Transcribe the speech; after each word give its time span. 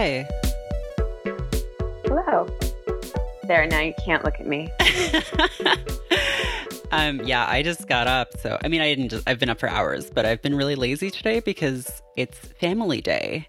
Hi. 0.00 0.28
Hello. 2.04 2.46
There, 3.42 3.66
now 3.66 3.80
you 3.80 3.94
can't 4.04 4.24
look 4.24 4.38
at 4.38 4.46
me. 4.46 4.70
um, 6.92 7.20
yeah, 7.26 7.44
I 7.48 7.64
just 7.64 7.88
got 7.88 8.06
up. 8.06 8.28
So, 8.38 8.58
I 8.62 8.68
mean, 8.68 8.80
I 8.80 8.94
didn't 8.94 9.08
just, 9.08 9.28
I've 9.28 9.40
been 9.40 9.50
up 9.50 9.58
for 9.58 9.68
hours, 9.68 10.08
but 10.08 10.24
I've 10.24 10.40
been 10.40 10.54
really 10.54 10.76
lazy 10.76 11.10
today 11.10 11.40
because 11.40 12.00
it's 12.16 12.38
family 12.38 13.00
day 13.00 13.48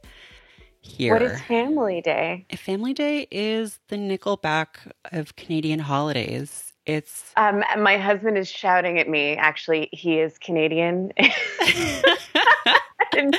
here. 0.81 1.13
What 1.13 1.21
is 1.21 1.39
Family 1.41 2.01
Day? 2.01 2.47
Family 2.55 2.95
Day 2.95 3.27
is 3.29 3.77
the 3.89 3.97
Nickelback 3.97 4.91
of 5.11 5.35
Canadian 5.35 5.77
holidays. 5.77 6.73
It's 6.87 7.31
Um, 7.37 7.63
my 7.77 7.97
husband 7.97 8.39
is 8.39 8.49
shouting 8.49 8.97
at 8.97 9.07
me. 9.07 9.35
Actually, 9.35 9.87
he 9.91 10.17
is 10.17 10.39
Canadian. 10.39 11.13
and 13.15 13.37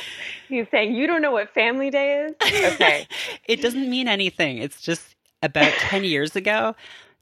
he's 0.50 0.66
saying, 0.72 0.94
You 0.96 1.08
don't 1.08 1.22
know 1.22 1.32
what 1.32 1.54
Family 1.54 1.90
Day 1.90 2.28
is? 2.28 2.36
Okay. 2.64 3.08
it 3.46 3.60
doesn't 3.60 3.88
mean 3.90 4.08
anything. 4.08 4.58
It's 4.58 4.80
just 4.82 5.16
about 5.42 5.78
10 5.78 6.04
years 6.04 6.36
ago, 6.36 6.74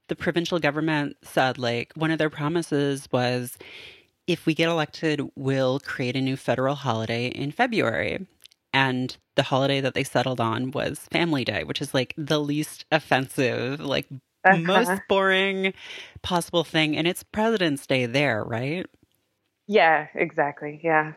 the 0.08 0.16
provincial 0.16 0.58
government 0.60 1.16
said, 1.22 1.58
like, 1.58 1.92
one 1.96 2.10
of 2.12 2.18
their 2.18 2.30
promises 2.30 3.08
was 3.12 3.58
if 4.28 4.46
we 4.46 4.54
get 4.54 4.70
elected, 4.70 5.22
we'll 5.36 5.80
create 5.80 6.16
a 6.16 6.22
new 6.22 6.36
federal 6.36 6.76
holiday 6.76 7.28
in 7.28 7.52
February. 7.52 8.26
And 8.74 9.16
the 9.36 9.44
holiday 9.44 9.80
that 9.80 9.94
they 9.94 10.04
settled 10.04 10.40
on 10.40 10.72
was 10.72 11.00
Family 11.12 11.44
Day, 11.44 11.64
which 11.64 11.82
is 11.82 11.94
like 11.94 12.14
the 12.18 12.40
least 12.40 12.86
offensive, 12.92 13.80
like 13.80 14.06
Uh-huh. 14.44 14.86
most 14.86 15.06
boring 15.08 15.74
possible 16.22 16.64
thing. 16.64 16.96
And 16.96 17.08
it's 17.08 17.22
President's 17.24 17.86
Day 17.86 18.06
there, 18.06 18.44
right? 18.44 18.86
Yeah, 19.68 20.08
exactly. 20.14 20.80
Yeah. 20.84 21.14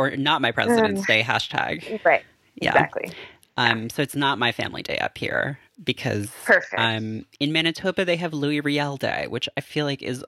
Or 0.00 0.16
not 0.16 0.40
my 0.40 0.50
President's 0.52 1.04
Day 1.06 1.22
hashtag. 1.22 2.00
Right. 2.04 2.24
Yeah. 2.56 2.70
Exactly. 2.70 3.12
Um, 3.56 3.90
so 3.90 4.02
it's 4.02 4.16
not 4.16 4.38
my 4.38 4.52
family 4.52 4.82
day 4.82 4.98
up 4.98 5.18
here 5.18 5.58
because 5.84 6.30
Perfect. 6.44 6.74
um, 6.78 7.26
in 7.40 7.52
Manitoba 7.52 8.04
they 8.06 8.16
have 8.16 8.32
Louis 8.32 8.60
Riel 8.60 8.96
Day, 8.96 9.26
which 9.28 9.48
I 9.56 9.60
feel 9.60 9.84
like 9.86 10.02
is 10.02 10.24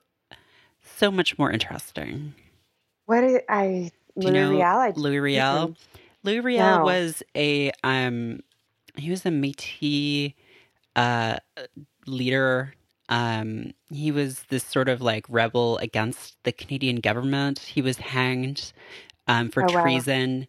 so 0.83 1.09
much 1.11 1.39
more 1.39 1.51
interesting. 1.51 2.35
What 3.07 3.23
is 3.23 3.39
I 3.49 3.91
Do 4.19 4.27
you 4.27 4.33
Louis 4.33 4.33
know 4.33 4.49
Riel? 4.49 4.77
I, 4.77 4.93
Louis 4.95 5.19
Riel? 5.19 5.75
Louis 6.23 6.41
Riel 6.41 6.79
No. 6.79 6.83
was 6.83 7.23
a 7.35 7.71
um, 7.83 8.41
he 8.97 9.09
was 9.09 9.25
a 9.25 9.29
Métis 9.29 10.33
uh, 10.95 11.37
leader. 12.07 12.73
Um, 13.09 13.73
he 13.91 14.11
was 14.11 14.43
this 14.49 14.63
sort 14.65 14.89
of 14.89 15.01
like 15.01 15.25
rebel 15.29 15.77
against 15.79 16.37
the 16.43 16.51
Canadian 16.51 16.97
government. 16.97 17.59
He 17.59 17.81
was 17.81 17.97
hanged 17.97 18.73
um, 19.27 19.49
for 19.49 19.63
Oh, 19.63 19.73
wow. 19.73 19.81
treason. 19.83 20.47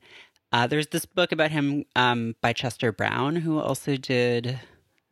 Uh, 0.53 0.67
there's 0.67 0.87
this 0.89 1.05
book 1.05 1.33
about 1.33 1.51
him 1.51 1.85
um, 1.97 2.37
by 2.41 2.53
Chester 2.53 2.93
Brown, 2.93 3.37
who 3.37 3.59
also 3.59 3.97
did 3.97 4.61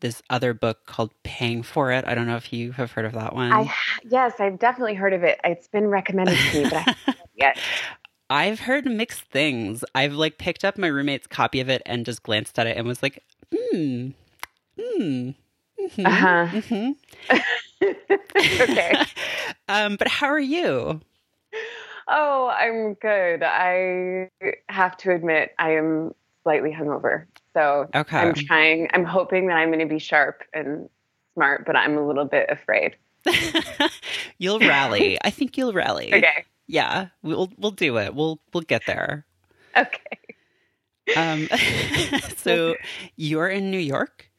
this 0.00 0.22
other 0.30 0.54
book 0.54 0.86
called 0.86 1.12
Paying 1.24 1.62
for 1.64 1.90
It. 1.92 2.04
I 2.06 2.14
don't 2.14 2.26
know 2.26 2.36
if 2.36 2.52
you 2.52 2.72
have 2.72 2.92
heard 2.92 3.04
of 3.04 3.12
that 3.12 3.34
one. 3.34 3.52
I 3.52 3.72
yes, 4.08 4.34
I've 4.40 4.58
definitely 4.58 4.94
heard 4.94 5.12
of 5.12 5.22
it. 5.24 5.40
It's 5.44 5.68
been 5.68 5.86
recommended 5.88 6.36
to 6.38 6.58
me, 6.58 6.64
but 6.64 6.74
I 6.74 6.78
haven't 7.06 7.16
yet. 7.34 7.58
I've 8.30 8.60
heard 8.60 8.86
mixed 8.86 9.24
things. 9.24 9.84
I've 9.94 10.14
like 10.14 10.38
picked 10.38 10.64
up 10.64 10.78
my 10.78 10.86
roommate's 10.86 11.26
copy 11.26 11.60
of 11.60 11.68
it 11.68 11.82
and 11.84 12.06
just 12.06 12.22
glanced 12.22 12.58
at 12.58 12.66
it 12.66 12.76
and 12.78 12.86
was 12.86 13.02
like, 13.02 13.22
hmm, 13.54 14.08
hmm. 14.80 15.30
mhm, 15.80 16.06
Uh-huh. 16.06 16.46
mhm." 16.52 16.94
okay. 18.62 19.04
um, 19.68 19.96
but 19.96 20.08
how 20.08 20.28
are 20.28 20.40
you? 20.40 21.00
Oh, 22.08 22.48
I'm 22.48 22.94
good. 22.94 23.42
I 23.42 24.28
have 24.68 24.96
to 24.98 25.12
admit, 25.12 25.54
I 25.58 25.72
am 25.72 26.14
slightly 26.42 26.70
hungover. 26.72 27.26
So 27.54 27.88
Okay. 27.94 28.16
I'm 28.18 28.34
trying, 28.34 28.88
I'm 28.92 29.04
hoping 29.04 29.46
that 29.48 29.54
I'm 29.54 29.68
going 29.68 29.78
to 29.80 29.86
be 29.86 29.98
sharp 29.98 30.42
and 30.52 30.88
smart, 31.34 31.64
but 31.66 31.76
I'm 31.76 31.96
a 31.96 32.06
little 32.06 32.24
bit 32.24 32.46
afraid. 32.50 32.96
you'll 34.38 34.58
rally. 34.58 35.18
I 35.22 35.30
think 35.30 35.56
you'll 35.56 35.72
rally. 35.72 36.12
Okay. 36.12 36.44
Yeah, 36.66 37.08
we'll 37.22 37.50
we'll 37.58 37.70
do 37.72 37.98
it. 37.98 38.14
We'll 38.14 38.40
we'll 38.52 38.62
get 38.62 38.82
there. 38.86 39.26
Okay. 39.76 40.18
Um, 41.16 41.48
so 42.36 42.74
you're 43.16 43.48
in 43.48 43.70
New 43.70 43.78
York 43.78 44.30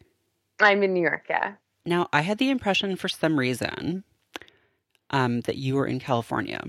I'm 0.59 0.81
in 0.84 0.94
New 0.94 1.02
York. 1.02 1.25
Yeah. 1.29 1.53
now. 1.85 2.07
I 2.13 2.22
had 2.22 2.38
the 2.38 2.50
impression 2.50 2.96
for 2.96 3.07
some 3.09 3.38
reason 3.38 4.03
um, 5.09 5.41
that 5.41 5.57
you 5.57 5.75
were 5.75 5.85
in 5.85 6.00
California. 6.00 6.62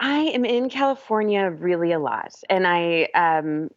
I 0.00 0.20
am 0.20 0.44
in 0.44 0.68
California 0.68 1.50
really 1.50 1.92
a 1.92 1.98
lot. 1.98 2.34
And 2.50 2.66
I, 2.66 3.08
um, 3.14 3.70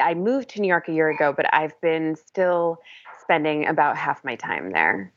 I 0.00 0.14
moved 0.14 0.50
to 0.50 0.60
New 0.60 0.68
York 0.68 0.88
a 0.88 0.92
year 0.92 1.08
ago, 1.10 1.32
but 1.36 1.52
I've 1.52 1.78
been 1.80 2.16
still 2.16 2.78
spending 3.20 3.66
about 3.66 3.96
half 3.96 4.24
my 4.24 4.36
time 4.36 4.72
there. 4.72 5.12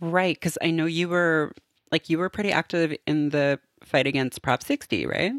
Right, 0.00 0.36
because 0.36 0.58
I 0.62 0.70
know 0.70 0.86
you 0.86 1.08
were 1.08 1.52
like 1.90 2.10
you 2.10 2.18
were 2.18 2.28
pretty 2.28 2.52
active 2.52 2.94
in 3.06 3.30
the 3.30 3.58
fight 3.82 4.06
against 4.06 4.42
Prop 4.42 4.62
60, 4.62 5.06
right? 5.06 5.32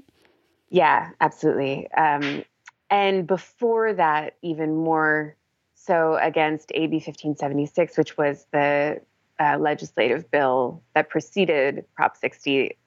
Yeah, 0.69 1.12
absolutely. 1.22 1.91
Um, 1.91 2.44
and 2.90 3.28
before 3.28 3.94
that, 3.94 4.35
even 4.41 4.75
more 4.75 5.35
so 5.75 6.18
against 6.22 6.72
AB 6.74 6.96
1576, 6.96 7.97
which 7.97 8.18
was 8.18 8.46
the 8.52 9.02
uh, 9.40 9.58
legislative 9.59 10.29
bill 10.31 10.81
that 10.96 11.09
preceded 11.09 11.85
Prop 11.96 12.18
60, 12.18 12.78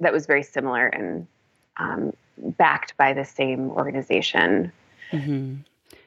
that 0.00 0.12
was 0.12 0.26
very 0.26 0.42
similar 0.42 0.86
and 0.86 1.26
um, 1.78 2.12
backed 2.36 2.96
by 2.96 3.12
the 3.12 3.24
same 3.24 3.70
organization. 3.70 4.72
hmm 5.10 5.56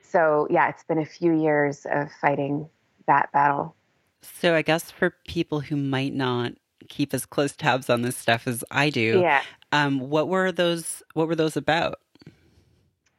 So, 0.02 0.48
yeah, 0.50 0.70
it's 0.70 0.84
been 0.84 1.00
a 1.00 1.06
few 1.06 1.34
years 1.34 1.86
of 1.90 2.10
fighting 2.22 2.70
that 3.08 3.32
battle. 3.32 3.76
So 4.22 4.56
I 4.56 4.62
guess 4.62 4.92
for 4.92 5.16
people 5.28 5.62
who 5.62 5.76
might 5.76 6.14
not 6.14 6.54
keep 6.90 7.14
as 7.14 7.26
close 7.26 7.56
tabs 7.56 7.90
on 7.90 8.02
this 8.02 8.18
stuff 8.18 8.48
as 8.48 8.64
I 8.72 8.90
do, 8.90 9.22
Yeah. 9.22 9.42
um, 9.72 10.00
what 10.00 10.28
were 10.28 10.52
those? 10.52 11.02
What 11.14 11.28
were 11.28 11.36
those 11.36 11.58
about? 11.58 12.00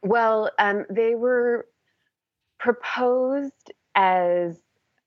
Well, 0.01 0.49
um, 0.59 0.85
they 0.89 1.15
were 1.15 1.65
proposed 2.59 3.71
as 3.95 4.57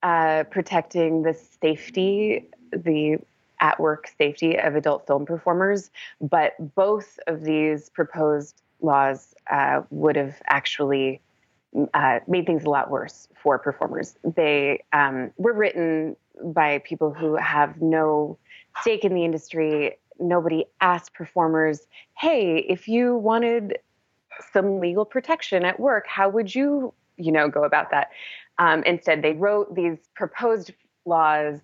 uh, 0.03 0.44
protecting 0.50 1.22
the 1.22 1.34
safety, 1.60 2.48
the 2.72 3.19
at 3.61 3.78
work 3.81 4.11
safety 4.19 4.56
of 4.56 4.77
adult 4.77 5.06
film 5.06 5.27
performers, 5.27 5.91
but 6.21 6.53
both 6.75 7.19
of 7.27 7.44
these 7.44 7.89
proposed 7.91 8.62
laws 8.81 9.34
uh, 9.50 9.83
would 9.91 10.17
have 10.17 10.37
actually 10.47 11.21
uh, 11.95 12.21
made 12.27 12.47
things 12.47 12.65
a 12.65 12.71
lot 12.71 12.91
worse 12.91 13.28
for 13.43 13.59
performers. 13.59 14.16
They 14.25 14.84
um, 14.93 15.31
were 15.37 15.53
written 15.53 16.16
by 16.43 16.78
people 16.78 17.12
who 17.12 17.37
have 17.37 17.81
no 17.81 18.39
stake 18.81 19.05
in 19.05 19.15
the 19.15 19.25
industry. 19.25 19.97
Nobody 20.19 20.65
asked 20.81 21.15
performers, 21.15 21.87
hey, 22.16 22.59
if 22.59 22.89
you 22.89 23.16
wanted 23.16 23.78
some 24.53 24.81
legal 24.81 25.05
protection 25.05 25.65
at 25.65 25.81
work, 25.81 26.06
how 26.06 26.28
would 26.28 26.55
you, 26.55 26.93
you 27.16 27.33
know, 27.33 27.49
go 27.49 27.65
about 27.65 27.91
that? 27.91 28.11
Um, 28.59 28.83
instead, 28.84 29.22
they 29.22 29.33
wrote 29.33 29.75
these 29.75 29.99
proposed 30.15 30.72
laws 31.05 31.61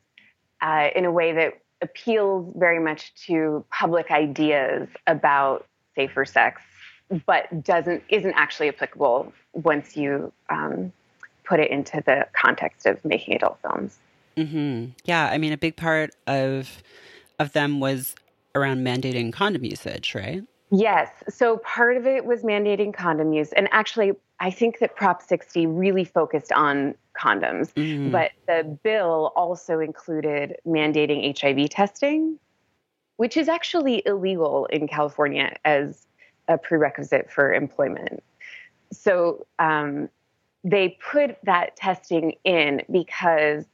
uh, 0.60 0.88
in 0.94 1.04
a 1.04 1.10
way 1.10 1.32
that 1.32 1.62
appeals 1.82 2.53
very 2.56 2.78
much 2.78 3.15
to 3.26 3.65
public 3.70 4.10
ideas 4.10 4.88
about 5.06 5.66
safer 5.94 6.25
sex, 6.25 6.62
but 7.26 7.62
doesn't 7.62 8.03
isn't 8.09 8.34
actually 8.34 8.69
applicable 8.69 9.32
once 9.53 9.97
you 9.97 10.32
um, 10.48 10.93
put 11.44 11.60
it 11.60 11.70
into 11.70 12.03
the 12.06 12.26
context 12.32 12.87
of 12.87 13.04
making 13.04 13.34
adult 13.34 13.59
films. 13.60 13.98
Mm-hmm. 14.37 14.93
Yeah, 15.04 15.28
I 15.31 15.38
mean, 15.38 15.53
a 15.53 15.59
big 15.59 15.76
part 15.76 16.15
of 16.26 16.82
of 17.38 17.52
them 17.52 17.81
was 17.81 18.14
around 18.55 18.87
mandating 18.87 19.32
condom 19.32 19.64
usage, 19.64 20.14
right? 20.14 20.43
Yes. 20.70 21.11
So 21.29 21.58
part 21.58 21.99
of 21.99 22.06
it 22.06 22.25
was 22.25 22.43
mandating 22.43 22.94
condom 22.94 23.32
use. 23.32 23.52
And 23.52 23.69
actually, 23.73 24.12
I 24.40 24.50
think 24.50 24.79
that 24.79 24.96
Prop 24.96 25.20
60 25.20 25.67
really 25.67 26.05
focused 26.05 26.50
on 26.52 26.94
condoms. 27.14 27.73
Mhm. 27.75 28.11
But 28.11 28.32
the 28.47 28.79
bill 28.82 29.32
also 29.37 29.81
included 29.81 30.56
mandating 30.67 31.25
HIV 31.25 31.69
testing, 31.69 32.38
which 33.17 33.37
is 33.37 33.49
actually 33.49 34.03
illegal 34.06 34.67
in 34.67 34.88
California 34.88 35.56
as 35.64 36.06
a 36.49 36.59
prerequisite 36.59 37.31
for 37.31 37.53
employment. 37.53 38.23
So 38.93 39.47
um, 39.59 40.09
they 40.64 40.99
put 41.11 41.37
that 41.44 41.76
testing 41.76 42.35
in 42.44 42.82
because 42.91 43.65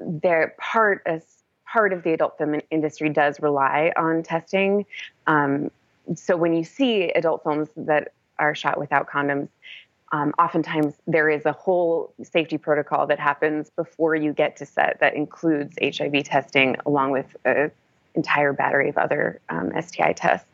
they're 0.00 0.54
part 0.58 1.02
as 1.06 1.24
part 1.66 1.92
of 1.92 2.02
the 2.02 2.12
adult 2.12 2.38
film 2.38 2.60
industry 2.70 3.10
does 3.10 3.40
rely 3.40 3.92
on 3.96 4.22
testing. 4.22 4.86
Um, 5.26 5.70
so 6.14 6.36
when 6.36 6.54
you 6.54 6.64
see 6.64 7.10
adult 7.10 7.42
films 7.42 7.68
that 7.76 8.12
are 8.38 8.54
shot 8.54 8.78
without 8.78 9.08
condoms, 9.08 9.48
um, 10.12 10.32
oftentimes 10.38 10.94
there 11.06 11.28
is 11.28 11.44
a 11.44 11.52
whole 11.52 12.12
safety 12.22 12.56
protocol 12.56 13.06
that 13.06 13.18
happens 13.18 13.70
before 13.70 14.14
you 14.14 14.32
get 14.32 14.56
to 14.56 14.66
set 14.66 14.98
that 15.00 15.14
includes 15.14 15.76
HIV 15.82 16.24
testing 16.24 16.76
along 16.86 17.10
with 17.10 17.36
an 17.44 17.70
entire 18.14 18.52
battery 18.52 18.88
of 18.88 18.96
other 18.96 19.40
um, 19.48 19.70
STI 19.80 20.14
tests. 20.14 20.48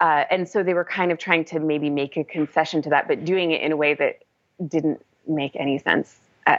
Uh, 0.00 0.24
and 0.30 0.48
so 0.48 0.62
they 0.62 0.74
were 0.74 0.84
kind 0.84 1.10
of 1.10 1.18
trying 1.18 1.44
to 1.46 1.58
maybe 1.58 1.90
make 1.90 2.16
a 2.16 2.24
concession 2.24 2.82
to 2.82 2.90
that, 2.90 3.08
but 3.08 3.24
doing 3.24 3.50
it 3.52 3.62
in 3.62 3.72
a 3.72 3.76
way 3.76 3.94
that 3.94 4.22
didn't 4.66 5.04
make 5.26 5.56
any 5.56 5.78
sense. 5.78 6.16
Uh, 6.46 6.58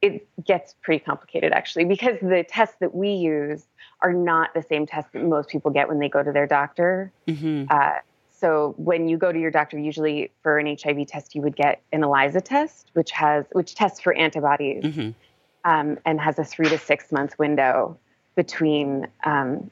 it 0.00 0.26
gets 0.44 0.74
pretty 0.82 1.04
complicated 1.04 1.52
actually 1.52 1.84
because 1.84 2.16
the 2.20 2.44
tests 2.48 2.76
that 2.80 2.94
we 2.94 3.10
use 3.10 3.64
are 4.00 4.12
not 4.12 4.54
the 4.54 4.62
same 4.62 4.86
tests 4.86 5.10
that 5.12 5.24
most 5.24 5.48
people 5.48 5.70
get 5.70 5.88
when 5.88 5.98
they 5.98 6.08
go 6.08 6.22
to 6.22 6.32
their 6.32 6.46
doctor. 6.46 7.10
Mm-hmm. 7.26 7.64
Uh, 7.68 7.94
so 8.38 8.74
when 8.76 9.08
you 9.08 9.16
go 9.16 9.32
to 9.32 9.38
your 9.38 9.50
doctor, 9.50 9.78
usually 9.78 10.30
for 10.42 10.58
an 10.58 10.76
HIV 10.80 11.08
test, 11.08 11.34
you 11.34 11.42
would 11.42 11.56
get 11.56 11.82
an 11.92 12.04
ELISA 12.04 12.40
test, 12.42 12.90
which 12.92 13.10
has 13.10 13.44
which 13.52 13.74
tests 13.74 14.00
for 14.00 14.14
antibodies 14.14 14.84
mm-hmm. 14.84 15.10
um, 15.64 15.98
and 16.04 16.20
has 16.20 16.38
a 16.38 16.44
three 16.44 16.68
to 16.68 16.78
six 16.78 17.10
month 17.10 17.36
window 17.38 17.98
between 18.36 19.08
um, 19.24 19.70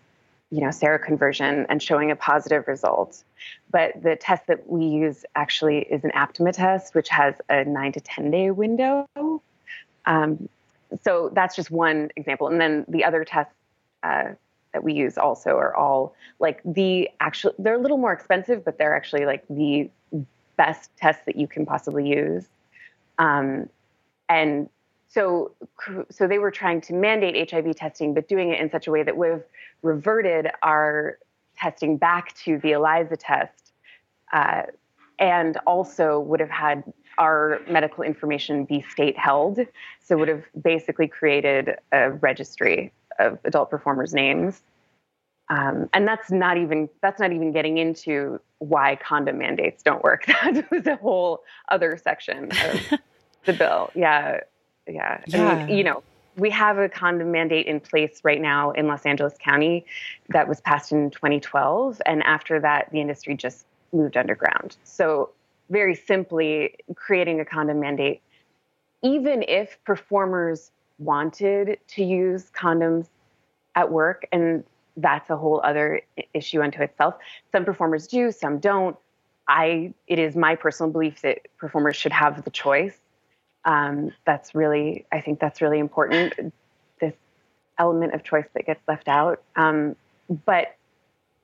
you 0.51 0.61
know 0.61 0.69
seroconversion 0.69 1.67
and 1.69 1.81
showing 1.81 2.11
a 2.11 2.17
positive 2.17 2.67
result. 2.67 3.23
But 3.71 4.03
the 4.03 4.17
test 4.17 4.49
that 4.49 4.69
we 4.69 4.85
use 4.85 5.25
actually 5.37 5.79
is 5.79 6.03
an 6.03 6.11
Aptima 6.11 6.53
test, 6.53 6.95
which 6.95 7.09
has 7.11 7.37
a 7.49 7.65
nine 7.65 7.93
to 7.93 8.01
ten 8.01 8.33
day 8.33 8.51
window. 8.51 9.09
Um, 10.07 10.49
so 11.05 11.31
that's 11.33 11.55
just 11.55 11.71
one 11.71 12.11
example. 12.17 12.49
And 12.49 12.61
then 12.61 12.85
the 12.89 13.05
other 13.05 13.25
tests 13.25 13.55
uh, 14.03 14.31
that 14.77 14.85
we 14.85 14.93
use 14.93 15.17
also 15.17 15.57
are 15.57 15.75
all 15.75 16.15
like 16.39 16.61
the 16.67 17.09
actual, 17.21 17.55
they're 17.59 17.77
a 17.77 17.81
little 17.81 17.97
more 17.97 18.13
expensive, 18.13 18.63
but 18.63 18.77
they're 18.77 18.95
actually 18.95 19.25
like 19.25 19.43
the 19.49 19.89
best 20.59 20.95
tests 20.99 21.25
that 21.25 21.37
you 21.37 21.49
can 21.49 21.65
possibly 21.65 22.07
use. 22.07 22.45
Um, 23.19 23.71
and 24.29 24.69
so, 25.09 25.53
so 26.11 26.29
they 26.29 26.39
were 26.39 26.51
trying 26.51 26.83
to 26.83 26.93
mandate 26.93 27.51
HIV 27.51 27.75
testing, 27.77 28.13
but 28.13 28.29
doing 28.29 28.51
it 28.51 28.61
in 28.61 28.71
such 28.71 28.87
a 28.87 28.91
way 28.91 29.03
that 29.03 29.17
have 29.17 29.43
reverted 29.81 30.51
our 30.63 31.19
testing 31.57 31.97
back 31.97 32.35
to 32.45 32.59
the 32.59 32.73
ELISA 32.73 33.17
test, 33.17 33.73
uh, 34.35 34.65
and 35.19 35.57
also 35.67 36.21
would 36.21 36.41
have 36.41 36.51
had 36.51 36.85
our 37.17 37.63
medical 37.67 38.05
information 38.05 38.67
be 38.67 38.85
state 38.91 39.17
held. 39.17 39.59
So 40.05 40.19
would 40.19 40.29
have 40.29 40.45
basically 40.61 41.09
created 41.09 41.77
a 41.93 42.11
registry 42.11 42.93
of 43.19 43.39
adult 43.45 43.71
performers' 43.71 44.15
names. 44.15 44.63
Um, 45.49 45.89
and 45.93 46.09
that's 46.09 46.31
not 46.31 46.57
even 46.57 46.89
that's 47.03 47.21
not 47.21 47.33
even 47.33 47.53
getting 47.53 47.79
into 47.79 48.41
why 48.59 48.97
condom 48.97 49.39
mandates 49.39 49.83
don't 49.83 50.03
work. 50.03 50.27
That 50.45 50.71
was 50.71 50.87
a 50.87 50.97
whole 50.97 51.43
other 51.69 51.97
section 51.97 52.51
of 52.51 53.01
the 53.45 53.53
bill. 53.59 53.91
Yeah, 53.95 54.41
yeah. 54.87 55.21
yeah. 55.27 55.59
And, 55.59 55.71
you 55.71 55.85
know, 55.85 56.03
we 56.37 56.51
have 56.51 56.79
a 56.79 56.89
condom 56.89 57.31
mandate 57.31 57.67
in 57.67 57.81
place 57.81 58.21
right 58.25 58.41
now 58.41 58.73
in 58.73 58.87
Los 58.87 59.07
Angeles 59.07 59.35
County 59.39 59.87
that 60.31 60.49
was 60.49 60.61
passed 60.61 60.93
in 60.93 61.11
2012, 61.11 62.03
and 62.07 62.23
after 62.25 62.61
that, 62.61 62.91
the 62.91 63.01
industry 63.01 63.35
just 63.37 63.67
moved 63.93 64.17
underground. 64.17 64.77
So 64.85 65.31
very 65.71 65.95
simply 65.95 66.77
creating 66.95 67.41
a 67.41 67.45
condom 67.45 67.81
mandate, 67.81 68.21
even 69.03 69.45
if 69.47 69.83
performers 69.85 70.71
wanted 70.99 71.79
to 71.89 72.05
use 72.05 72.51
condoms 72.51 73.09
at 73.75 73.91
work, 73.91 74.27
and 74.33 74.65
that's 74.97 75.29
a 75.31 75.37
whole 75.37 75.61
other 75.63 76.01
issue 76.33 76.63
unto 76.63 76.83
itself. 76.83 77.15
Some 77.53 77.65
performers 77.65 78.07
do, 78.07 78.33
some 78.33 78.59
don't. 78.59 78.97
I 79.49 79.95
it 80.07 80.19
is 80.19 80.35
my 80.35 80.57
personal 80.57 80.91
belief 80.91 81.23
that 81.23 81.41
performers 81.59 81.97
should 81.97 82.13
have 82.13 82.45
the 82.45 82.51
choice. 82.51 82.99
Um, 83.65 84.13
that's 84.25 84.55
really, 84.55 85.07
I 85.13 85.21
think 85.21 85.41
that's 85.41 85.61
really 85.61 85.79
important. 85.79 86.53
This 87.01 87.15
element 87.79 88.15
of 88.15 88.23
choice 88.23 88.47
that 88.55 88.65
gets 88.65 88.81
left 88.89 89.09
out. 89.09 89.43
Um, 89.57 89.97
but 90.45 90.77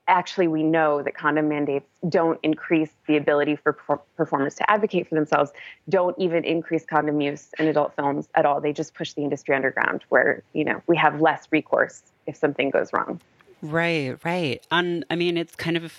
actually 0.07 0.47
we 0.47 0.63
know 0.63 1.01
that 1.01 1.15
condom 1.15 1.47
mandates 1.47 1.87
don't 2.09 2.39
increase 2.43 2.89
the 3.07 3.15
ability 3.17 3.55
for 3.55 3.73
performers 4.17 4.55
to 4.55 4.69
advocate 4.69 5.07
for 5.07 5.15
themselves 5.15 5.51
don't 5.89 6.17
even 6.19 6.43
increase 6.43 6.85
condom 6.85 7.21
use 7.21 7.49
in 7.57 7.67
adult 7.67 7.95
films 7.95 8.27
at 8.35 8.45
all. 8.45 8.59
They 8.59 8.73
just 8.73 8.93
push 8.93 9.13
the 9.13 9.21
industry 9.21 9.55
underground 9.55 10.03
where 10.09 10.43
you 10.53 10.65
know 10.65 10.81
we 10.87 10.97
have 10.97 11.21
less 11.21 11.47
recourse 11.51 12.03
if 12.27 12.35
something 12.35 12.69
goes 12.69 12.91
wrong. 12.93 13.21
Right 13.61 14.17
right. 14.23 14.65
And 14.71 15.05
i 15.09 15.15
mean 15.15 15.37
it's 15.37 15.55
kind 15.55 15.77
of 15.77 15.93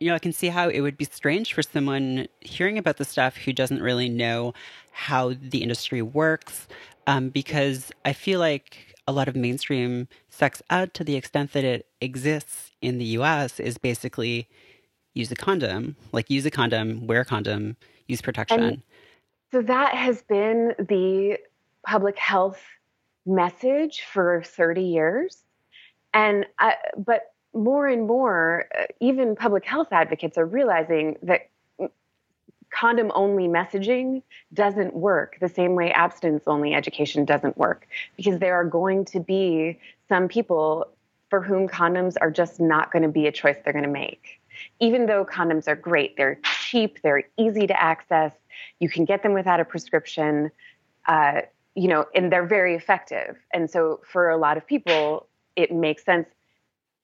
you 0.00 0.08
know 0.08 0.14
i 0.14 0.18
can 0.18 0.32
see 0.32 0.48
how 0.48 0.68
it 0.68 0.80
would 0.80 0.96
be 0.96 1.04
strange 1.04 1.54
for 1.54 1.62
someone 1.62 2.26
hearing 2.40 2.78
about 2.78 2.96
the 2.96 3.04
stuff 3.04 3.36
who 3.36 3.52
doesn't 3.52 3.80
really 3.80 4.08
know 4.08 4.52
how 4.90 5.32
the 5.40 5.62
industry 5.62 6.02
works 6.02 6.66
um, 7.06 7.28
because 7.28 7.92
i 8.04 8.12
feel 8.12 8.40
like 8.40 8.93
a 9.06 9.12
lot 9.12 9.28
of 9.28 9.36
mainstream 9.36 10.08
sex 10.28 10.62
ed 10.70 10.94
to 10.94 11.04
the 11.04 11.14
extent 11.14 11.52
that 11.52 11.64
it 11.64 11.86
exists 12.00 12.72
in 12.80 12.98
the 12.98 13.04
US 13.18 13.60
is 13.60 13.78
basically 13.78 14.48
use 15.14 15.30
a 15.30 15.36
condom, 15.36 15.96
like 16.12 16.30
use 16.30 16.44
a 16.46 16.50
condom, 16.50 17.06
wear 17.06 17.20
a 17.20 17.24
condom, 17.24 17.76
use 18.06 18.20
protection. 18.20 18.62
And 18.62 18.82
so 19.52 19.62
that 19.62 19.94
has 19.94 20.22
been 20.22 20.74
the 20.78 21.38
public 21.86 22.18
health 22.18 22.60
message 23.26 24.02
for 24.02 24.42
30 24.44 24.82
years. 24.82 25.44
And 26.12 26.46
I, 26.58 26.74
but 26.96 27.32
more 27.52 27.86
and 27.86 28.06
more, 28.06 28.66
uh, 28.78 28.84
even 29.00 29.36
public 29.36 29.64
health 29.64 29.88
advocates 29.92 30.36
are 30.36 30.46
realizing 30.46 31.16
that 31.22 31.50
condom 32.74 33.12
only 33.14 33.46
messaging 33.46 34.22
doesn't 34.52 34.94
work 34.94 35.36
the 35.40 35.48
same 35.48 35.74
way 35.74 35.92
abstinence 35.92 36.44
only 36.46 36.74
education 36.74 37.24
doesn't 37.24 37.56
work 37.56 37.86
because 38.16 38.40
there 38.40 38.54
are 38.54 38.64
going 38.64 39.04
to 39.04 39.20
be 39.20 39.78
some 40.08 40.26
people 40.26 40.88
for 41.30 41.40
whom 41.40 41.68
condoms 41.68 42.16
are 42.20 42.30
just 42.30 42.60
not 42.60 42.90
going 42.90 43.02
to 43.02 43.08
be 43.08 43.26
a 43.26 43.32
choice 43.32 43.56
they're 43.64 43.72
going 43.72 43.84
to 43.84 43.90
make. 43.90 44.40
Even 44.80 45.06
though 45.06 45.24
condoms 45.24 45.68
are 45.68 45.76
great, 45.76 46.16
they're 46.16 46.38
cheap, 46.62 47.00
they're 47.02 47.24
easy 47.38 47.66
to 47.66 47.80
access, 47.80 48.32
you 48.80 48.88
can 48.88 49.04
get 49.04 49.22
them 49.22 49.32
without 49.32 49.60
a 49.60 49.64
prescription, 49.64 50.50
uh, 51.06 51.42
you 51.74 51.88
know, 51.88 52.06
and 52.14 52.32
they're 52.32 52.46
very 52.46 52.74
effective. 52.74 53.36
And 53.52 53.70
so 53.70 54.00
for 54.04 54.30
a 54.30 54.36
lot 54.36 54.56
of 54.56 54.66
people, 54.66 55.26
it 55.56 55.72
makes 55.72 56.04
sense 56.04 56.28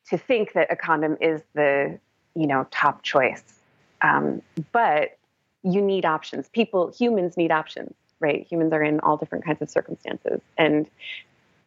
to 0.09 0.19
think 0.19 0.53
that 0.55 0.67
a 0.71 0.77
condom 0.77 1.17
is 1.21 1.43
the, 1.55 1.99
you 2.35 2.47
know, 2.47 2.67
top 2.71 3.03
choice. 3.03 3.61
Um, 4.03 4.43
but 4.73 5.19
you 5.63 5.83
need 5.83 6.05
options. 6.05 6.49
People, 6.49 6.93
humans 6.97 7.37
need 7.37 7.51
options, 7.51 7.95
right? 8.21 8.47
Humans 8.51 8.73
are 8.73 8.83
in 8.83 9.01
all 9.01 9.17
different 9.17 9.45
kinds 9.45 9.63
of 9.63 9.71
circumstances. 9.71 10.41
And 10.57 10.89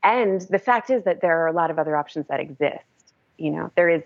and 0.03 0.41
the 0.41 0.59
fact 0.59 0.89
is 0.89 1.05
that 1.05 1.21
there 1.21 1.39
are 1.39 1.47
a 1.47 1.53
lot 1.53 1.71
of 1.71 1.79
other 1.79 1.95
options 1.95 2.27
that 2.27 2.41
exist. 2.41 2.83
You 3.37 3.51
know, 3.51 3.71
there 3.75 3.89
is 3.89 4.03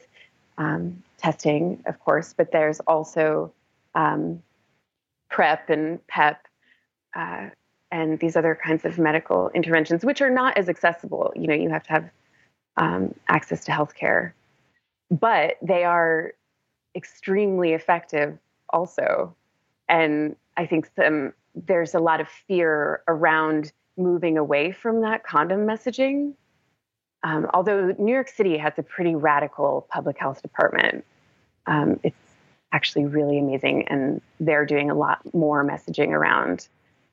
um, 0.57 1.01
testing, 1.17 1.83
of 1.87 1.99
course, 1.99 2.33
but 2.37 2.51
there's 2.51 2.79
also 2.81 3.51
um, 3.95 4.43
PrEP 5.29 5.69
and 5.69 6.05
PEP 6.07 6.47
uh, 7.15 7.49
and 7.91 8.19
these 8.19 8.35
other 8.35 8.57
kinds 8.63 8.85
of 8.85 8.99
medical 8.99 9.49
interventions, 9.55 10.05
which 10.05 10.21
are 10.21 10.29
not 10.29 10.57
as 10.57 10.69
accessible. 10.69 11.33
You 11.35 11.47
know, 11.47 11.55
you 11.55 11.69
have 11.69 11.83
to 11.83 11.91
have 11.91 12.09
um, 12.77 13.15
access 13.27 13.65
to 13.65 13.71
healthcare, 13.71 14.33
but 15.09 15.57
they 15.61 15.83
are 15.83 16.33
extremely 16.95 17.73
effective 17.73 18.37
also. 18.69 19.35
And 19.89 20.35
I 20.55 20.65
think 20.65 20.89
some, 20.95 21.33
there's 21.55 21.93
a 21.93 21.99
lot 21.99 22.21
of 22.21 22.27
fear 22.47 23.01
around 23.07 23.71
moving 23.97 24.37
away 24.37 24.71
from 24.71 25.01
that 25.01 25.23
condom 25.23 25.61
messaging. 25.61 26.33
Um, 27.23 27.47
although 27.53 27.95
New 27.97 28.13
York 28.13 28.29
City 28.29 28.57
has 28.57 28.73
a 28.77 28.83
pretty 28.83 29.15
radical 29.15 29.87
public 29.91 30.17
health 30.19 30.41
department, 30.41 31.03
um, 31.65 31.99
it's 32.03 32.15
actually 32.71 33.05
really 33.05 33.39
amazing, 33.39 33.87
and 33.87 34.21
they're 34.39 34.65
doing 34.65 34.91
a 34.91 34.95
lot 34.95 35.33
more 35.33 35.65
messaging 35.65 36.09
around 36.09 36.67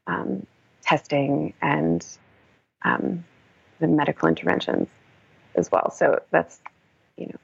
um, 0.06 0.46
testing 0.82 1.54
and 1.62 2.06
um, 2.82 3.24
the 3.80 3.86
medical 3.86 4.28
interventions 4.28 4.88
as 5.54 5.70
well. 5.70 5.90
So 5.90 6.20
that's 6.30 6.60
you 7.16 7.26
know 7.26 7.38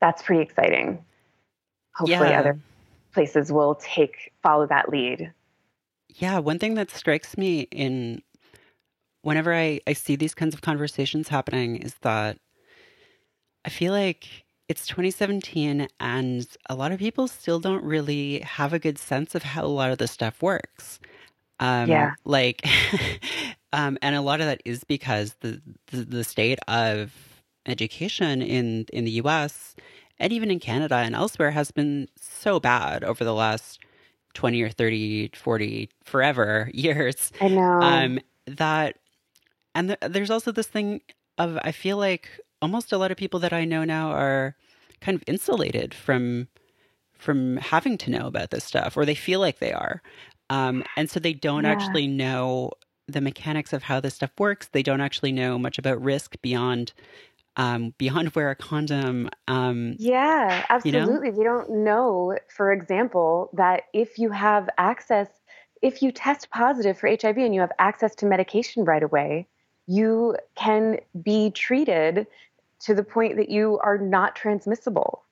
that's 0.00 0.22
pretty 0.22 0.42
exciting. 0.42 1.04
Hopefully, 1.94 2.30
yeah. 2.30 2.40
other 2.40 2.58
places 3.12 3.52
will 3.52 3.74
take 3.76 4.32
follow 4.42 4.66
that 4.66 4.88
lead 4.88 5.32
yeah, 6.16 6.38
one 6.38 6.58
thing 6.58 6.74
that 6.74 6.90
strikes 6.90 7.36
me 7.38 7.62
in 7.70 8.22
whenever 9.22 9.54
I, 9.54 9.80
I 9.86 9.92
see 9.92 10.16
these 10.16 10.34
kinds 10.34 10.54
of 10.54 10.60
conversations 10.60 11.28
happening 11.28 11.76
is 11.76 11.94
that 12.02 12.38
I 13.64 13.70
feel 13.70 13.92
like 13.92 14.44
it's 14.68 14.86
2017 14.86 15.88
and 16.00 16.46
a 16.68 16.74
lot 16.74 16.92
of 16.92 16.98
people 16.98 17.28
still 17.28 17.60
don't 17.60 17.84
really 17.84 18.40
have 18.40 18.72
a 18.72 18.78
good 18.78 18.98
sense 18.98 19.34
of 19.34 19.42
how 19.42 19.64
a 19.64 19.66
lot 19.66 19.90
of 19.90 19.98
this 19.98 20.10
stuff 20.10 20.42
works. 20.42 20.98
Um, 21.60 21.88
yeah. 21.88 22.14
Like, 22.24 22.66
um, 23.72 23.96
and 24.02 24.16
a 24.16 24.20
lot 24.20 24.40
of 24.40 24.46
that 24.46 24.62
is 24.64 24.82
because 24.84 25.36
the, 25.40 25.60
the, 25.86 26.04
the 26.04 26.24
state 26.24 26.58
of 26.68 27.12
education 27.64 28.42
in 28.42 28.86
in 28.92 29.04
the 29.04 29.12
U.S. 29.12 29.76
and 30.22 30.32
even 30.32 30.50
in 30.50 30.60
Canada 30.60 30.96
and 30.96 31.14
elsewhere 31.14 31.52
has 31.52 31.72
been 31.72 32.08
so 32.18 32.60
bad 32.60 33.04
over 33.04 33.24
the 33.24 33.34
last 33.34 33.80
20 34.34 34.62
or 34.62 34.70
30, 34.70 35.30
40, 35.36 35.90
forever 36.04 36.70
years. 36.74 37.32
I 37.40 37.48
know. 37.48 38.06
Um, 38.06 38.20
that, 38.46 38.98
and 39.74 39.88
th- 39.88 40.12
there's 40.12 40.30
also 40.30 40.52
this 40.52 40.66
thing 40.68 41.02
of, 41.38 41.58
I 41.62 41.72
feel 41.72 41.98
like 41.98 42.28
almost 42.62 42.92
a 42.92 42.98
lot 42.98 43.10
of 43.10 43.16
people 43.18 43.40
that 43.40 43.52
I 43.52 43.64
know 43.64 43.84
now 43.84 44.10
are 44.12 44.56
kind 45.00 45.16
of 45.16 45.24
insulated 45.26 45.94
from, 45.94 46.48
from 47.18 47.56
having 47.58 47.98
to 47.98 48.10
know 48.10 48.26
about 48.26 48.50
this 48.50 48.64
stuff, 48.64 48.96
or 48.96 49.04
they 49.04 49.14
feel 49.14 49.40
like 49.40 49.58
they 49.58 49.72
are. 49.72 50.02
Um, 50.50 50.84
and 50.96 51.10
so 51.10 51.20
they 51.20 51.34
don't 51.34 51.64
Yeah. 51.64 51.72
actually 51.72 52.06
know 52.06 52.72
the 53.08 53.20
mechanics 53.20 53.72
of 53.72 53.84
how 53.84 54.00
this 54.00 54.14
stuff 54.14 54.32
works. 54.38 54.68
They 54.72 54.82
don't 54.82 55.00
actually 55.00 55.32
know 55.32 55.58
much 55.58 55.78
about 55.78 56.02
risk 56.02 56.36
beyond 56.42 56.92
um, 57.56 57.94
beyond 57.98 58.34
wear 58.34 58.50
a 58.50 58.56
condom. 58.56 59.28
Um, 59.48 59.96
Yeah, 59.98 60.64
You 60.84 60.92
know? 60.92 61.00
absolutely. 61.00 61.30
They 61.30 61.44
don't 61.44 61.70
know, 61.70 62.36
for 62.48 62.72
example, 62.72 63.50
that 63.54 63.84
if 63.92 64.18
you 64.18 64.30
have 64.30 64.68
access, 64.78 65.28
if 65.82 66.02
you 66.02 66.12
test 66.12 66.50
positive 66.50 66.98
for 66.98 67.08
HIV 67.08 67.38
and 67.38 67.54
you 67.54 67.60
have 67.60 67.72
access 67.78 68.14
to 68.16 68.26
medication 68.26 68.84
right 68.84 69.02
away, 69.02 69.46
you 69.86 70.36
can 70.54 70.98
be 71.22 71.50
treated 71.50 72.26
to 72.80 72.94
the 72.94 73.02
point 73.02 73.36
that 73.36 73.50
you 73.50 73.78
are 73.82 73.98
not 73.98 74.34
transmissible. 74.34 75.22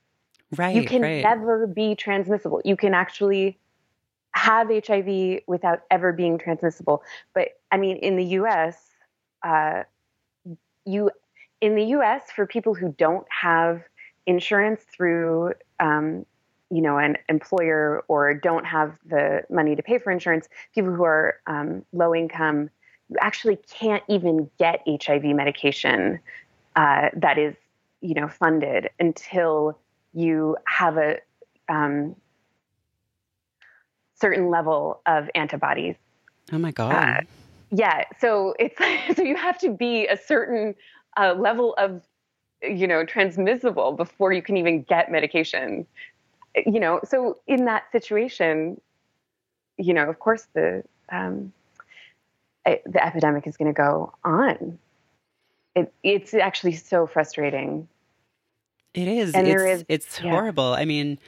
right, 0.56 0.74
you 0.74 0.84
can 0.84 1.02
right. 1.02 1.22
never 1.22 1.66
be 1.66 1.94
transmissible. 1.94 2.60
You 2.64 2.76
can 2.76 2.94
actually 2.94 3.58
have 4.32 4.68
HIV 4.68 5.40
without 5.46 5.82
ever 5.90 6.12
being 6.12 6.38
transmissible. 6.38 7.02
But 7.34 7.48
I 7.72 7.76
mean, 7.76 7.96
in 7.96 8.16
the 8.16 8.24
U.S., 8.24 8.76
uh, 9.42 9.84
you 10.84 11.10
in 11.60 11.74
the 11.74 11.84
U.S. 11.84 12.22
for 12.34 12.46
people 12.46 12.74
who 12.74 12.94
don't 12.98 13.26
have 13.28 13.82
insurance 14.26 14.82
through, 14.82 15.52
um, 15.78 16.24
you 16.70 16.80
know, 16.80 16.98
an 16.98 17.16
employer 17.28 18.04
or 18.08 18.32
don't 18.34 18.64
have 18.64 18.96
the 19.06 19.42
money 19.50 19.74
to 19.74 19.82
pay 19.82 19.98
for 19.98 20.10
insurance, 20.10 20.48
people 20.74 20.92
who 20.92 21.04
are 21.04 21.40
um, 21.46 21.84
low 21.92 22.14
income, 22.14 22.70
you 23.08 23.16
actually 23.20 23.56
can't 23.56 24.04
even 24.08 24.48
get 24.58 24.82
HIV 24.86 25.24
medication 25.24 26.20
uh, 26.76 27.08
that 27.16 27.38
is, 27.38 27.54
you 28.00 28.14
know, 28.14 28.28
funded 28.28 28.88
until 29.00 29.78
you 30.14 30.56
have 30.66 30.96
a 30.96 31.18
um, 31.68 32.14
certain 34.14 34.50
level 34.50 35.00
of 35.06 35.28
antibodies. 35.34 35.96
oh 36.52 36.58
my 36.58 36.70
god. 36.70 36.92
uh, 36.92 37.20
Yeah, 37.70 38.04
so 38.20 38.54
it's 38.58 38.76
so 39.16 39.22
you 39.22 39.36
have 39.36 39.58
to 39.58 39.70
be 39.70 40.06
a 40.06 40.16
certain 40.16 40.74
uh, 41.16 41.34
level 41.34 41.74
of 41.78 42.02
you 42.62 42.86
know 42.86 43.04
transmissible 43.04 43.92
before 43.92 44.32
you 44.32 44.42
can 44.42 44.56
even 44.56 44.82
get 44.82 45.10
medication. 45.10 45.86
You 46.66 46.80
know, 46.80 47.00
so 47.04 47.38
in 47.46 47.64
that 47.66 47.84
situation, 47.92 48.80
you 49.78 49.94
know, 49.94 50.08
of 50.08 50.18
course 50.18 50.46
the 50.52 50.82
um, 51.10 51.52
eh, 52.66 52.78
the 52.86 53.04
epidemic 53.04 53.46
is 53.46 53.56
going 53.56 53.72
to 53.72 53.76
go 53.76 54.12
on. 54.24 54.78
It, 55.76 55.92
it's 56.02 56.34
actually 56.34 56.74
so 56.74 57.06
frustrating. 57.06 57.88
It 58.94 59.06
is. 59.06 59.34
And 59.34 59.46
it's, 59.46 59.62
there 59.62 59.66
is- 59.66 59.84
it's 59.88 60.18
yeah. 60.18 60.30
horrible. 60.30 60.74
I 60.74 60.84
mean, 60.84 61.18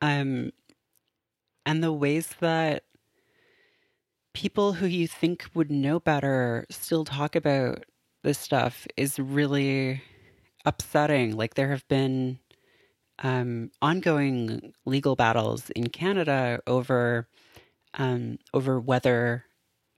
um, 0.00 0.52
and 1.66 1.82
the 1.82 1.92
ways 1.92 2.28
that 2.40 2.84
people 4.32 4.74
who 4.74 4.86
you 4.86 5.08
think 5.08 5.46
would 5.54 5.70
know 5.70 5.98
better 5.98 6.66
still 6.70 7.04
talk 7.04 7.34
about 7.34 7.84
this 8.22 8.38
stuff 8.38 8.86
is 8.96 9.18
really 9.18 10.02
upsetting. 10.64 11.36
Like 11.36 11.54
there 11.54 11.70
have 11.70 11.86
been 11.88 12.38
um, 13.20 13.70
ongoing 13.82 14.72
legal 14.86 15.16
battles 15.16 15.70
in 15.70 15.88
Canada 15.90 16.60
over 16.66 17.28
um, 17.94 18.38
over 18.54 18.80
whether 18.80 19.44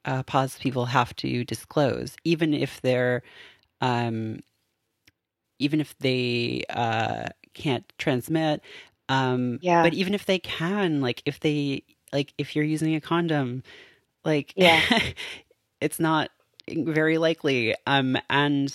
uh, 0.05 0.23
positive 0.25 0.63
people 0.63 0.87
have 0.87 1.15
to 1.17 1.45
disclose, 1.45 2.17
even 2.25 2.55
if 2.55 2.81
they're 2.81 3.23
um, 3.81 4.41
even 5.59 5.81
if 5.81 5.97
they 5.99 6.65
uh, 6.71 7.27
can't 7.55 7.91
transmit. 7.99 8.63
Um, 9.09 9.59
Yeah. 9.63 9.83
But 9.83 9.95
even 9.95 10.15
if 10.15 10.27
they 10.27 10.39
can, 10.39 11.01
like 11.01 11.23
if 11.27 11.41
they 11.41 11.85
like 12.13 12.33
if 12.39 12.55
you're 12.57 12.65
using 12.65 12.95
a 12.95 13.01
condom, 13.01 13.63
like 14.25 14.53
Yeah. 14.57 14.81
it's 15.81 16.01
not 16.01 16.31
very 16.77 17.19
likely. 17.19 17.75
Um, 17.87 18.17
and 18.31 18.75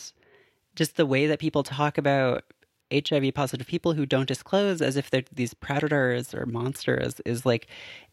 just 0.75 0.97
the 0.97 1.05
way 1.05 1.27
that 1.27 1.39
people 1.39 1.63
talk 1.63 1.97
about 1.97 2.45
HIV 2.93 3.33
positive 3.35 3.67
people 3.67 3.93
who 3.93 4.05
don't 4.05 4.27
disclose 4.27 4.81
as 4.81 4.97
if 4.97 5.09
they're 5.11 5.23
these 5.33 5.53
predators 5.53 6.33
or 6.33 6.45
monsters 6.45 7.19
is 7.25 7.45
like 7.45 7.67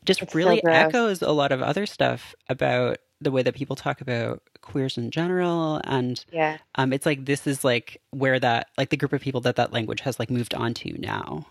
just 0.06 0.22
It's 0.22 0.34
really 0.34 0.62
gross. 0.62 0.94
echoes 0.94 1.22
a 1.22 1.32
lot 1.32 1.52
of 1.52 1.62
other 1.62 1.86
stuff 1.86 2.34
about 2.48 2.98
the 3.20 3.30
way 3.32 3.42
that 3.42 3.54
people 3.54 3.76
talk 3.76 4.00
about 4.00 4.42
queers 4.62 4.98
in 4.98 5.10
general 5.10 5.80
and 5.84 6.24
Yeah. 6.30 6.58
um, 6.76 6.92
it's 6.92 7.06
like 7.06 7.26
this 7.26 7.46
is 7.46 7.64
like 7.64 8.00
where 8.10 8.40
that 8.40 8.68
like 8.78 8.90
the 8.90 8.96
group 8.96 9.12
of 9.12 9.20
people 9.20 9.40
that 9.42 9.56
that 9.56 9.72
language 9.72 10.00
has 10.00 10.18
like 10.18 10.30
moved 10.30 10.54
on 10.54 10.74
to 10.74 10.92
now 10.98 11.46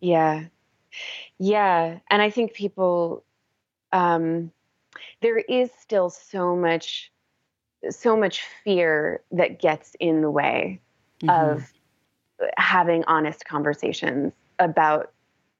Yeah. 0.00 0.46
Yeah. 1.38 2.00
And 2.10 2.22
I 2.22 2.30
think 2.30 2.54
people, 2.54 3.24
um, 3.92 4.52
there 5.22 5.38
is 5.38 5.70
still 5.80 6.10
so 6.10 6.56
much, 6.56 7.12
so 7.90 8.16
much 8.16 8.42
fear 8.64 9.22
that 9.32 9.60
gets 9.60 9.96
in 10.00 10.20
the 10.22 10.30
way 10.30 10.80
Mhm. 11.22 11.56
of 11.56 11.72
having 12.56 13.04
honest 13.04 13.44
conversations 13.46 14.32
about 14.58 15.12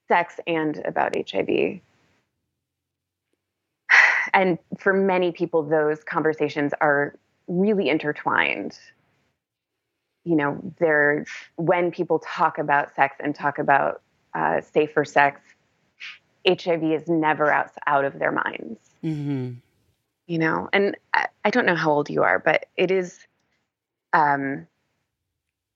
sex 0.08 0.38
and 0.46 0.78
about 0.84 1.16
HIV. 1.16 1.80
And 4.34 4.58
for 4.78 4.92
many 4.92 5.32
people, 5.32 5.62
those 5.62 6.02
conversations 6.04 6.72
are 6.80 7.14
really 7.46 7.88
intertwined. 7.88 8.78
You 10.24 10.36
know, 10.36 10.60
they're 10.78 11.24
when 11.56 11.90
people 11.90 12.18
talk 12.18 12.58
about 12.58 12.94
sex 12.94 13.16
and 13.20 13.34
talk 13.34 13.58
about 13.58 14.02
uh, 14.34 14.60
safer 14.60 15.04
sex, 15.04 15.40
HIV 16.46 16.82
is 16.82 17.08
never 17.08 17.50
out, 17.50 17.70
out 17.86 18.04
of 18.04 18.18
their 18.18 18.32
minds 18.32 18.80
Mhm. 19.02 19.56
You 20.26 20.38
know? 20.38 20.68
And 20.72 20.96
I, 21.14 21.26
I 21.44 21.50
don't 21.50 21.66
know 21.66 21.76
how 21.76 21.92
old 21.92 22.10
you 22.10 22.22
are 22.22 22.38
but 22.38 22.66
it 22.76 22.90
is 22.90 23.18
um 24.12 24.66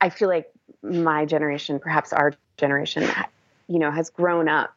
i 0.01 0.09
feel 0.09 0.29
like 0.29 0.51
my 0.83 1.25
generation 1.25 1.79
perhaps 1.79 2.13
our 2.13 2.33
generation 2.57 3.09
you 3.69 3.79
know 3.79 3.91
has 3.91 4.11
grown 4.11 4.49
up 4.49 4.77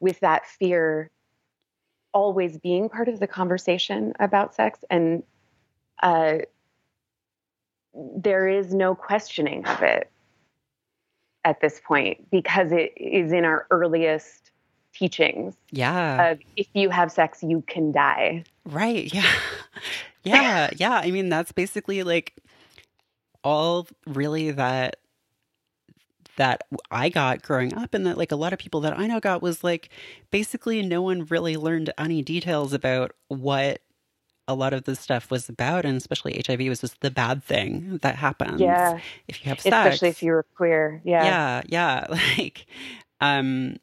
with 0.00 0.18
that 0.20 0.46
fear 0.46 1.10
always 2.12 2.58
being 2.58 2.88
part 2.88 3.08
of 3.08 3.20
the 3.20 3.26
conversation 3.26 4.12
about 4.20 4.54
sex. 4.54 4.80
And 4.90 5.22
uh 6.02 6.38
there 8.16 8.48
is 8.48 8.72
no 8.74 8.94
questioning 8.94 9.66
of 9.66 9.82
it 9.82 10.10
at 11.44 11.60
this 11.60 11.80
point 11.84 12.30
because 12.30 12.72
it 12.72 12.92
is 12.96 13.32
in 13.32 13.44
our 13.44 13.66
earliest 13.70 14.50
teachings 14.94 15.54
yeah. 15.70 16.30
of 16.30 16.40
if 16.56 16.68
you 16.74 16.88
have 16.88 17.12
sex 17.12 17.42
you 17.42 17.62
can 17.66 17.92
die 17.92 18.44
Right. 18.64 19.12
Yeah. 19.12 19.26
Yeah. 20.24 20.70
Yeah. 20.76 21.00
I 21.02 21.10
mean, 21.10 21.28
that's 21.28 21.50
basically 21.50 22.04
like 22.04 22.34
all 23.42 23.88
really 24.06 24.52
that 24.52 24.96
that 26.36 26.62
I 26.90 27.08
got 27.08 27.42
growing 27.42 27.74
up 27.74 27.92
and 27.92 28.06
that 28.06 28.16
like 28.16 28.32
a 28.32 28.36
lot 28.36 28.52
of 28.52 28.58
people 28.58 28.80
that 28.82 28.98
I 28.98 29.06
know 29.06 29.20
got 29.20 29.42
was 29.42 29.62
like 29.62 29.90
basically 30.30 30.80
no 30.82 31.02
one 31.02 31.24
really 31.26 31.56
learned 31.56 31.92
any 31.98 32.22
details 32.22 32.72
about 32.72 33.12
what 33.28 33.80
a 34.48 34.54
lot 34.54 34.72
of 34.72 34.84
this 34.84 35.00
stuff 35.00 35.30
was 35.30 35.48
about 35.48 35.84
and 35.84 35.96
especially 35.96 36.40
HIV 36.46 36.60
was 36.68 36.80
just 36.80 37.00
the 37.00 37.10
bad 37.10 37.44
thing 37.44 37.98
that 38.02 38.16
happens 38.16 38.60
yeah 38.60 38.98
if 39.28 39.44
you 39.44 39.48
have 39.50 39.60
sex. 39.60 39.74
especially 39.74 40.08
if 40.08 40.22
you 40.22 40.32
were 40.32 40.46
queer. 40.56 41.00
Yeah. 41.04 41.24
yeah 41.24 41.62
yeah 41.68 42.06
like 42.38 42.66
um 43.20 43.76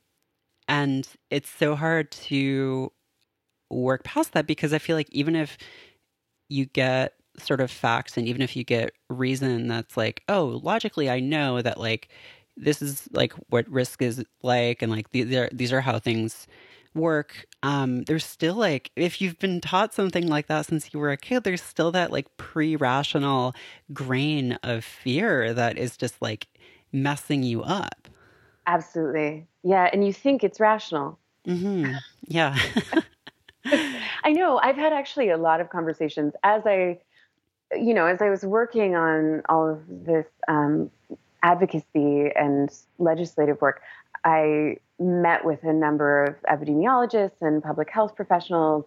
and 0.67 1.07
it's 1.29 1.49
so 1.49 1.75
hard 1.75 2.11
to 2.11 2.91
work 3.69 4.03
past 4.03 4.33
that 4.33 4.47
because 4.47 4.73
i 4.73 4.77
feel 4.77 4.95
like 4.95 5.09
even 5.11 5.35
if 5.35 5.57
you 6.49 6.65
get 6.65 7.13
sort 7.37 7.61
of 7.61 7.71
facts 7.71 8.17
and 8.17 8.27
even 8.27 8.41
if 8.41 8.55
you 8.55 8.63
get 8.63 8.91
reason 9.09 9.67
that's 9.67 9.95
like 9.95 10.23
oh 10.27 10.59
logically 10.63 11.09
i 11.09 11.19
know 11.19 11.61
that 11.61 11.79
like 11.79 12.09
this 12.57 12.81
is 12.81 13.07
like 13.11 13.33
what 13.49 13.67
risk 13.69 14.01
is 14.01 14.23
like 14.43 14.81
and 14.81 14.91
like 14.91 15.09
these 15.11 15.33
are 15.35 15.49
these 15.53 15.71
are 15.71 15.81
how 15.81 15.97
things 15.99 16.47
work 16.95 17.45
um 17.63 18.03
there's 18.03 18.25
still 18.25 18.55
like 18.55 18.91
if 18.95 19.21
you've 19.21 19.37
been 19.39 19.61
taught 19.61 19.93
something 19.93 20.27
like 20.27 20.47
that 20.47 20.65
since 20.65 20.93
you 20.93 20.99
were 20.99 21.11
a 21.11 21.17
kid 21.17 21.43
there's 21.43 21.61
still 21.61 21.91
that 21.91 22.11
like 22.11 22.25
pre-rational 22.37 23.53
grain 23.93 24.53
of 24.63 24.83
fear 24.83 25.53
that 25.53 25.77
is 25.77 25.95
just 25.95 26.19
like 26.21 26.47
messing 26.91 27.43
you 27.43 27.61
up 27.61 28.09
Absolutely. 28.69 29.47
Yeah. 29.63 29.89
And 29.91 30.05
you 30.05 30.13
think 30.13 30.43
it's 30.43 30.59
rational. 30.59 31.17
mm-hmm. 31.47 31.93
yeah 32.27 32.55
I 34.23 34.31
know. 34.31 34.59
I've 34.61 34.75
had 34.75 34.93
actually 34.93 35.29
a 35.29 35.37
lot 35.37 35.61
of 35.61 35.69
conversations 35.69 36.33
as 36.43 36.63
I, 36.65 36.99
you 37.73 37.93
know, 37.93 38.05
as 38.05 38.21
I 38.21 38.29
was 38.29 38.43
working 38.43 38.95
on 38.95 39.41
all 39.49 39.69
of 39.69 39.81
this 39.87 40.25
um, 40.47 40.89
advocacy 41.43 42.31
and 42.35 42.69
legislative 42.97 43.61
work, 43.61 43.81
I 44.23 44.77
met 44.99 45.45
with 45.45 45.63
a 45.63 45.73
number 45.73 46.23
of 46.25 46.35
epidemiologists 46.43 47.41
and 47.41 47.63
public 47.63 47.89
health 47.89 48.15
professionals 48.15 48.85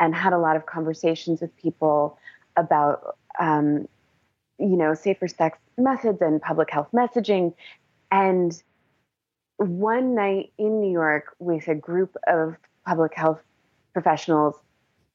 and 0.00 0.14
had 0.14 0.32
a 0.32 0.38
lot 0.38 0.56
of 0.56 0.66
conversations 0.66 1.40
with 1.40 1.56
people 1.56 2.18
about, 2.56 3.16
um, 3.38 3.88
you 4.58 4.76
know, 4.76 4.94
safer 4.94 5.28
sex 5.28 5.58
methods 5.78 6.20
and 6.20 6.40
public 6.42 6.70
health 6.70 6.88
messaging. 6.92 7.54
And 8.10 8.60
one 9.56 10.14
night 10.14 10.52
in 10.58 10.80
New 10.80 10.90
York 10.90 11.34
with 11.38 11.68
a 11.68 11.74
group 11.74 12.16
of 12.26 12.56
public 12.84 13.14
health 13.14 13.40
professionals, 13.92 14.54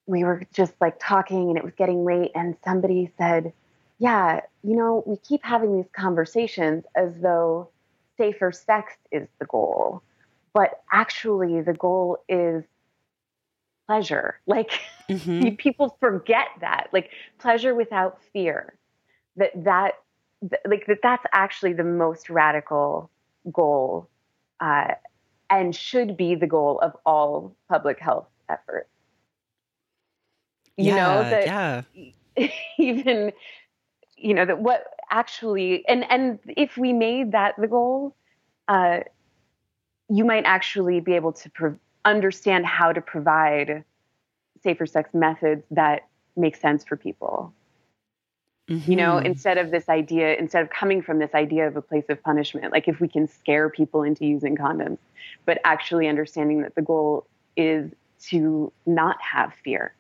we 0.06 0.24
were 0.24 0.44
just 0.54 0.74
like 0.80 0.98
talking 1.00 1.50
and 1.50 1.58
it 1.58 1.64
was 1.64 1.74
getting 1.78 2.04
late, 2.04 2.32
and 2.36 2.56
somebody 2.64 3.12
said, 3.18 3.54
Yeah, 4.00 4.42
you 4.64 4.76
know, 4.76 5.04
we 5.06 5.18
keep 5.18 5.44
having 5.44 5.76
these 5.76 5.90
conversations 5.94 6.86
as 6.96 7.14
though 7.22 7.70
safer 8.18 8.52
sex 8.52 8.94
is 9.12 9.28
the 9.40 9.46
goal. 9.46 10.02
But 10.54 10.82
actually, 10.92 11.62
the 11.62 11.74
goal 11.74 12.18
is 12.28 12.64
pleasure. 13.86 14.40
Like, 14.48 14.80
mm-hmm. 15.10 15.56
people 15.58 15.98
forget 16.00 16.48
that. 16.62 16.88
Like, 16.94 17.12
pleasure 17.38 17.76
without 17.76 18.22
fear. 18.34 18.74
That, 19.36 19.52
that, 19.66 19.94
like, 20.68 20.88
that 20.88 21.00
that's 21.04 21.26
actually 21.32 21.74
the 21.74 21.84
most 21.84 22.30
radical 22.30 23.12
goal 23.52 24.10
uh, 24.60 24.94
and 25.50 25.76
should 25.76 26.18
be 26.18 26.36
the 26.36 26.48
goal 26.48 26.80
of 26.80 26.96
all 27.06 27.56
public 27.70 28.00
health 28.00 28.28
efforts. 28.50 28.90
You 30.76 30.94
yeah, 30.94 30.96
know 30.96 31.30
that 31.30 31.46
yeah. 32.38 32.48
even 32.78 33.32
you 34.16 34.34
know 34.34 34.46
that 34.46 34.60
what 34.60 34.86
actually 35.10 35.88
and 35.88 36.06
and 36.10 36.40
if 36.48 36.78
we 36.78 36.94
made 36.94 37.32
that 37.32 37.56
the 37.58 37.68
goal, 37.68 38.16
uh, 38.68 39.00
you 40.10 40.24
might 40.24 40.44
actually 40.46 41.00
be 41.00 41.14
able 41.14 41.34
to 41.34 41.50
pro- 41.50 41.80
understand 42.06 42.66
how 42.66 42.94
to 42.94 43.02
provide 43.02 43.84
safer 44.64 44.86
sex 44.86 45.14
methods 45.14 45.64
that 45.72 46.08
make 46.36 46.56
sense 46.56 46.84
for 46.84 46.96
people. 46.96 47.54
Mm-hmm. 48.70 48.92
You 48.92 48.98
know, 48.98 49.14
mm-hmm. 49.14 49.28
instead 49.28 49.58
of 49.58 49.72
this 49.72 49.88
idea, 49.88 50.36
instead 50.36 50.62
of 50.62 50.70
coming 50.70 51.02
from 51.02 51.20
this 51.20 51.34
idea 51.34 51.68
of 51.68 51.78
a 51.78 51.82
place 51.82 52.04
of 52.10 52.22
punishment, 52.22 52.72
like 52.74 52.88
if 52.88 53.00
we 53.00 53.08
can 53.08 53.28
scare 53.28 53.70
people 53.70 54.04
into 54.04 54.26
using 54.26 54.58
condoms, 54.58 54.98
but 55.46 55.60
actually 55.64 56.08
understanding 56.08 56.62
that 56.64 56.76
the 56.76 56.82
goal 56.82 57.26
is 57.56 57.92
to 58.30 58.72
not 58.86 59.18
have 59.22 59.54
fear. 59.64 59.94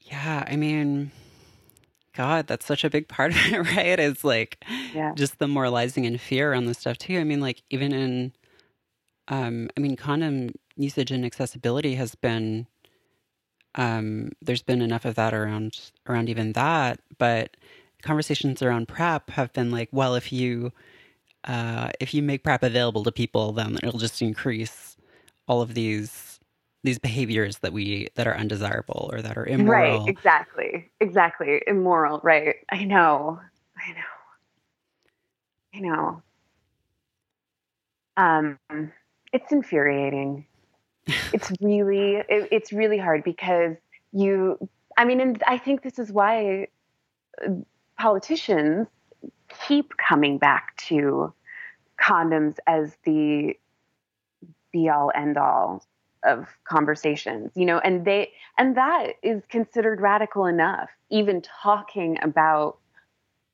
Yeah, 0.00 0.44
I 0.46 0.56
mean, 0.56 1.10
God, 2.14 2.46
that's 2.46 2.64
such 2.64 2.84
a 2.84 2.90
big 2.90 3.08
part 3.08 3.32
of 3.32 3.38
it, 3.52 3.58
right? 3.76 3.98
It's 3.98 4.24
like 4.24 4.64
yeah. 4.94 5.12
just 5.14 5.38
the 5.38 5.48
moralizing 5.48 6.06
and 6.06 6.20
fear 6.20 6.52
on 6.52 6.66
this 6.66 6.78
stuff 6.78 6.98
too. 6.98 7.18
I 7.18 7.24
mean, 7.24 7.40
like 7.40 7.62
even 7.70 7.92
in, 7.92 8.32
um, 9.28 9.68
I 9.76 9.80
mean, 9.80 9.96
condom 9.96 10.54
usage 10.76 11.10
and 11.10 11.24
accessibility 11.24 11.94
has 11.96 12.14
been 12.14 12.66
um, 13.76 14.30
there's 14.40 14.62
been 14.62 14.80
enough 14.80 15.04
of 15.04 15.14
that 15.16 15.34
around 15.34 15.90
around 16.08 16.28
even 16.28 16.52
that, 16.52 17.00
but 17.18 17.56
conversations 18.02 18.62
around 18.62 18.88
PrEP 18.88 19.30
have 19.30 19.52
been 19.52 19.70
like, 19.70 19.88
well, 19.92 20.14
if 20.14 20.32
you 20.32 20.72
uh, 21.44 21.90
if 22.00 22.14
you 22.14 22.22
make 22.22 22.42
PrEP 22.42 22.62
available 22.62 23.04
to 23.04 23.12
people, 23.12 23.52
then 23.52 23.78
it'll 23.82 23.98
just 23.98 24.22
increase 24.22 24.96
all 25.46 25.60
of 25.62 25.74
these 25.74 26.25
these 26.86 26.98
behaviors 26.98 27.58
that 27.58 27.72
we 27.72 28.08
that 28.14 28.26
are 28.26 28.36
undesirable 28.36 29.10
or 29.12 29.20
that 29.20 29.36
are 29.36 29.46
immoral. 29.46 29.98
Right. 30.00 30.08
Exactly. 30.08 30.90
Exactly. 31.00 31.62
Immoral. 31.66 32.20
Right. 32.22 32.56
I 32.70 32.84
know. 32.84 33.38
I 33.76 33.92
know. 33.92 34.02
I 35.74 35.80
know. 35.80 36.22
Um, 38.16 38.58
it's 39.32 39.52
infuriating 39.52 40.46
it's 41.32 41.52
really 41.60 42.16
it, 42.16 42.48
it's 42.50 42.72
really 42.72 42.98
hard 42.98 43.22
because 43.22 43.76
you 44.12 44.58
i 44.96 45.04
mean 45.04 45.20
and 45.20 45.42
i 45.46 45.56
think 45.56 45.82
this 45.82 45.98
is 45.98 46.10
why 46.10 46.66
uh, 47.46 47.50
politicians 47.98 48.88
keep 49.66 49.92
coming 49.96 50.38
back 50.38 50.76
to 50.76 51.32
condoms 52.00 52.56
as 52.66 52.96
the 53.04 53.54
be 54.72 54.88
all 54.88 55.12
end 55.14 55.36
all 55.36 55.84
of 56.26 56.48
conversations 56.64 57.50
you 57.54 57.64
know 57.64 57.78
and 57.78 58.04
they 58.04 58.30
and 58.58 58.76
that 58.76 59.12
is 59.22 59.42
considered 59.48 60.00
radical 60.00 60.46
enough 60.46 60.90
even 61.10 61.40
talking 61.40 62.18
about 62.22 62.78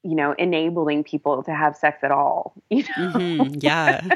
you 0.03 0.15
know 0.15 0.33
enabling 0.39 1.05
people 1.05 1.43
to 1.43 1.55
have 1.55 1.77
sex 1.77 2.03
at 2.03 2.11
all 2.11 2.55
you 2.71 2.83
know 2.83 3.13
mm-hmm. 3.13 3.55
yeah 3.61 4.07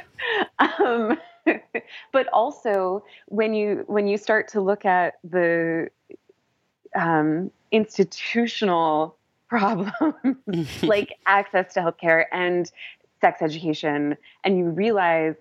um 0.58 1.16
but 2.12 2.28
also 2.32 3.04
when 3.26 3.54
you 3.54 3.84
when 3.86 4.06
you 4.06 4.16
start 4.16 4.48
to 4.48 4.60
look 4.60 4.84
at 4.84 5.14
the 5.24 5.88
um, 6.94 7.50
institutional 7.72 9.16
problems 9.48 9.92
like 10.82 11.12
access 11.26 11.74
to 11.74 11.80
healthcare 11.80 12.24
and 12.32 12.72
sex 13.20 13.42
education 13.42 14.16
and 14.44 14.58
you 14.58 14.64
realize 14.64 15.36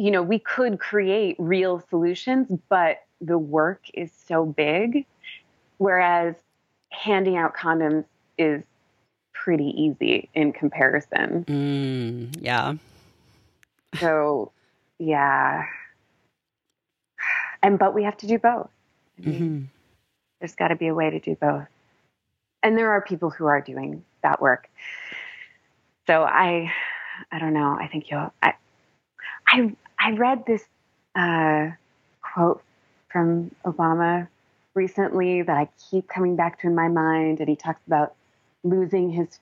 you 0.00 0.10
know 0.10 0.22
we 0.22 0.38
could 0.38 0.78
create 0.78 1.36
real 1.38 1.82
solutions 1.90 2.48
but 2.68 3.04
the 3.20 3.38
work 3.38 3.82
is 3.94 4.10
so 4.26 4.44
big 4.44 5.06
whereas 5.78 6.34
handing 6.90 7.36
out 7.36 7.54
condoms 7.54 8.04
is 8.38 8.62
pretty 9.32 9.68
easy 9.76 10.28
in 10.34 10.52
comparison 10.52 11.44
mm, 11.44 12.36
yeah 12.40 12.74
so 13.98 14.52
yeah. 15.00 15.64
And 17.62 17.78
but 17.78 17.94
we 17.94 18.04
have 18.04 18.16
to 18.18 18.26
do 18.26 18.38
both. 18.38 18.68
I 19.18 19.26
mean, 19.26 19.34
mm-hmm. 19.34 19.64
There's 20.38 20.54
got 20.54 20.68
to 20.68 20.76
be 20.76 20.86
a 20.86 20.94
way 20.94 21.10
to 21.10 21.18
do 21.18 21.34
both. 21.34 21.66
And 22.62 22.76
there 22.76 22.90
are 22.92 23.00
people 23.00 23.30
who 23.30 23.46
are 23.46 23.60
doing 23.60 24.04
that 24.22 24.40
work. 24.40 24.68
So 26.06 26.22
I, 26.22 26.72
I 27.32 27.38
don't 27.38 27.52
know. 27.52 27.76
I 27.78 27.88
think 27.88 28.10
you'll. 28.10 28.32
I, 28.42 28.54
I, 29.46 29.74
I 30.00 30.12
read 30.12 30.46
this 30.46 30.64
uh, 31.14 31.70
quote 32.22 32.62
from 33.10 33.54
Obama 33.64 34.28
recently 34.74 35.42
that 35.42 35.56
I 35.56 35.68
keep 35.90 36.08
coming 36.08 36.36
back 36.36 36.60
to 36.60 36.68
in 36.68 36.74
my 36.74 36.88
mind, 36.88 37.40
and 37.40 37.48
he 37.48 37.56
talks 37.56 37.80
about 37.86 38.14
losing 38.62 39.10
his 39.10 39.38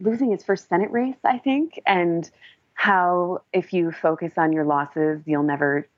losing 0.00 0.30
his 0.30 0.44
first 0.44 0.68
Senate 0.68 0.90
race, 0.90 1.16
I 1.24 1.38
think, 1.38 1.80
and 1.86 2.28
how 2.74 3.42
if 3.52 3.72
you 3.72 3.90
focus 3.90 4.34
on 4.36 4.52
your 4.52 4.64
losses, 4.64 5.20
you'll 5.26 5.42
never 5.42 5.88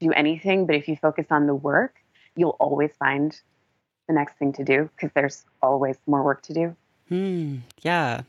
do 0.00 0.12
anything. 0.12 0.66
But 0.66 0.74
if 0.74 0.88
you 0.88 0.96
focus 0.96 1.26
on 1.30 1.46
the 1.46 1.54
work, 1.54 1.94
you'll 2.36 2.56
always 2.58 2.90
find 2.98 3.38
the 4.08 4.14
next 4.14 4.36
thing 4.38 4.52
to 4.54 4.64
do 4.64 4.90
because 4.96 5.12
there's 5.14 5.44
always 5.62 5.96
more 6.06 6.22
work 6.24 6.42
to 6.42 6.52
do. 6.52 6.76
Hmm. 7.08 7.58
Yeah, 7.80 8.22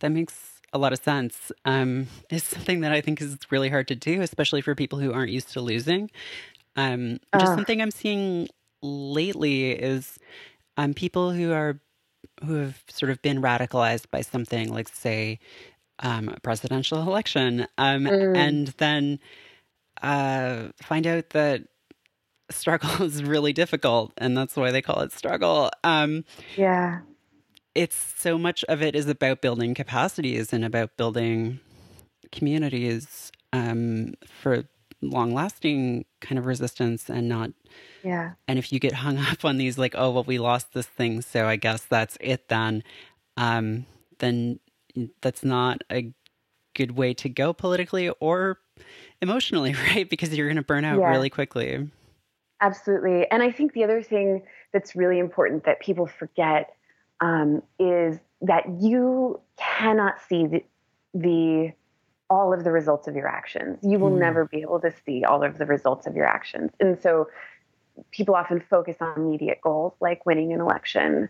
that 0.00 0.10
makes 0.10 0.55
a 0.76 0.78
lot 0.78 0.92
of 0.92 1.02
sense. 1.02 1.50
Um, 1.64 2.06
it's 2.30 2.44
something 2.44 2.80
that 2.80 2.92
I 2.92 3.00
think 3.00 3.20
is 3.20 3.36
really 3.50 3.68
hard 3.68 3.88
to 3.88 3.96
do, 3.96 4.20
especially 4.22 4.60
for 4.60 4.74
people 4.74 4.98
who 5.00 5.12
aren't 5.12 5.32
used 5.32 5.52
to 5.54 5.60
losing. 5.60 6.10
Um, 6.76 7.18
just 7.38 7.54
something 7.54 7.80
I'm 7.80 7.90
seeing 7.90 8.48
lately 8.82 9.72
is 9.72 10.18
um, 10.76 10.94
people 10.94 11.32
who 11.32 11.52
are 11.52 11.80
who 12.44 12.54
have 12.56 12.82
sort 12.88 13.10
of 13.10 13.22
been 13.22 13.40
radicalized 13.40 14.10
by 14.10 14.20
something 14.20 14.70
like, 14.70 14.88
say, 14.88 15.38
um, 16.00 16.28
a 16.28 16.38
presidential 16.40 17.00
election, 17.00 17.66
um, 17.78 18.04
mm. 18.04 18.36
and 18.36 18.68
then 18.78 19.18
uh, 20.02 20.64
find 20.82 21.06
out 21.06 21.30
that 21.30 21.62
struggle 22.50 22.90
is 23.02 23.24
really 23.24 23.52
difficult, 23.52 24.12
and 24.18 24.36
that's 24.36 24.56
why 24.56 24.70
they 24.70 24.82
call 24.82 25.00
it 25.00 25.12
struggle. 25.12 25.70
Um, 25.82 26.24
yeah, 26.56 27.00
it's 27.76 28.14
so 28.16 28.38
much 28.38 28.64
of 28.64 28.82
it 28.82 28.96
is 28.96 29.08
about 29.08 29.42
building 29.42 29.74
capacities 29.74 30.52
and 30.52 30.64
about 30.64 30.96
building 30.96 31.60
communities 32.32 33.30
um, 33.52 34.14
for 34.40 34.64
long-lasting 35.02 36.04
kind 36.20 36.38
of 36.38 36.46
resistance, 36.46 37.10
and 37.10 37.28
not. 37.28 37.50
Yeah. 38.02 38.32
And 38.48 38.58
if 38.58 38.72
you 38.72 38.78
get 38.78 38.92
hung 38.92 39.18
up 39.30 39.44
on 39.44 39.58
these, 39.58 39.78
like, 39.78 39.94
oh 39.96 40.10
well, 40.10 40.24
we 40.24 40.38
lost 40.38 40.72
this 40.72 40.86
thing, 40.86 41.20
so 41.22 41.46
I 41.46 41.56
guess 41.56 41.84
that's 41.84 42.16
it 42.20 42.48
then. 42.48 42.82
Um, 43.36 43.86
then 44.18 44.60
that's 45.20 45.44
not 45.44 45.82
a 45.92 46.12
good 46.74 46.92
way 46.92 47.14
to 47.14 47.28
go 47.28 47.52
politically 47.52 48.08
or 48.20 48.58
emotionally, 49.20 49.74
right? 49.94 50.08
Because 50.08 50.36
you're 50.36 50.48
going 50.48 50.56
to 50.56 50.62
burn 50.62 50.84
out 50.84 50.98
yeah. 50.98 51.10
really 51.10 51.30
quickly. 51.30 51.90
Absolutely. 52.62 53.30
And 53.30 53.42
I 53.42 53.50
think 53.50 53.74
the 53.74 53.84
other 53.84 54.02
thing 54.02 54.42
that's 54.72 54.96
really 54.96 55.18
important 55.18 55.64
that 55.64 55.80
people 55.80 56.06
forget 56.06 56.75
um, 57.20 57.62
is 57.78 58.18
that 58.42 58.64
you 58.80 59.40
cannot 59.56 60.16
see 60.28 60.46
the, 60.46 60.64
the 61.14 61.72
all 62.28 62.52
of 62.52 62.64
the 62.64 62.72
results 62.72 63.06
of 63.06 63.14
your 63.14 63.28
actions. 63.28 63.78
You 63.82 63.98
will 63.98 64.10
mm. 64.10 64.18
never 64.18 64.46
be 64.46 64.60
able 64.62 64.80
to 64.80 64.92
see 65.04 65.24
all 65.24 65.42
of 65.44 65.58
the 65.58 65.66
results 65.66 66.06
of 66.06 66.16
your 66.16 66.26
actions. 66.26 66.72
And 66.80 67.00
so 67.00 67.28
people 68.10 68.34
often 68.34 68.60
focus 68.60 68.96
on 69.00 69.16
immediate 69.16 69.60
goals 69.60 69.94
like 70.00 70.26
winning 70.26 70.52
an 70.52 70.60
election. 70.60 71.28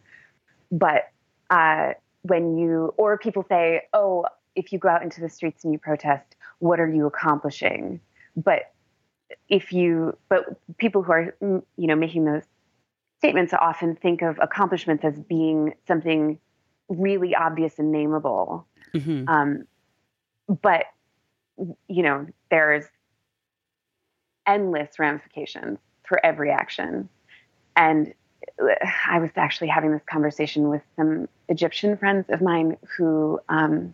But 0.72 1.11
uh, 1.51 1.92
when 2.22 2.57
you, 2.57 2.94
or 2.96 3.18
people 3.18 3.44
say, 3.49 3.83
oh, 3.92 4.25
if 4.55 4.72
you 4.72 4.79
go 4.79 4.88
out 4.88 5.03
into 5.03 5.20
the 5.20 5.29
streets 5.29 5.64
and 5.64 5.72
you 5.72 5.79
protest, 5.79 6.35
what 6.59 6.81
are 6.81 6.88
you 6.88 7.07
accomplishing? 7.07 8.01
But 8.37 8.72
if 9.49 9.72
you, 9.72 10.16
but 10.29 10.44
people 10.79 11.03
who 11.03 11.12
are, 11.12 11.37
you 11.40 11.62
know, 11.77 11.96
making 11.96 12.25
those 12.25 12.44
statements 13.18 13.52
often 13.55 13.96
think 13.96 14.22
of 14.22 14.38
accomplishments 14.40 15.05
as 15.05 15.18
being 15.18 15.74
something 15.87 16.38
really 16.88 17.35
obvious 17.35 17.79
and 17.79 17.92
nameable. 17.94 18.64
Mm-hmm. 18.94 19.29
Um, 19.29 19.64
but, 20.62 20.85
you 21.88 22.02
know, 22.02 22.26
there's 22.50 22.85
endless 24.46 24.98
ramifications 24.98 25.79
for 26.07 26.24
every 26.24 26.50
action. 26.50 27.09
And 27.74 28.14
I 29.07 29.18
was 29.18 29.31
actually 29.37 29.68
having 29.68 29.90
this 29.90 30.05
conversation 30.09 30.68
with 30.68 30.83
some 30.94 31.29
Egyptian 31.48 31.96
friends 31.96 32.26
of 32.29 32.40
mine 32.40 32.76
who 32.96 33.40
um, 33.48 33.92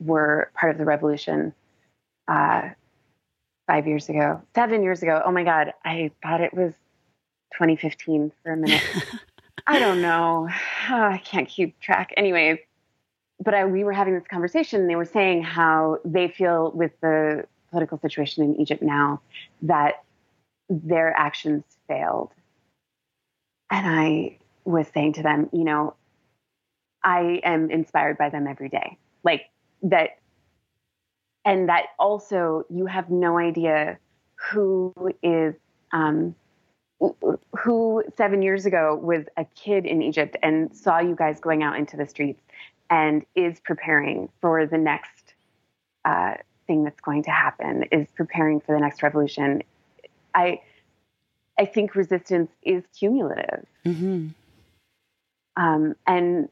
were 0.00 0.50
part 0.54 0.72
of 0.72 0.78
the 0.78 0.84
revolution 0.84 1.54
uh, 2.28 2.70
five 3.66 3.86
years 3.86 4.08
ago, 4.08 4.42
seven 4.54 4.82
years 4.82 5.02
ago. 5.02 5.22
Oh 5.24 5.30
my 5.30 5.44
God, 5.44 5.72
I 5.84 6.10
thought 6.22 6.40
it 6.40 6.54
was 6.54 6.72
2015 7.54 8.32
for 8.42 8.52
a 8.52 8.56
minute. 8.56 8.82
I 9.66 9.78
don't 9.78 10.00
know. 10.00 10.48
Oh, 10.90 11.02
I 11.02 11.18
can't 11.18 11.48
keep 11.48 11.78
track. 11.80 12.12
Anyway, 12.16 12.64
but 13.40 13.54
I, 13.54 13.64
we 13.64 13.84
were 13.84 13.92
having 13.92 14.14
this 14.14 14.26
conversation, 14.28 14.80
and 14.80 14.90
they 14.90 14.96
were 14.96 15.04
saying 15.04 15.42
how 15.42 15.98
they 16.04 16.28
feel 16.28 16.70
with 16.72 16.92
the 17.00 17.46
political 17.70 17.98
situation 17.98 18.44
in 18.44 18.60
Egypt 18.60 18.82
now 18.82 19.20
that 19.62 20.04
their 20.68 21.12
actions 21.16 21.64
failed. 21.88 22.30
And 23.70 23.86
I 23.86 24.38
was 24.64 24.86
saying 24.94 25.14
to 25.14 25.22
them, 25.22 25.48
you 25.52 25.64
know, 25.64 25.94
I 27.02 27.40
am 27.44 27.70
inspired 27.70 28.18
by 28.18 28.30
them 28.30 28.46
every 28.46 28.68
day. 28.68 28.98
Like 29.22 29.50
that, 29.82 30.18
and 31.44 31.68
that 31.68 31.86
also 31.98 32.64
you 32.70 32.86
have 32.86 33.10
no 33.10 33.38
idea 33.38 33.98
who 34.50 34.94
is, 35.22 35.54
um, 35.92 36.34
who 36.98 38.02
seven 38.16 38.42
years 38.42 38.64
ago 38.64 38.94
was 38.94 39.24
a 39.36 39.44
kid 39.54 39.84
in 39.84 40.02
Egypt 40.02 40.36
and 40.42 40.74
saw 40.74 40.98
you 40.98 41.14
guys 41.14 41.40
going 41.40 41.62
out 41.62 41.76
into 41.76 41.96
the 41.96 42.06
streets 42.06 42.40
and 42.88 43.24
is 43.34 43.60
preparing 43.60 44.28
for 44.40 44.66
the 44.66 44.78
next 44.78 45.34
uh, 46.04 46.34
thing 46.66 46.84
that's 46.84 47.00
going 47.00 47.22
to 47.24 47.30
happen, 47.30 47.84
is 47.92 48.08
preparing 48.14 48.60
for 48.60 48.74
the 48.74 48.80
next 48.80 49.02
revolution. 49.02 49.62
I, 50.34 50.62
I 51.58 51.64
think 51.64 51.94
resistance 51.94 52.50
is 52.62 52.84
cumulative. 52.98 53.66
Mm-hmm. 53.84 54.28
Um, 55.56 55.96
and 56.06 56.48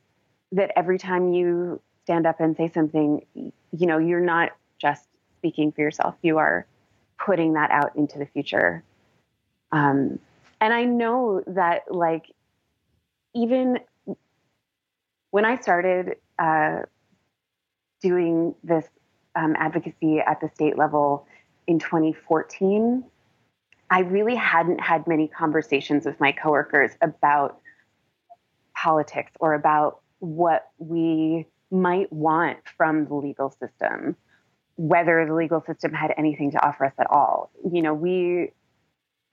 that 0.53 0.73
every 0.77 0.99
time 0.99 1.33
you 1.33 1.81
stand 2.05 2.27
up 2.27 2.41
and 2.41 2.57
say 2.57 2.71
something, 2.73 3.25
you 3.35 3.53
know, 3.87 3.99
you're 3.99 4.21
not 4.21 4.53
just 4.79 5.07
speaking 5.39 5.73
for 5.73 5.83
yourself, 5.83 6.15
you 6.23 6.39
are 6.39 6.67
putting 7.19 7.55
that 7.55 7.71
out 7.71 7.97
into 7.97 8.19
the 8.19 8.27
future. 8.27 8.83
Um, 9.73 10.19
and 10.65 10.73
I 10.73 10.85
know 10.85 11.43
that, 11.49 11.83
like, 11.91 12.25
even 13.35 13.81
when 15.31 15.45
I 15.45 15.59
started 15.61 16.17
uh, 16.39 16.85
doing 18.01 18.55
this 18.65 18.87
um, 19.37 19.55
advocacy 19.59 20.21
at 20.21 20.41
the 20.41 20.49
state 20.55 20.79
level 20.79 21.27
in 21.67 21.81
2014, 21.81 23.05
I 23.91 24.01
really 24.01 24.37
hadn't 24.37 24.81
had 24.81 25.07
many 25.07 25.29
conversations 25.29 26.07
with 26.07 26.19
my 26.19 26.33
coworkers 26.33 26.93
about 27.03 27.59
politics 28.75 29.33
or 29.41 29.53
about 29.53 30.01
what 30.21 30.71
we 30.79 31.47
might 31.71 32.11
want 32.11 32.57
from 32.75 33.05
the 33.05 33.15
legal 33.15 33.51
system, 33.51 34.17
whether 34.77 35.27
the 35.27 35.35
legal 35.35 35.63
system 35.67 35.93
had 35.93 36.15
anything 36.17 36.53
to 36.53 36.67
offer 36.67 36.87
us 36.87 36.95
at 36.99 37.11
all. 37.11 37.51
You 37.71 37.83
know, 37.83 37.93
we, 37.93 38.53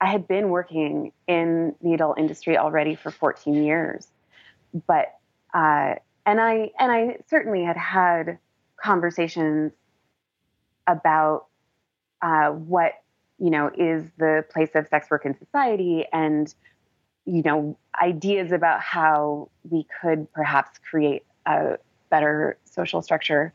I 0.02 0.06
had 0.06 0.26
been 0.26 0.48
working 0.48 1.12
in 1.28 1.76
the 1.80 1.94
adult 1.94 2.18
industry 2.18 2.58
already 2.58 2.96
for 2.96 3.12
14 3.12 3.54
years, 3.54 4.08
but, 4.86 5.14
uh, 5.54 5.94
and 6.26 6.40
I, 6.40 6.72
and 6.78 6.90
I 6.90 7.18
certainly 7.28 7.62
had 7.62 7.76
had 7.76 8.38
conversations 8.76 9.72
about 10.88 11.46
uh, 12.20 12.48
what 12.48 12.94
you 13.38 13.50
know 13.50 13.70
is 13.76 14.04
the 14.18 14.44
place 14.50 14.70
of 14.74 14.88
sex 14.88 15.10
work 15.10 15.26
in 15.26 15.36
society 15.38 16.04
and 16.12 16.54
you 17.24 17.42
know 17.42 17.76
ideas 18.00 18.52
about 18.52 18.80
how 18.80 19.48
we 19.68 19.86
could 20.00 20.32
perhaps 20.32 20.78
create 20.88 21.24
a 21.46 21.78
better 22.10 22.56
social 22.64 23.02
structure 23.02 23.52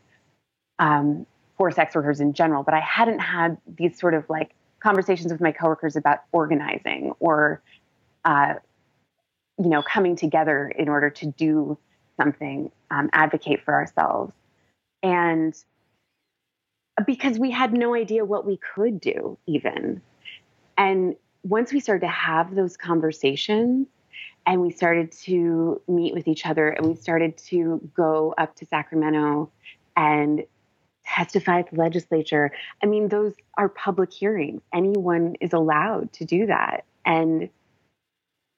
um, 0.79 1.25
for 1.57 1.71
sex 1.71 1.95
workers 1.95 2.19
in 2.19 2.33
general. 2.33 2.63
But 2.63 2.73
i 2.73 2.79
hadn't 2.79 3.19
had 3.19 3.57
these 3.67 3.97
sort 3.99 4.13
of 4.13 4.29
like 4.29 4.53
conversations 4.79 5.31
with 5.31 5.41
my 5.41 5.51
coworkers 5.51 5.95
about 5.95 6.19
organizing 6.31 7.13
or 7.19 7.61
uh, 8.25 8.55
you 9.57 9.69
know 9.69 9.81
coming 9.81 10.15
together 10.15 10.69
in 10.69 10.89
order 10.89 11.09
to 11.09 11.25
do 11.25 11.77
something 12.19 12.71
um, 12.91 13.09
advocate 13.13 13.63
for 13.63 13.73
ourselves 13.73 14.33
and 15.03 15.55
because 17.05 17.37
we 17.37 17.51
had 17.51 17.73
no 17.73 17.93
idea 17.93 18.25
what 18.25 18.45
we 18.45 18.57
could 18.57 18.99
do, 18.99 19.37
even. 19.45 20.01
And 20.77 21.15
once 21.43 21.71
we 21.71 21.79
started 21.79 22.01
to 22.01 22.11
have 22.11 22.55
those 22.55 22.77
conversations 22.77 23.87
and 24.45 24.61
we 24.61 24.71
started 24.71 25.11
to 25.11 25.81
meet 25.87 26.13
with 26.13 26.27
each 26.27 26.45
other 26.45 26.69
and 26.69 26.85
we 26.85 26.95
started 26.95 27.37
to 27.37 27.89
go 27.95 28.33
up 28.37 28.55
to 28.55 28.65
Sacramento 28.65 29.51
and 29.95 30.43
testify 31.07 31.59
at 31.59 31.71
the 31.71 31.77
legislature, 31.77 32.51
I 32.83 32.85
mean, 32.85 33.09
those 33.09 33.33
are 33.57 33.69
public 33.69 34.13
hearings. 34.13 34.61
Anyone 34.73 35.35
is 35.41 35.53
allowed 35.53 36.11
to 36.13 36.25
do 36.25 36.45
that. 36.47 36.85
And 37.05 37.49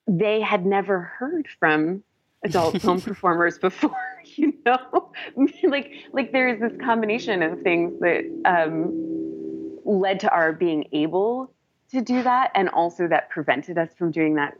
they 0.06 0.40
had 0.40 0.66
never 0.66 1.00
heard 1.00 1.48
from 1.58 2.02
adult 2.44 2.80
film 2.82 3.00
performers 3.00 3.58
before. 3.58 3.96
you 4.36 4.54
know 4.66 5.10
like 5.64 5.92
like 6.12 6.32
there's 6.32 6.60
this 6.60 6.78
combination 6.80 7.42
of 7.42 7.60
things 7.62 7.98
that 8.00 8.24
um, 8.44 9.78
led 9.84 10.20
to 10.20 10.30
our 10.30 10.52
being 10.52 10.86
able 10.92 11.50
to 11.90 12.00
do 12.00 12.22
that 12.22 12.50
and 12.54 12.68
also 12.68 13.08
that 13.08 13.30
prevented 13.30 13.78
us 13.78 13.90
from 13.96 14.10
doing 14.10 14.34
that 14.34 14.56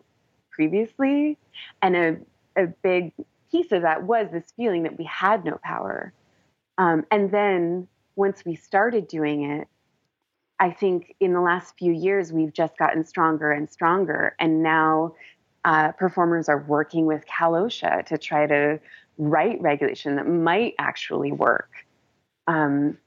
previously 0.50 1.37
and 1.83 1.96
a, 1.96 2.16
a 2.57 2.66
big 2.83 3.12
piece 3.50 3.70
of 3.72 3.83
that 3.83 4.03
was 4.03 4.29
this 4.33 4.53
feeling 4.57 4.83
that 4.85 4.96
we 4.98 5.05
had 5.05 5.44
no 5.44 5.59
power 5.62 6.12
um, 6.78 7.04
and 7.11 7.30
then 7.30 7.87
once 8.16 8.44
we 8.44 8.54
started 8.54 9.09
doing 9.09 9.44
it 9.44 9.68
i 10.59 10.70
think 10.70 11.14
in 11.20 11.33
the 11.33 11.40
last 11.40 11.74
few 11.78 11.92
years 11.92 12.33
we've 12.33 12.52
just 12.52 12.76
gotten 12.78 13.04
stronger 13.04 13.50
and 13.50 13.70
stronger 13.70 14.35
and 14.38 14.62
now 14.62 15.12
uh, 15.64 15.92
performers 15.92 16.48
are 16.48 16.64
working 16.66 17.06
with 17.06 17.26
Cal 17.26 17.52
OSHA 17.52 18.06
to 18.06 18.18
try 18.18 18.46
to 18.46 18.80
write 19.18 19.61
regulation 19.61 20.16
that 20.16 20.26
might 20.26 20.74
actually 20.78 21.33
work. 21.33 21.70
Um, 22.46 22.98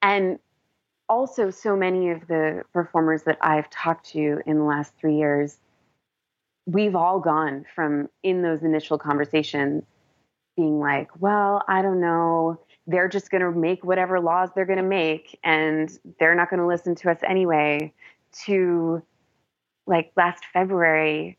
and 0.00 0.38
also, 1.08 1.50
so 1.50 1.76
many 1.76 2.10
of 2.10 2.26
the 2.26 2.64
performers 2.72 3.22
that 3.24 3.38
I've 3.40 3.70
talked 3.70 4.10
to 4.10 4.40
in 4.46 4.58
the 4.58 4.64
last 4.64 4.94
three 4.98 5.16
years, 5.16 5.58
we've 6.66 6.96
all 6.96 7.20
gone 7.20 7.64
from 7.74 8.08
in 8.22 8.42
those 8.42 8.62
initial 8.62 8.98
conversations 8.98 9.84
being 10.56 10.80
like, 10.80 11.08
well, 11.20 11.62
I 11.68 11.82
don't 11.82 12.00
know. 12.00 12.60
They're 12.86 13.08
just 13.08 13.30
going 13.30 13.42
to 13.42 13.52
make 13.52 13.84
whatever 13.84 14.20
laws 14.20 14.50
they're 14.54 14.66
going 14.66 14.78
to 14.78 14.82
make, 14.82 15.38
and 15.44 15.96
they're 16.18 16.34
not 16.34 16.50
going 16.50 16.60
to 16.60 16.66
listen 16.66 16.94
to 16.96 17.10
us 17.10 17.18
anyway, 17.26 17.92
to 18.44 19.02
like 19.86 20.12
last 20.16 20.44
February, 20.52 21.38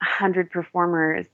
100 0.00 0.50
performers 0.50 1.26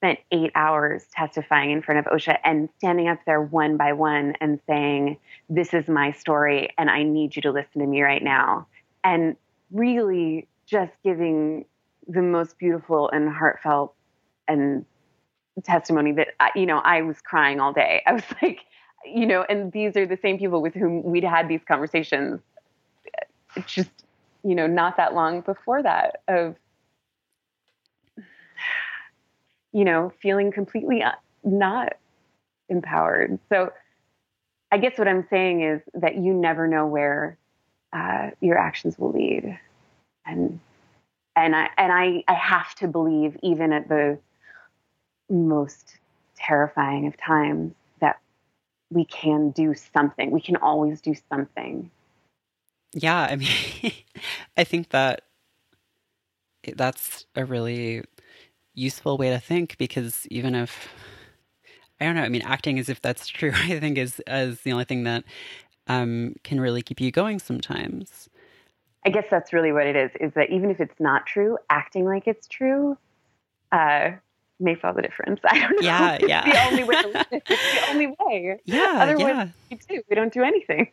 spent 0.00 0.18
eight 0.32 0.50
hours 0.54 1.04
testifying 1.12 1.70
in 1.70 1.82
front 1.82 1.98
of 1.98 2.06
OSHA 2.06 2.38
and 2.42 2.70
standing 2.78 3.06
up 3.06 3.18
there 3.26 3.42
one 3.42 3.76
by 3.76 3.92
one 3.92 4.34
and 4.40 4.58
saying, 4.66 5.18
This 5.50 5.74
is 5.74 5.88
my 5.88 6.12
story, 6.12 6.70
and 6.78 6.90
I 6.90 7.02
need 7.02 7.36
you 7.36 7.42
to 7.42 7.52
listen 7.52 7.80
to 7.80 7.86
me 7.86 8.02
right 8.02 8.22
now. 8.22 8.66
And 9.04 9.36
really 9.70 10.48
just 10.66 10.92
giving 11.04 11.64
the 12.08 12.22
most 12.22 12.58
beautiful 12.58 13.10
and 13.10 13.28
heartfelt 13.28 13.94
and 14.48 14.84
testimony 15.60 16.12
that, 16.12 16.28
you 16.54 16.66
know, 16.66 16.78
I 16.78 17.02
was 17.02 17.20
crying 17.20 17.60
all 17.60 17.72
day. 17.72 18.02
I 18.06 18.12
was 18.12 18.24
like, 18.42 18.60
you 19.04 19.26
know, 19.26 19.44
and 19.48 19.72
these 19.72 19.96
are 19.96 20.06
the 20.06 20.18
same 20.20 20.38
people 20.38 20.62
with 20.62 20.74
whom 20.74 21.02
we'd 21.02 21.24
had 21.24 21.48
these 21.48 21.62
conversations 21.66 22.40
just, 23.66 23.90
you 24.44 24.54
know, 24.54 24.66
not 24.66 24.96
that 24.96 25.14
long 25.14 25.40
before 25.40 25.82
that 25.82 26.22
of 26.28 26.56
you 29.72 29.84
know, 29.84 30.12
feeling 30.20 30.50
completely 30.50 31.02
uh, 31.02 31.12
not 31.44 31.94
empowered. 32.68 33.38
So 33.48 33.72
I 34.72 34.78
guess 34.78 34.98
what 34.98 35.08
I'm 35.08 35.26
saying 35.30 35.62
is 35.62 35.80
that 35.94 36.16
you 36.16 36.32
never 36.32 36.66
know 36.66 36.86
where 36.86 37.38
uh, 37.92 38.30
your 38.40 38.58
actions 38.58 38.98
will 38.98 39.12
lead. 39.12 39.58
And 40.26 40.60
and 41.36 41.56
I 41.56 41.70
and 41.78 41.92
I, 41.92 42.24
I 42.28 42.34
have 42.34 42.74
to 42.76 42.88
believe 42.88 43.36
even 43.42 43.72
at 43.72 43.88
the 43.88 44.18
most 45.30 45.96
terrifying 46.36 47.06
of 47.06 47.16
times 47.16 47.74
that 48.00 48.18
we 48.90 49.04
can 49.04 49.50
do 49.50 49.74
something. 49.74 50.30
We 50.30 50.40
can 50.40 50.56
always 50.56 51.00
do 51.00 51.14
something. 51.30 51.90
Yeah, 52.92 53.20
I 53.20 53.36
mean 53.36 53.48
I 54.56 54.64
think 54.64 54.90
that 54.90 55.22
that's 56.76 57.24
a 57.34 57.44
really 57.44 58.02
useful 58.74 59.16
way 59.16 59.30
to 59.30 59.38
think 59.38 59.78
because 59.78 60.26
even 60.28 60.54
if 60.54 60.88
I 62.00 62.06
don't 62.06 62.14
know, 62.14 62.22
I 62.22 62.28
mean, 62.28 62.42
acting 62.42 62.78
as 62.78 62.88
if 62.88 63.00
that's 63.00 63.26
true, 63.28 63.52
I 63.54 63.78
think 63.78 63.98
is 63.98 64.20
as 64.20 64.62
the 64.62 64.72
only 64.72 64.84
thing 64.84 65.04
that 65.04 65.24
um, 65.86 66.34
can 66.44 66.60
really 66.60 66.82
keep 66.82 67.00
you 67.00 67.10
going 67.10 67.38
sometimes. 67.38 68.28
I 69.04 69.10
guess 69.10 69.24
that's 69.30 69.52
really 69.52 69.72
what 69.72 69.86
it 69.86 69.96
is. 69.96 70.10
Is 70.20 70.32
that 70.34 70.50
even 70.50 70.70
if 70.70 70.80
it's 70.80 70.98
not 71.00 71.26
true, 71.26 71.58
acting 71.70 72.04
like 72.04 72.26
it's 72.26 72.46
true, 72.46 72.98
uh, 73.72 74.12
makes 74.60 74.80
all 74.84 74.92
the 74.94 75.02
difference. 75.02 75.40
I 75.48 75.58
don't 75.60 75.70
know. 75.72 75.86
Yeah, 75.86 76.14
it's 76.14 76.28
yeah. 76.28 76.44
the 76.50 76.70
only 76.70 76.84
way. 76.84 76.96
it's 77.32 77.48
the 77.48 77.90
only 77.90 78.06
way. 78.06 78.58
Yeah, 78.64 78.96
Otherwise, 79.00 79.24
yeah. 79.26 79.48
we 79.70 79.76
do. 79.96 80.02
We 80.08 80.16
don't 80.16 80.32
do 80.32 80.42
anything. 80.42 80.88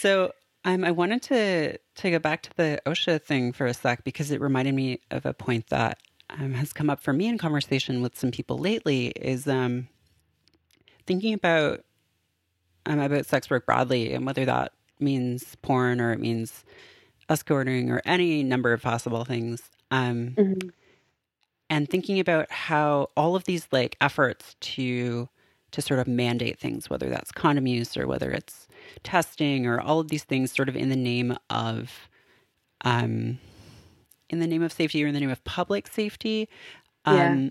So 0.00 0.32
um, 0.64 0.84
I 0.84 0.90
wanted 0.90 1.22
to 1.22 1.78
to 1.78 2.10
go 2.10 2.18
back 2.18 2.42
to 2.42 2.50
the 2.56 2.80
OSHA 2.86 3.22
thing 3.22 3.52
for 3.52 3.66
a 3.66 3.74
sec 3.74 4.04
because 4.04 4.30
it 4.30 4.40
reminded 4.40 4.74
me 4.74 5.00
of 5.10 5.26
a 5.26 5.34
point 5.34 5.68
that 5.68 5.98
um, 6.30 6.54
has 6.54 6.72
come 6.72 6.88
up 6.90 7.00
for 7.00 7.12
me 7.12 7.26
in 7.26 7.38
conversation 7.38 8.00
with 8.02 8.18
some 8.18 8.30
people 8.30 8.58
lately. 8.58 9.08
Is 9.08 9.46
um, 9.46 9.88
thinking 11.06 11.34
about 11.34 11.84
um, 12.86 13.00
about 13.00 13.26
sex 13.26 13.50
work 13.50 13.66
broadly 13.66 14.12
and 14.14 14.24
whether 14.24 14.44
that 14.44 14.72
means 15.00 15.56
porn 15.62 16.00
or 16.00 16.12
it 16.12 16.20
means 16.20 16.64
escorting 17.28 17.90
or 17.90 18.00
any 18.04 18.42
number 18.42 18.72
of 18.72 18.82
possible 18.82 19.24
things. 19.24 19.62
Um, 19.90 20.30
Mhm. 20.36 20.70
And 21.70 21.88
thinking 21.88 22.20
about 22.20 22.50
how 22.50 23.08
all 23.16 23.36
of 23.36 23.44
these 23.44 23.68
like 23.72 23.96
efforts 24.00 24.56
to 24.60 25.28
to 25.72 25.82
sort 25.82 26.00
of 26.00 26.08
mandate 26.08 26.58
things 26.58 26.88
whether 26.90 27.08
that's 27.08 27.32
condom 27.32 27.66
use 27.66 27.96
or 27.96 28.06
whether 28.06 28.30
it's 28.30 28.68
testing 29.02 29.66
or 29.66 29.80
all 29.80 30.00
of 30.00 30.08
these 30.08 30.24
things 30.24 30.52
sort 30.52 30.68
of 30.68 30.76
in 30.76 30.88
the 30.88 30.96
name 30.96 31.36
of 31.50 32.08
um 32.84 33.38
in 34.30 34.40
the 34.40 34.46
name 34.46 34.62
of 34.62 34.72
safety 34.72 35.02
or 35.04 35.06
in 35.06 35.14
the 35.14 35.20
name 35.20 35.30
of 35.30 35.42
public 35.44 35.88
safety 35.88 36.48
um 37.04 37.50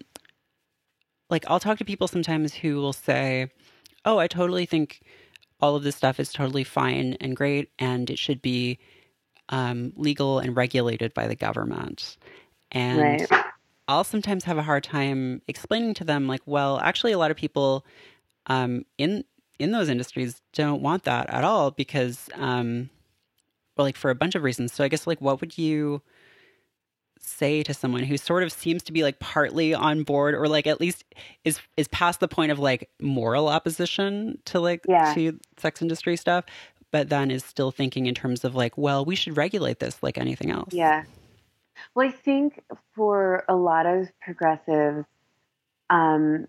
like 1.30 1.45
I'll 1.47 1.60
talk 1.60 1.77
to 1.80 1.86
people 1.86 2.08
sometimes 2.08 2.53
who 2.53 2.77
will 2.77 2.93
say 2.93 3.49
oh 4.06 4.17
I 4.19 4.27
totally 4.27 4.65
think 4.65 5.01
all 5.60 5.75
of 5.75 5.84
this 5.84 5.95
stuff 5.95 6.19
is 6.19 6.32
totally 6.34 6.63
fine 6.63 7.17
and 7.19 7.36
great 7.36 7.71
and 7.80 8.10
it 8.10 8.19
should 8.19 8.41
be 8.41 8.80
um, 9.49 9.93
legal 9.95 10.39
and 10.39 10.56
regulated 10.56 11.13
by 11.13 11.27
the 11.27 11.36
government 11.36 12.17
and 12.71 13.19
Right. 13.19 13.30
I'll 13.88 14.04
sometimes 14.04 14.43
have 14.45 14.58
a 14.58 14.63
hard 14.63 14.84
time 14.84 15.41
explaining 15.47 15.93
to 15.95 16.04
them, 16.04 16.28
like, 16.28 16.41
well, 16.45 16.80
actually, 16.80 17.12
a 17.13 17.17
lot 17.17 17.32
of 17.32 17.38
people 17.38 17.86
um, 18.47 18.86
in 18.97 19.23
in 19.60 19.71
those 19.71 19.89
industries 19.89 20.41
don't 20.54 20.82
want 20.84 21.04
that 21.04 21.30
at 21.32 21.43
all 21.43 21.71
because, 21.71 22.30
um, 22.36 22.89
well, 23.76 23.86
like 23.86 23.95
for 23.95 24.12
a 24.12 24.15
bunch 24.15 24.36
of 24.36 24.43
reasons. 24.43 24.71
So 24.71 24.84
I 24.84 24.88
guess, 24.88 25.08
like, 25.08 25.19
what 25.19 25.41
would 25.41 25.58
you 25.58 26.02
say 27.19 27.63
to 27.63 27.73
someone 27.73 28.04
who 28.04 28.15
sort 28.17 28.43
of 28.43 28.52
seems 28.52 28.84
to 28.84 28.91
be 28.93 29.04
like 29.04 29.19
partly 29.19 29.73
on 29.73 30.04
board, 30.04 30.36
or 30.36 30.47
like 30.47 30.67
at 30.67 30.80
least 30.80 31.04
is 31.43 31.60
is 31.76 31.88
past 31.89 32.19
the 32.19 32.28
point 32.28 32.52
of 32.52 32.60
like 32.60 32.89
moral 33.02 33.47
opposition 33.47 34.38
to 34.45 34.60
like 34.60 34.86
Yeah. 34.88 35.13
to 35.15 35.39
sex 35.58 35.82
industry 35.82 36.15
stuff, 36.15 36.45
but 36.91 37.10
then 37.10 37.32
is 37.32 37.43
still 37.43 37.71
thinking 37.71 38.06
in 38.06 38.13
terms 38.15 38.45
of 38.45 38.56
like, 38.56 38.78
well, 38.78 39.04
we 39.04 39.15
should 39.15 39.36
regulate 39.36 39.80
this 39.80 40.02
like 40.04 40.17
anything 40.17 40.52
else. 40.52 40.73
Yeah. 40.73 41.04
Well, 41.95 42.07
I 42.07 42.11
think 42.11 42.63
for 42.95 43.43
a 43.47 43.55
lot 43.55 43.85
of 43.85 44.09
progressives, 44.21 45.05
um, 45.89 46.47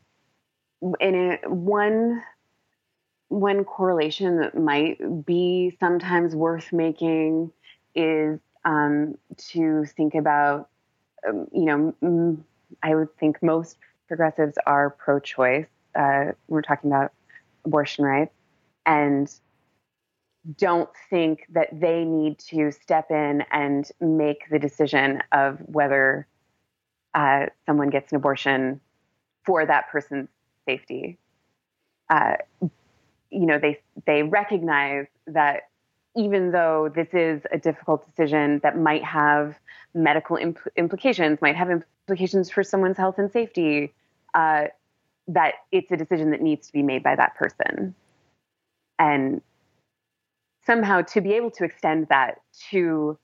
in 1.00 1.14
a, 1.44 1.48
one 1.48 2.22
one 3.28 3.64
correlation 3.64 4.40
that 4.40 4.56
might 4.56 4.98
be 5.26 5.76
sometimes 5.78 6.34
worth 6.34 6.72
making 6.72 7.52
is 7.94 8.40
um, 8.64 9.16
to 9.36 9.84
think 9.84 10.14
about, 10.14 10.68
um, 11.28 11.46
you 11.52 11.64
know, 11.64 12.38
I 12.82 12.94
would 12.94 13.14
think 13.18 13.42
most 13.42 13.76
progressives 14.06 14.56
are 14.66 14.90
pro-choice. 14.90 15.66
Uh, 15.94 16.32
we're 16.48 16.62
talking 16.62 16.90
about 16.90 17.12
abortion 17.64 18.04
rights, 18.04 18.34
and 18.86 19.30
don't 20.56 20.88
think 21.10 21.46
that 21.50 21.68
they 21.72 22.04
need 22.04 22.38
to 22.38 22.70
step 22.70 23.10
in 23.10 23.44
and 23.50 23.90
make 24.00 24.48
the 24.50 24.58
decision 24.58 25.22
of 25.32 25.58
whether 25.66 26.26
uh, 27.14 27.46
someone 27.66 27.90
gets 27.90 28.12
an 28.12 28.16
abortion 28.16 28.80
for 29.44 29.66
that 29.66 29.88
person's 29.90 30.28
safety. 30.66 31.18
Uh, 32.08 32.34
you 33.30 33.46
know, 33.46 33.58
they 33.58 33.80
they 34.06 34.22
recognize 34.22 35.06
that 35.26 35.68
even 36.16 36.50
though 36.50 36.90
this 36.94 37.08
is 37.12 37.42
a 37.52 37.58
difficult 37.58 38.04
decision 38.06 38.60
that 38.62 38.78
might 38.78 39.04
have 39.04 39.54
medical 39.94 40.36
imp- 40.36 40.58
implications, 40.76 41.40
might 41.40 41.56
have 41.56 41.70
implications 41.70 42.50
for 42.50 42.62
someone's 42.62 42.96
health 42.96 43.18
and 43.18 43.30
safety, 43.30 43.92
uh, 44.34 44.64
that 45.28 45.54
it's 45.70 45.90
a 45.90 45.96
decision 45.96 46.30
that 46.30 46.40
needs 46.40 46.66
to 46.66 46.72
be 46.72 46.82
made 46.82 47.02
by 47.02 47.14
that 47.14 47.34
person. 47.34 47.94
And 48.98 49.42
somehow 50.68 51.00
to 51.00 51.22
be 51.22 51.32
able 51.32 51.50
to 51.50 51.64
extend 51.64 52.06
that 52.08 52.42
to 52.70 53.18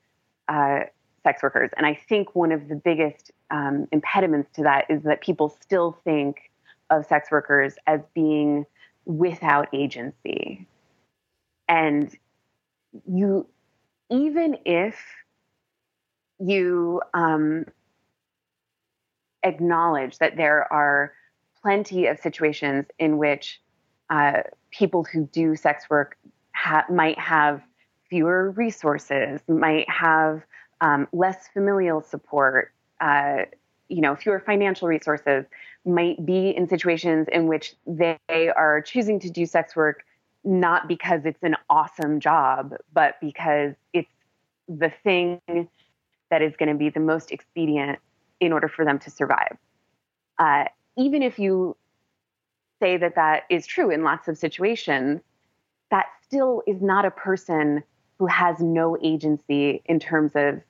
uh, 0.48 0.80
sex 1.22 1.42
workers. 1.42 1.70
And 1.76 1.84
I 1.86 1.98
think 2.08 2.34
one 2.34 2.52
of 2.52 2.68
the 2.68 2.74
biggest 2.74 3.30
um, 3.50 3.86
impediments 3.92 4.50
to 4.54 4.62
that 4.62 4.86
is 4.88 5.02
that 5.02 5.20
people 5.20 5.50
still 5.60 5.98
think 6.04 6.50
of 6.88 7.04
sex 7.04 7.30
workers 7.30 7.74
as 7.86 8.00
being 8.14 8.64
without 9.04 9.68
agency. 9.74 10.66
And 11.68 12.10
you, 13.06 13.46
even 14.10 14.56
if 14.64 14.96
you 16.38 17.02
um, 17.12 17.66
acknowledge 19.42 20.16
that 20.18 20.36
there 20.38 20.72
are 20.72 21.12
plenty 21.60 22.06
of 22.06 22.18
situations 22.20 22.86
in 22.98 23.18
which 23.18 23.60
uh, 24.08 24.42
people 24.70 25.04
who 25.04 25.26
do 25.26 25.56
sex 25.56 25.90
work 25.90 26.16
ha- 26.64 26.86
might 26.90 27.18
have 27.18 27.62
fewer 28.08 28.50
resources, 28.52 29.40
might 29.48 29.88
have 29.88 30.42
um, 30.80 31.06
less 31.12 31.48
familial 31.52 32.00
support, 32.00 32.72
uh, 33.00 33.42
you 33.88 34.00
know, 34.00 34.16
fewer 34.16 34.40
financial 34.40 34.88
resources, 34.88 35.44
might 35.84 36.24
be 36.24 36.50
in 36.50 36.66
situations 36.66 37.26
in 37.30 37.46
which 37.46 37.74
they 37.86 38.18
are 38.56 38.80
choosing 38.80 39.20
to 39.20 39.30
do 39.30 39.44
sex 39.44 39.76
work 39.76 40.04
not 40.46 40.88
because 40.88 41.24
it's 41.24 41.42
an 41.42 41.56
awesome 41.70 42.20
job, 42.20 42.74
but 42.92 43.14
because 43.20 43.74
it's 43.92 44.08
the 44.68 44.92
thing 45.02 45.40
that 46.30 46.42
is 46.42 46.54
going 46.56 46.68
to 46.68 46.74
be 46.74 46.90
the 46.90 47.00
most 47.00 47.30
expedient 47.30 47.98
in 48.40 48.52
order 48.52 48.68
for 48.68 48.84
them 48.84 48.98
to 48.98 49.10
survive. 49.10 49.56
Uh, 50.38 50.64
even 50.98 51.22
if 51.22 51.38
you 51.38 51.76
say 52.80 52.96
that 52.96 53.14
that 53.14 53.44
is 53.48 53.66
true 53.66 53.90
in 53.90 54.02
lots 54.02 54.28
of 54.28 54.36
situations, 54.36 55.20
that 55.90 56.06
still 56.34 56.62
is 56.66 56.82
not 56.82 57.04
a 57.04 57.12
person 57.12 57.84
who 58.18 58.26
has 58.26 58.58
no 58.58 58.98
agency 59.00 59.80
in 59.86 60.00
terms 60.00 60.32
of 60.34 60.60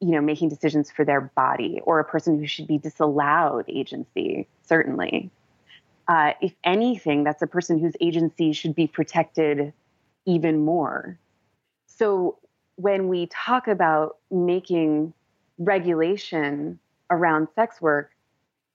you 0.00 0.12
know 0.12 0.20
making 0.20 0.48
decisions 0.48 0.92
for 0.92 1.04
their 1.04 1.20
body 1.20 1.80
or 1.82 1.98
a 1.98 2.04
person 2.04 2.38
who 2.38 2.46
should 2.46 2.68
be 2.68 2.78
disallowed 2.78 3.64
agency 3.68 4.46
certainly. 4.62 5.28
Uh, 6.06 6.32
if 6.40 6.54
anything 6.62 7.24
that's 7.24 7.42
a 7.42 7.48
person 7.48 7.80
whose 7.80 7.94
agency 8.00 8.52
should 8.52 8.74
be 8.76 8.86
protected 8.86 9.72
even 10.24 10.64
more. 10.64 11.18
So 11.86 12.38
when 12.76 13.08
we 13.08 13.26
talk 13.26 13.66
about 13.66 14.18
making 14.30 15.12
regulation 15.58 16.78
around 17.10 17.48
sex 17.56 17.80
work 17.80 18.12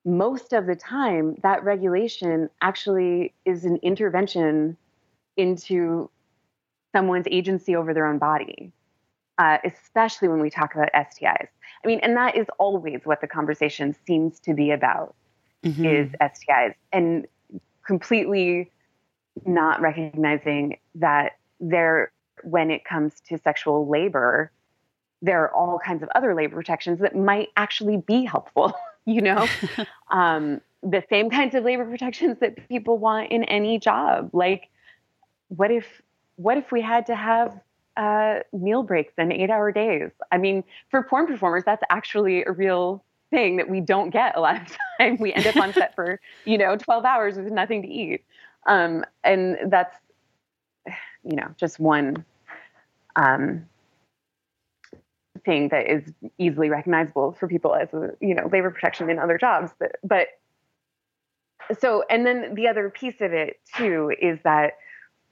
most 0.04 0.52
of 0.52 0.66
the 0.66 0.76
time 0.76 1.38
that 1.42 1.64
regulation 1.64 2.50
actually 2.62 3.34
is 3.46 3.64
an 3.64 3.78
intervention 3.78 4.76
into 5.38 6.10
someone's 6.94 7.26
agency 7.30 7.76
over 7.76 7.94
their 7.94 8.06
own 8.06 8.20
body, 8.20 8.72
uh, 9.38 9.58
especially 9.66 10.28
when 10.28 10.40
we 10.40 10.50
talk 10.50 10.76
about 10.76 10.90
STIs. 10.94 11.48
I 11.84 11.88
mean, 11.88 12.00
and 12.02 12.16
that 12.18 12.38
is 12.38 12.48
always 12.60 13.02
what 13.04 13.22
the 13.22 13.28
conversation 13.28 13.96
seems 14.06 14.40
to 14.42 14.54
be 14.54 14.72
about 14.72 15.16
Mhm. 15.64 15.86
is 15.86 16.12
STIs, 16.22 16.76
and 16.92 17.26
completely 17.86 18.72
not 19.46 19.82
recognizing 19.82 20.78
that 20.96 21.38
there, 21.60 22.12
when 22.44 22.70
it 22.70 22.86
comes 22.86 23.22
to 23.22 23.38
sexual 23.38 23.88
labor, 23.88 24.52
there 25.22 25.42
are 25.42 25.54
all 25.54 25.80
kinds 25.80 26.04
of 26.04 26.10
other 26.16 26.36
labor 26.36 26.56
protections 26.56 27.00
that 27.00 27.16
might 27.16 27.50
actually 27.56 27.98
be 27.98 28.24
helpful. 28.26 28.74
You 29.06 29.22
know, 29.22 29.50
um, 30.12 30.62
the 30.82 31.04
same 31.10 31.30
kinds 31.30 31.56
of 31.56 31.66
labor 31.66 31.84
protections 31.84 32.40
that 32.40 32.70
people 32.70 32.98
want 32.98 33.32
in 33.32 33.44
any 33.44 33.78
job, 33.78 34.30
like 34.32 34.70
what 35.56 35.72
if 35.72 36.02
what 36.36 36.58
if 36.58 36.72
we 36.72 36.82
had 36.82 37.06
to 37.08 37.16
have 37.16 37.60
uh, 37.96 38.40
meal 38.52 38.84
breaks 38.84 39.14
and 39.18 39.32
eight 39.32 39.50
hour 39.50 39.72
days? 39.72 40.10
I 40.32 40.38
mean, 40.38 40.64
for 40.90 41.04
porn 41.04 41.28
performers, 41.28 41.64
that's 41.66 41.84
actually 41.90 42.44
a 42.44 42.52
real 42.52 43.04
thing 43.30 43.58
that 43.58 43.70
we 43.70 43.82
don't 43.82 44.10
get 44.10 44.36
a 44.36 44.40
lot 44.40 44.62
of 44.62 44.78
time. 44.98 45.18
We 45.20 45.34
end 45.34 45.48
up 45.48 45.58
on 45.58 45.74
set 45.74 45.96
for 45.96 46.20
you 46.46 46.58
know 46.58 46.76
twelve 46.78 47.06
hours 47.06 47.36
with 47.36 47.52
nothing 47.52 47.82
to 47.84 47.88
eat, 47.88 48.24
um, 48.68 49.06
and 49.24 49.58
that's 49.68 49.96
you 51.24 51.36
know 51.36 51.54
just 51.58 51.80
one 51.80 52.26
um, 53.16 53.66
thing 55.46 55.70
that 55.70 55.90
is 55.90 56.12
easily 56.38 56.70
recognizable 56.70 57.34
for 57.34 57.48
people 57.48 57.76
as 57.76 57.94
a 57.94 58.12
you 58.22 58.34
know 58.34 58.50
labor 58.52 58.72
protection 58.72 59.10
in 59.10 59.20
other 59.20 59.38
jobs. 59.38 59.72
But, 59.80 59.98
but 60.04 60.28
so 61.80 62.04
and 62.10 62.26
then 62.26 62.56
the 62.56 62.68
other 62.68 62.90
piece 62.90 63.22
of 63.22 63.34
it 63.34 63.60
too 63.76 64.12
is 64.20 64.40
that 64.44 64.74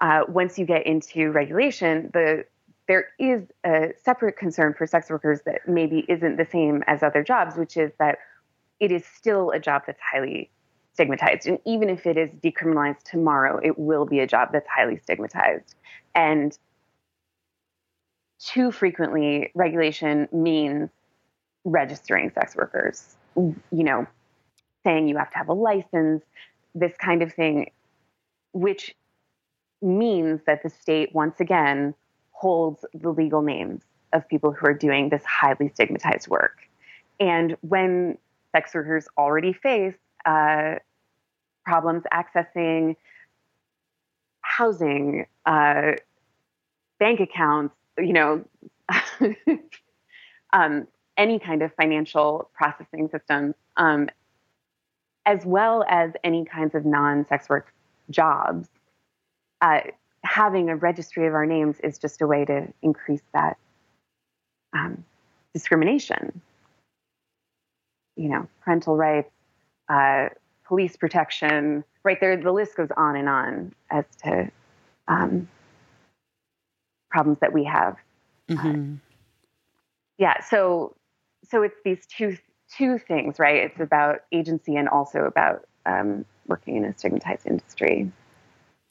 uh, 0.01 0.21
once 0.27 0.57
you 0.59 0.65
get 0.65 0.85
into 0.85 1.31
regulation, 1.31 2.09
the 2.13 2.45
there 2.87 3.09
is 3.19 3.43
a 3.63 3.93
separate 4.03 4.35
concern 4.35 4.73
for 4.73 4.85
sex 4.85 5.09
workers 5.09 5.39
that 5.45 5.67
maybe 5.67 6.03
isn't 6.09 6.35
the 6.35 6.47
same 6.51 6.83
as 6.87 7.03
other 7.03 7.23
jobs, 7.23 7.55
which 7.55 7.77
is 7.77 7.91
that 7.99 8.17
it 8.81 8.91
is 8.91 9.05
still 9.05 9.51
a 9.51 9.59
job 9.59 9.83
that's 9.85 10.01
highly 10.01 10.49
stigmatized. 10.93 11.47
And 11.47 11.59
even 11.65 11.89
if 11.89 12.05
it 12.05 12.17
is 12.17 12.29
decriminalized 12.43 13.03
tomorrow, 13.03 13.59
it 13.63 13.79
will 13.79 14.05
be 14.05 14.19
a 14.19 14.27
job 14.27 14.49
that's 14.51 14.67
highly 14.67 14.97
stigmatized. 14.97 15.75
And 16.15 16.57
too 18.39 18.71
frequently, 18.71 19.51
regulation 19.53 20.27
means 20.33 20.89
registering 21.63 22.31
sex 22.31 22.55
workers, 22.55 23.15
you 23.35 23.61
know, 23.71 24.07
saying 24.83 25.07
you 25.07 25.17
have 25.17 25.29
to 25.31 25.37
have 25.37 25.47
a 25.47 25.53
license, 25.53 26.23
this 26.73 26.97
kind 26.97 27.21
of 27.21 27.33
thing, 27.33 27.71
which 28.51 28.95
means 29.81 30.41
that 30.45 30.63
the 30.63 30.69
state 30.69 31.13
once 31.13 31.39
again 31.39 31.93
holds 32.31 32.85
the 32.93 33.09
legal 33.11 33.41
names 33.41 33.81
of 34.13 34.27
people 34.27 34.51
who 34.51 34.67
are 34.67 34.73
doing 34.73 35.09
this 35.09 35.23
highly 35.23 35.69
stigmatized 35.69 36.27
work. 36.27 36.57
And 37.19 37.55
when 37.61 38.17
sex 38.51 38.73
workers 38.73 39.07
already 39.17 39.53
face 39.53 39.95
uh, 40.25 40.75
problems 41.65 42.03
accessing 42.11 42.95
housing, 44.41 45.25
uh, 45.45 45.93
bank 46.99 47.19
accounts, 47.19 47.75
you 47.97 48.13
know, 48.13 48.43
um, 50.53 50.87
any 51.17 51.39
kind 51.39 51.61
of 51.61 51.73
financial 51.75 52.49
processing 52.53 53.09
systems, 53.09 53.55
um, 53.77 54.09
as 55.25 55.45
well 55.45 55.85
as 55.87 56.11
any 56.23 56.43
kinds 56.45 56.75
of 56.75 56.85
non 56.85 57.25
sex 57.27 57.47
work 57.49 57.73
jobs, 58.09 58.67
uh, 59.61 59.81
having 60.23 60.69
a 60.69 60.75
registry 60.75 61.27
of 61.27 61.33
our 61.33 61.45
names 61.45 61.79
is 61.83 61.97
just 61.97 62.21
a 62.21 62.27
way 62.27 62.45
to 62.45 62.67
increase 62.81 63.21
that 63.33 63.57
um, 64.73 65.03
discrimination. 65.53 66.41
You 68.15 68.29
know, 68.29 68.47
parental 68.63 68.95
rights, 68.95 69.31
uh, 69.89 70.29
police 70.65 70.95
protection, 70.95 71.83
right 72.03 72.19
there, 72.19 72.37
the 72.37 72.51
list 72.51 72.75
goes 72.75 72.89
on 72.95 73.15
and 73.15 73.29
on 73.29 73.73
as 73.89 74.05
to 74.23 74.51
um, 75.07 75.47
problems 77.09 77.39
that 77.41 77.53
we 77.53 77.63
have. 77.63 77.97
Mm-hmm. 78.49 78.93
Uh, 78.93 78.97
yeah, 80.17 80.41
so 80.41 80.95
so 81.49 81.63
it's 81.63 81.75
these 81.83 82.05
two 82.05 82.37
two 82.77 82.97
things, 82.97 83.39
right? 83.39 83.57
It's 83.57 83.79
about 83.79 84.19
agency 84.31 84.75
and 84.75 84.87
also 84.87 85.25
about 85.25 85.67
um, 85.85 86.25
working 86.47 86.77
in 86.77 86.85
a 86.85 86.97
stigmatized 86.97 87.47
industry. 87.47 88.11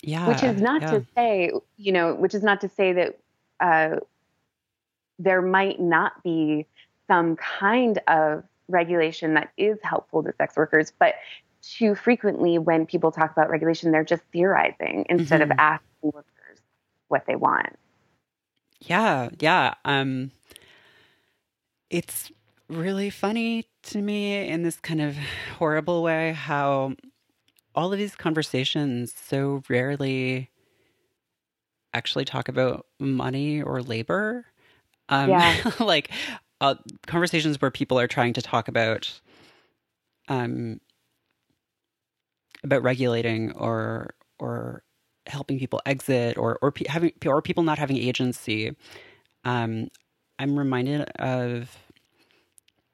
Yeah. 0.03 0.29
Which 0.29 0.43
is 0.43 0.61
not 0.61 0.83
yeah. 0.83 0.91
to 0.91 1.07
say, 1.15 1.53
you 1.77 1.93
know, 1.93 2.15
which 2.15 2.35
is 2.35 2.43
not 2.43 2.61
to 2.63 2.69
say 2.69 2.93
that 2.93 3.19
uh, 3.61 3.97
there 5.19 5.43
might 5.43 5.81
not 5.81 6.23
be 6.23 6.67
some 7.07 7.37
kind 7.37 7.99
of 8.07 8.45
regulation 8.69 9.35
that 9.35 9.53
is 9.57 9.79
helpful 9.83 10.23
to 10.23 10.33
sex 10.39 10.57
workers, 10.57 10.93
but 10.99 11.15
too 11.63 11.95
frequently 11.95 12.59
when 12.59 12.87
people 12.87 13.13
talk 13.13 13.33
about 13.33 13.51
regulation, 13.51 13.93
they're 13.93 14.05
just 14.05 14.23
theorizing 14.33 15.05
instead 15.11 15.41
mm-hmm. 15.43 15.53
of 15.53 15.59
asking 15.59 16.11
workers 16.15 16.59
what 17.09 17.27
they 17.27 17.37
want. 17.37 17.77
Yeah, 18.81 19.29
yeah. 19.39 19.75
Um, 19.85 20.31
it's 21.91 22.31
really 22.69 23.11
funny 23.11 23.67
to 23.83 24.01
me 24.01 24.49
in 24.49 24.63
this 24.63 24.79
kind 24.79 25.03
of 25.03 25.17
horrible 25.59 26.03
way 26.03 26.33
how 26.33 26.95
all 27.75 27.93
of 27.93 27.99
these 27.99 28.17
conversations 28.17 29.15
so 29.15 29.63
rarely 29.69 30.51
actually 31.93 32.25
talk 32.25 32.49
about 32.49 32.87
money 32.99 33.63
or 33.63 33.83
labor. 33.83 34.47
Um, 35.09 35.31
yeah. 35.31 35.71
like 35.81 36.11
uh, 36.61 36.77
conversations 37.07 37.61
where 37.61 37.71
people 37.71 37.99
are 37.99 38.07
trying 38.07 38.33
to 38.35 38.43
talk 38.43 38.69
about 38.69 39.21
um, 40.29 40.81
about 42.63 42.83
regulating 42.83 43.53
or 43.53 44.11
or 44.39 44.83
helping 45.27 45.59
people 45.59 45.81
exit 45.87 46.39
or 46.39 46.59
or 46.63 46.73
pe- 46.73 46.89
having 46.89 47.13
or 47.27 47.43
people 47.43 47.63
not 47.63 47.79
having 47.79 47.97
agency. 47.97 48.75
Um, 49.45 49.89
I'm 50.39 50.59
reminded 50.59 51.03
of 51.19 51.77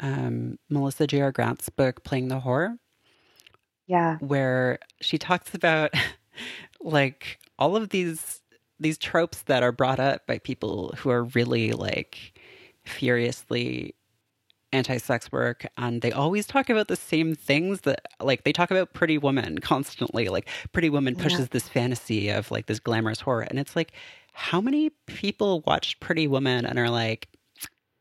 um, 0.01 0.59
Melissa 0.69 1.07
Gira 1.07 1.33
Grant's 1.33 1.69
book, 1.69 2.05
Playing 2.05 2.29
the 2.29 2.41
Whore. 2.41 2.79
Yeah. 3.87 4.17
Where 4.19 4.79
she 5.01 5.19
talks 5.19 5.55
about 5.55 5.93
like 6.81 7.39
all 7.59 7.77
of 7.77 7.91
these 7.91 8.41
these 8.79 8.99
tropes 8.99 9.43
that 9.43 9.63
are 9.63 9.73
brought 9.73 9.99
up 9.99 10.27
by 10.27 10.39
people 10.39 10.95
who 10.99 11.11
are 11.11 11.25
really 11.25 11.73
like 11.73 12.39
furiously 12.85 13.95
anti-sex 14.73 15.33
work 15.33 15.65
and 15.79 16.03
they 16.03 16.13
always 16.13 16.47
talk 16.47 16.69
about 16.69 16.89
the 16.89 16.97
same 16.97 17.35
things 17.35 17.83
that 17.83 18.05
like 18.21 18.45
they 18.45 18.53
talk 18.53 18.71
about 18.71 18.93
pretty 18.93 19.17
woman 19.17 19.59
constantly 19.59 20.29
like 20.29 20.49
pretty 20.73 20.91
woman 20.91 21.17
pushes 21.17 21.41
yeah. 21.41 21.47
this 21.53 21.69
fantasy 21.69 22.29
of 22.29 22.51
like 22.51 22.67
this 22.67 22.79
glamorous 22.79 23.21
horror 23.21 23.47
and 23.49 23.59
it's 23.59 23.75
like 23.75 23.93
how 24.35 24.61
many 24.61 24.91
people 25.07 25.63
watch 25.67 25.99
pretty 26.01 26.27
woman 26.27 26.67
and 26.67 26.79
are 26.79 26.91
like 26.91 27.29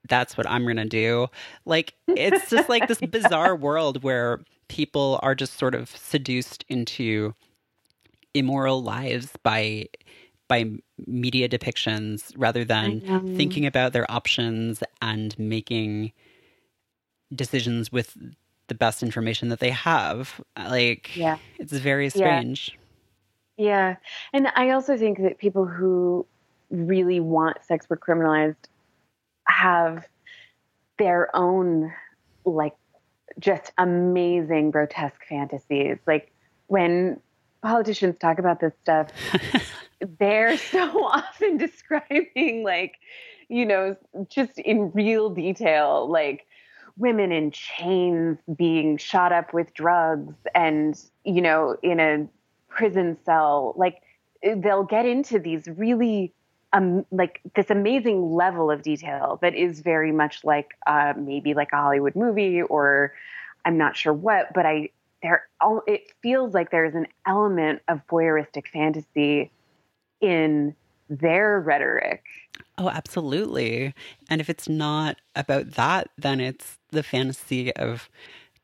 that's 0.08 0.38
what 0.38 0.48
I'm 0.50 0.64
going 0.64 0.78
to 0.78 0.86
do. 0.86 1.28
Like, 1.66 1.96
it's 2.08 2.50
just 2.50 2.70
like 2.70 2.88
this 2.88 3.00
bizarre 3.10 3.56
world 3.56 4.04
where 4.04 4.44
people 4.68 5.20
are 5.22 5.36
just 5.36 5.58
sort 5.58 5.76
of 5.76 5.90
seduced 5.96 6.66
into 6.70 7.34
immoral 8.34 8.84
lives 8.84 9.30
by 9.44 9.88
by 10.48 10.70
media 11.08 11.50
depictions 11.50 12.32
rather 12.38 12.64
than 12.64 13.02
thinking 13.36 13.66
about 13.66 13.94
their 13.94 14.10
options 14.12 14.84
and 15.02 15.38
making 15.40 16.12
decisions 17.34 17.92
with 17.92 18.16
the 18.68 18.76
best 18.76 19.02
information 19.02 19.50
that 19.50 19.60
they 19.60 19.72
have. 19.72 20.40
Like, 20.58 21.16
yeah, 21.16 21.38
it's 21.58 21.74
very 21.74 22.10
strange. 22.10 22.78
Yeah. 23.58 23.66
yeah. 23.66 23.96
And 24.34 24.48
I 24.56 24.72
also 24.72 24.98
think 24.98 25.20
that 25.24 25.40
people 25.40 25.66
who 25.66 26.28
really 26.70 27.20
want 27.20 27.64
sex 27.64 27.90
work 27.90 28.06
criminalized 28.06 28.56
have 29.48 30.08
their 30.98 31.36
own 31.36 31.92
like 32.46 32.74
just 33.40 33.72
amazing 33.78 34.72
grotesque 34.72 35.24
fantasies. 35.28 35.98
Like 36.06 36.32
when 36.68 37.20
politicians 37.62 38.18
talk 38.20 38.38
about 38.38 38.60
this 38.60 38.74
stuff 38.84 39.08
they're 40.20 40.56
so 40.56 41.04
often 41.08 41.58
describing 41.58 42.64
like 42.64 42.98
you 43.50 43.66
know 43.66 43.96
just 44.30 44.60
in 44.60 44.92
real 44.92 45.32
detail 45.32 46.08
like 46.08 46.46
women 46.98 47.32
in 47.32 47.50
chains 47.50 48.38
being 48.56 48.98
shot 48.98 49.32
up 49.32 49.52
with 49.52 49.74
drugs 49.74 50.36
and 50.54 51.02
you 51.24 51.42
know 51.42 51.76
in 51.82 52.00
a 52.00 52.28
prison 52.76 53.18
cell. 53.26 53.74
Like 53.78 54.02
they'll 54.44 54.84
get 54.84 55.06
into 55.06 55.40
these 55.40 55.68
really 55.68 56.34
um, 56.74 57.06
like 57.12 57.42
this 57.56 57.70
amazing 57.70 58.34
level 58.34 58.70
of 58.70 58.82
detail 58.82 59.40
that 59.42 59.56
is 59.56 59.80
very 59.80 60.12
much 60.12 60.44
like 60.44 60.76
uh, 60.88 61.14
maybe 61.18 61.54
like 61.54 61.72
a 61.72 61.78
Hollywood 61.78 62.16
movie 62.16 62.62
or 62.62 63.14
I'm 63.64 63.78
not 63.78 63.96
sure 63.96 64.14
what, 64.14 64.54
but 64.54 64.66
I 64.66 64.90
there 65.22 65.48
it 65.88 66.12
feels 66.22 66.54
like 66.54 66.70
there's 66.70 66.94
an 66.94 67.08
element 67.26 67.82
of 67.88 68.02
voyeuristic 68.08 68.68
fantasy 68.68 69.52
in 70.22 70.76
their 71.10 71.60
rhetoric. 71.60 72.24
Oh, 72.78 72.90
absolutely. 72.90 73.94
And 74.30 74.42
if 74.42 74.50
it's 74.50 74.70
not 74.70 75.18
about 75.36 75.72
that, 75.72 76.10
then 76.18 76.40
it's 76.40 76.78
the 76.92 77.04
fantasy 77.04 77.74
of 77.76 78.10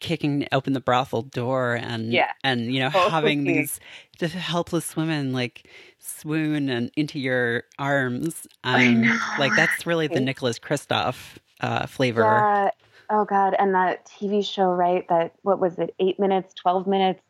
kicking 0.02 0.48
open 0.52 0.74
the 0.74 0.82
brothel 0.82 1.22
door 1.22 1.76
and 1.76 2.12
yeah. 2.12 2.32
and 2.44 2.74
you 2.74 2.82
know 2.82 2.90
totally. 2.90 3.12
having 3.12 3.44
these 3.46 3.80
helpless 4.20 4.96
women 4.96 5.32
like 5.32 5.68
swoon 6.00 6.68
and 6.70 6.92
into 6.98 7.20
your 7.20 7.64
arms. 7.80 8.48
Um, 8.64 9.04
like 9.40 9.54
that's 9.56 9.86
really 9.86 10.08
the 10.08 10.20
Nicholas 10.20 10.60
Kristof 10.60 11.38
uh, 11.62 11.86
flavor. 11.86 12.22
Yeah. 12.22 12.72
Oh 13.10 13.26
God, 13.26 13.56
and 13.58 13.74
that 13.76 14.06
TV 14.06 14.46
show, 14.46 14.72
right? 14.72 15.08
That 15.10 15.34
what 15.44 15.60
was 15.60 15.80
it? 15.80 15.94
Eight 16.00 16.20
minutes, 16.20 16.54
twelve 16.54 16.88
minutes. 16.88 17.22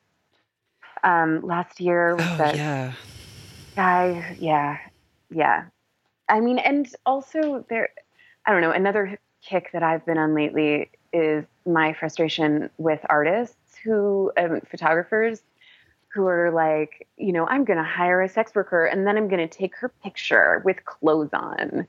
Um, 1.04 1.42
last 1.42 1.80
year 1.80 2.16
was 2.16 2.26
oh, 2.28 2.38
that 2.38 2.56
yeah. 2.56 2.94
guy. 3.76 4.36
Yeah, 4.40 4.78
yeah. 5.30 5.66
I 6.30 6.40
mean, 6.40 6.60
and 6.60 6.88
also 7.06 7.66
there. 7.70 7.90
I 8.46 8.52
don't 8.52 8.62
know. 8.62 8.72
Another 8.72 9.20
kick 9.44 9.72
that 9.74 9.84
I've 9.84 10.06
been 10.06 10.18
on 10.18 10.36
lately 10.36 10.92
is 11.14 11.46
my 11.66 11.94
frustration 11.94 12.70
with 12.78 13.00
artists 13.10 13.56
who, 13.84 14.32
um, 14.38 14.62
photographers 14.70 15.42
who 16.14 16.28
are 16.28 16.52
like, 16.52 17.08
you 17.18 17.32
know, 17.32 17.48
I'm 17.48 17.64
going 17.64 17.78
to 17.78 17.84
hire 17.84 18.22
a 18.22 18.30
sex 18.30 18.54
worker 18.54 18.86
and 18.86 19.08
then 19.08 19.18
I'm 19.18 19.28
going 19.28 19.48
to 19.48 19.58
take 19.58 19.76
her 19.78 19.90
picture 20.04 20.62
with 20.66 20.84
clothes 20.86 21.30
on 21.34 21.88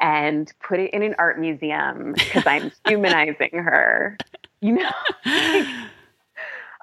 and 0.00 0.52
put 0.60 0.80
it 0.80 0.92
in 0.92 1.02
an 1.02 1.14
art 1.18 1.38
museum 1.38 2.14
because 2.14 2.46
I'm 2.46 2.72
humanizing 2.86 3.52
her. 3.52 4.16
You 4.60 4.72
know, 4.72 4.90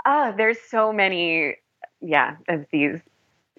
ah, 0.05 0.33
there's 0.35 0.59
so 0.69 0.93
many, 0.93 1.55
yeah, 2.01 2.37
of 2.47 2.65
these 2.71 2.99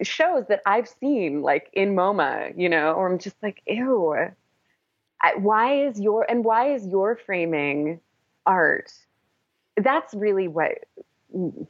shows 0.01 0.45
that 0.49 0.61
I've 0.65 0.87
seen, 0.87 1.41
like 1.41 1.69
in 1.73 1.95
MoMA, 1.95 2.57
you 2.57 2.69
know, 2.69 2.93
or 2.93 3.11
I'm 3.11 3.19
just 3.19 3.35
like, 3.43 3.61
ew. 3.67 4.15
I, 5.21 5.35
why 5.35 5.85
is 5.85 5.99
your 5.99 6.25
and 6.29 6.45
why 6.45 6.73
is 6.73 6.87
your 6.87 7.17
framing 7.17 7.99
art? 8.49 8.91
That's 9.77 10.13
really 10.13 10.49
what 10.49 10.79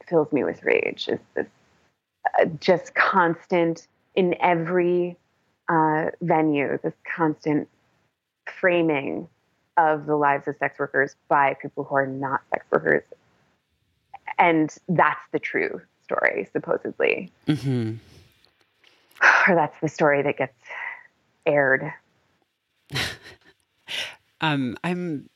fills 0.08 0.32
me 0.32 0.42
with 0.42 0.64
rage. 0.64 1.08
Is 1.08 1.20
this 1.34 1.46
uh, 2.40 2.46
just 2.58 2.94
constant 2.94 3.86
in 4.16 4.34
every 4.40 5.16
uh, 5.68 6.06
venue, 6.22 6.78
this 6.82 6.94
constant 7.04 7.68
framing 8.60 9.28
of 9.76 10.06
the 10.06 10.16
lives 10.16 10.48
of 10.48 10.56
sex 10.58 10.78
workers 10.78 11.14
by 11.28 11.54
people 11.62 11.84
who 11.84 11.94
are 11.94 12.06
not 12.06 12.40
sex 12.50 12.64
workers, 12.72 13.04
and 14.38 14.74
that's 14.88 15.20
the 15.30 15.38
true 15.38 15.80
story, 16.02 16.48
supposedly. 16.52 17.30
Mm-hmm. 17.46 17.94
Or 19.48 19.54
that's 19.54 19.78
the 19.82 19.88
story 19.88 20.22
that 20.22 20.38
gets 20.38 20.56
aired. 21.44 21.92
um, 24.40 24.76
I'm, 24.82 25.28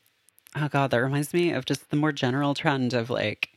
oh 0.55 0.67
God, 0.67 0.91
that 0.91 1.01
reminds 1.01 1.33
me 1.33 1.51
of 1.51 1.65
just 1.65 1.89
the 1.89 1.95
more 1.95 2.11
general 2.11 2.53
trend 2.53 2.93
of 2.93 3.09
like 3.09 3.49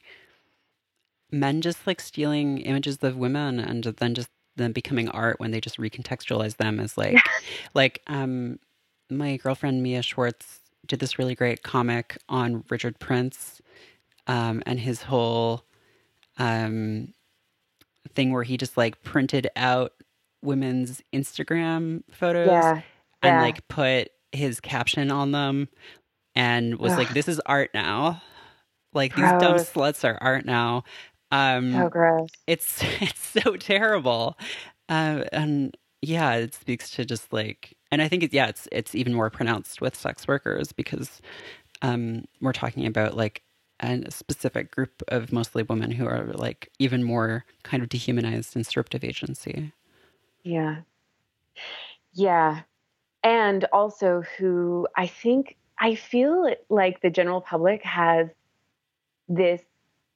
men 1.30 1.60
just 1.60 1.86
like 1.86 2.00
stealing 2.00 2.58
images 2.58 2.98
of 3.02 3.16
women 3.16 3.60
and 3.60 3.84
then 3.84 4.14
just 4.14 4.30
them 4.56 4.72
becoming 4.72 5.08
art 5.10 5.38
when 5.38 5.50
they 5.50 5.60
just 5.60 5.78
recontextualize 5.78 6.56
them 6.56 6.80
as 6.80 6.98
like, 6.98 7.16
like, 7.74 8.02
um, 8.08 8.58
my 9.10 9.36
girlfriend 9.36 9.82
Mia 9.82 10.02
Schwartz 10.02 10.60
did 10.86 10.98
this 10.98 11.18
really 11.18 11.34
great 11.34 11.62
comic 11.62 12.18
on 12.28 12.64
Richard 12.68 12.98
Prince 12.98 13.60
um, 14.26 14.62
and 14.66 14.80
his 14.80 15.02
whole 15.02 15.64
um, 16.38 17.12
thing 18.14 18.32
where 18.32 18.42
he 18.42 18.56
just 18.56 18.76
like 18.76 19.02
printed 19.02 19.48
out 19.56 19.92
women's 20.42 21.02
Instagram 21.12 22.02
photos 22.10 22.48
yeah, 22.48 22.82
and 23.22 23.36
yeah. 23.36 23.40
like 23.40 23.66
put 23.68 24.10
his 24.32 24.60
caption 24.60 25.10
on 25.10 25.32
them 25.32 25.68
and 26.38 26.78
was 26.78 26.92
Ugh. 26.92 26.98
like, 26.98 27.10
"This 27.10 27.28
is 27.28 27.40
art 27.44 27.70
now." 27.74 28.22
Like 28.94 29.12
gross. 29.12 29.32
these 29.32 29.40
dumb 29.42 29.56
sluts 29.58 30.04
are 30.04 30.16
art 30.22 30.46
now. 30.46 30.84
Um, 31.30 31.72
so 31.72 31.88
gross. 31.90 32.30
It's 32.46 32.82
it's 33.02 33.42
so 33.42 33.56
terrible, 33.56 34.38
uh, 34.88 35.24
and 35.32 35.76
yeah, 36.00 36.34
it 36.34 36.54
speaks 36.54 36.90
to 36.92 37.04
just 37.04 37.32
like, 37.32 37.76
and 37.90 38.00
I 38.00 38.08
think 38.08 38.22
it's 38.22 38.32
yeah, 38.32 38.46
it's 38.46 38.68
it's 38.72 38.94
even 38.94 39.12
more 39.12 39.28
pronounced 39.28 39.80
with 39.80 39.96
sex 39.96 40.26
workers 40.26 40.72
because 40.72 41.20
um, 41.82 42.24
we're 42.40 42.52
talking 42.52 42.86
about 42.86 43.16
like 43.16 43.42
a 43.80 44.10
specific 44.10 44.70
group 44.70 45.02
of 45.08 45.32
mostly 45.32 45.62
women 45.64 45.90
who 45.90 46.06
are 46.06 46.32
like 46.34 46.70
even 46.78 47.04
more 47.04 47.44
kind 47.62 47.82
of 47.82 47.88
dehumanized 47.88 48.56
and 48.56 48.66
stripped 48.66 48.94
of 48.94 49.04
agency. 49.04 49.72
Yeah. 50.42 50.78
Yeah. 52.12 52.62
And 53.22 53.64
also 53.72 54.22
who 54.36 54.88
I 54.96 55.06
think 55.06 55.57
I 55.80 55.94
feel 55.94 56.54
like 56.68 57.00
the 57.00 57.10
general 57.10 57.40
public 57.40 57.82
has 57.82 58.28
this 59.28 59.62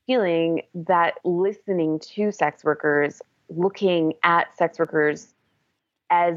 feeling 0.06 0.62
that 0.74 1.14
listening 1.24 2.00
to 2.00 2.32
sex 2.32 2.64
workers, 2.64 3.22
looking 3.48 4.14
at 4.22 4.56
sex 4.56 4.78
workers 4.78 5.32
as 6.10 6.34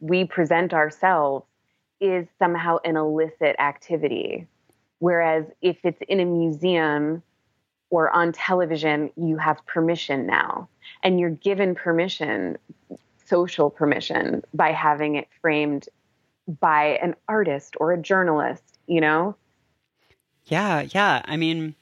we 0.00 0.24
present 0.24 0.74
ourselves 0.74 1.46
is 2.00 2.26
somehow 2.38 2.78
an 2.84 2.96
illicit 2.96 3.56
activity 3.58 4.46
Whereas 4.98 5.46
if 5.62 5.78
it's 5.84 6.00
in 6.08 6.20
a 6.20 6.24
museum 6.24 7.22
or 7.90 8.10
on 8.10 8.32
television, 8.32 9.10
you 9.16 9.36
have 9.36 9.64
permission 9.66 10.26
now. 10.26 10.68
And 11.02 11.20
you're 11.20 11.30
given 11.30 11.74
permission, 11.74 12.58
social 13.24 13.70
permission, 13.70 14.42
by 14.52 14.72
having 14.72 15.14
it 15.14 15.28
framed 15.40 15.88
by 16.48 16.98
an 17.02 17.14
artist 17.28 17.76
or 17.78 17.92
a 17.92 18.00
journalist, 18.00 18.78
you 18.86 19.00
know? 19.00 19.36
Yeah, 20.46 20.86
yeah. 20.90 21.22
I 21.24 21.36
mean, 21.36 21.74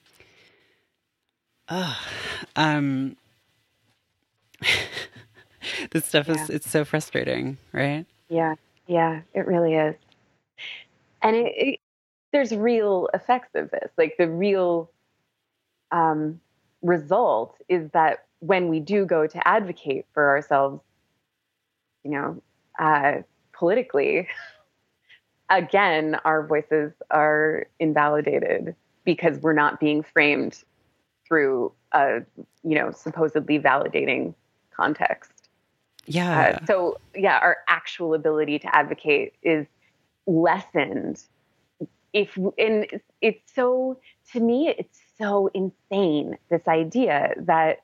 uh, 1.68 1.94
um, 2.56 3.16
this 5.90 6.04
stuff 6.04 6.28
yeah. 6.28 6.42
is 6.42 6.50
it's 6.50 6.70
so 6.70 6.84
frustrating, 6.84 7.58
right? 7.72 8.06
Yeah, 8.28 8.54
yeah, 8.86 9.20
it 9.34 9.46
really 9.46 9.74
is. 9.74 9.94
And 11.22 11.36
it, 11.36 11.52
it, 11.56 11.80
there's 12.32 12.52
real 12.52 13.08
effects 13.14 13.50
of 13.54 13.70
this. 13.70 13.90
Like 13.96 14.16
the 14.18 14.28
real 14.28 14.90
um, 15.92 16.40
result 16.82 17.56
is 17.68 17.90
that 17.92 18.26
when 18.40 18.68
we 18.68 18.80
do 18.80 19.06
go 19.06 19.26
to 19.26 19.48
advocate 19.48 20.06
for 20.12 20.28
ourselves, 20.28 20.80
you 22.04 22.10
know, 22.10 22.42
uh, 22.78 23.22
politically, 23.52 24.28
again, 25.50 26.16
our 26.24 26.46
voices 26.46 26.92
are 27.10 27.66
invalidated 27.78 28.74
because 29.04 29.38
we're 29.38 29.52
not 29.52 29.80
being 29.80 30.02
framed 30.02 30.62
through 31.26 31.72
a, 31.92 32.20
you 32.62 32.74
know, 32.74 32.90
supposedly 32.90 33.58
validating 33.58 34.34
context. 34.74 35.48
Yeah. 36.06 36.58
Uh, 36.62 36.66
so, 36.66 36.98
yeah, 37.14 37.38
our 37.38 37.58
actual 37.68 38.14
ability 38.14 38.58
to 38.60 38.74
advocate 38.74 39.34
is 39.42 39.66
lessened 40.26 41.22
if 42.12 42.36
and 42.58 42.86
it's 43.20 43.52
so 43.54 43.98
to 44.32 44.40
me 44.40 44.74
it's 44.76 44.98
so 45.18 45.50
insane 45.54 46.38
this 46.48 46.66
idea 46.66 47.34
that 47.36 47.82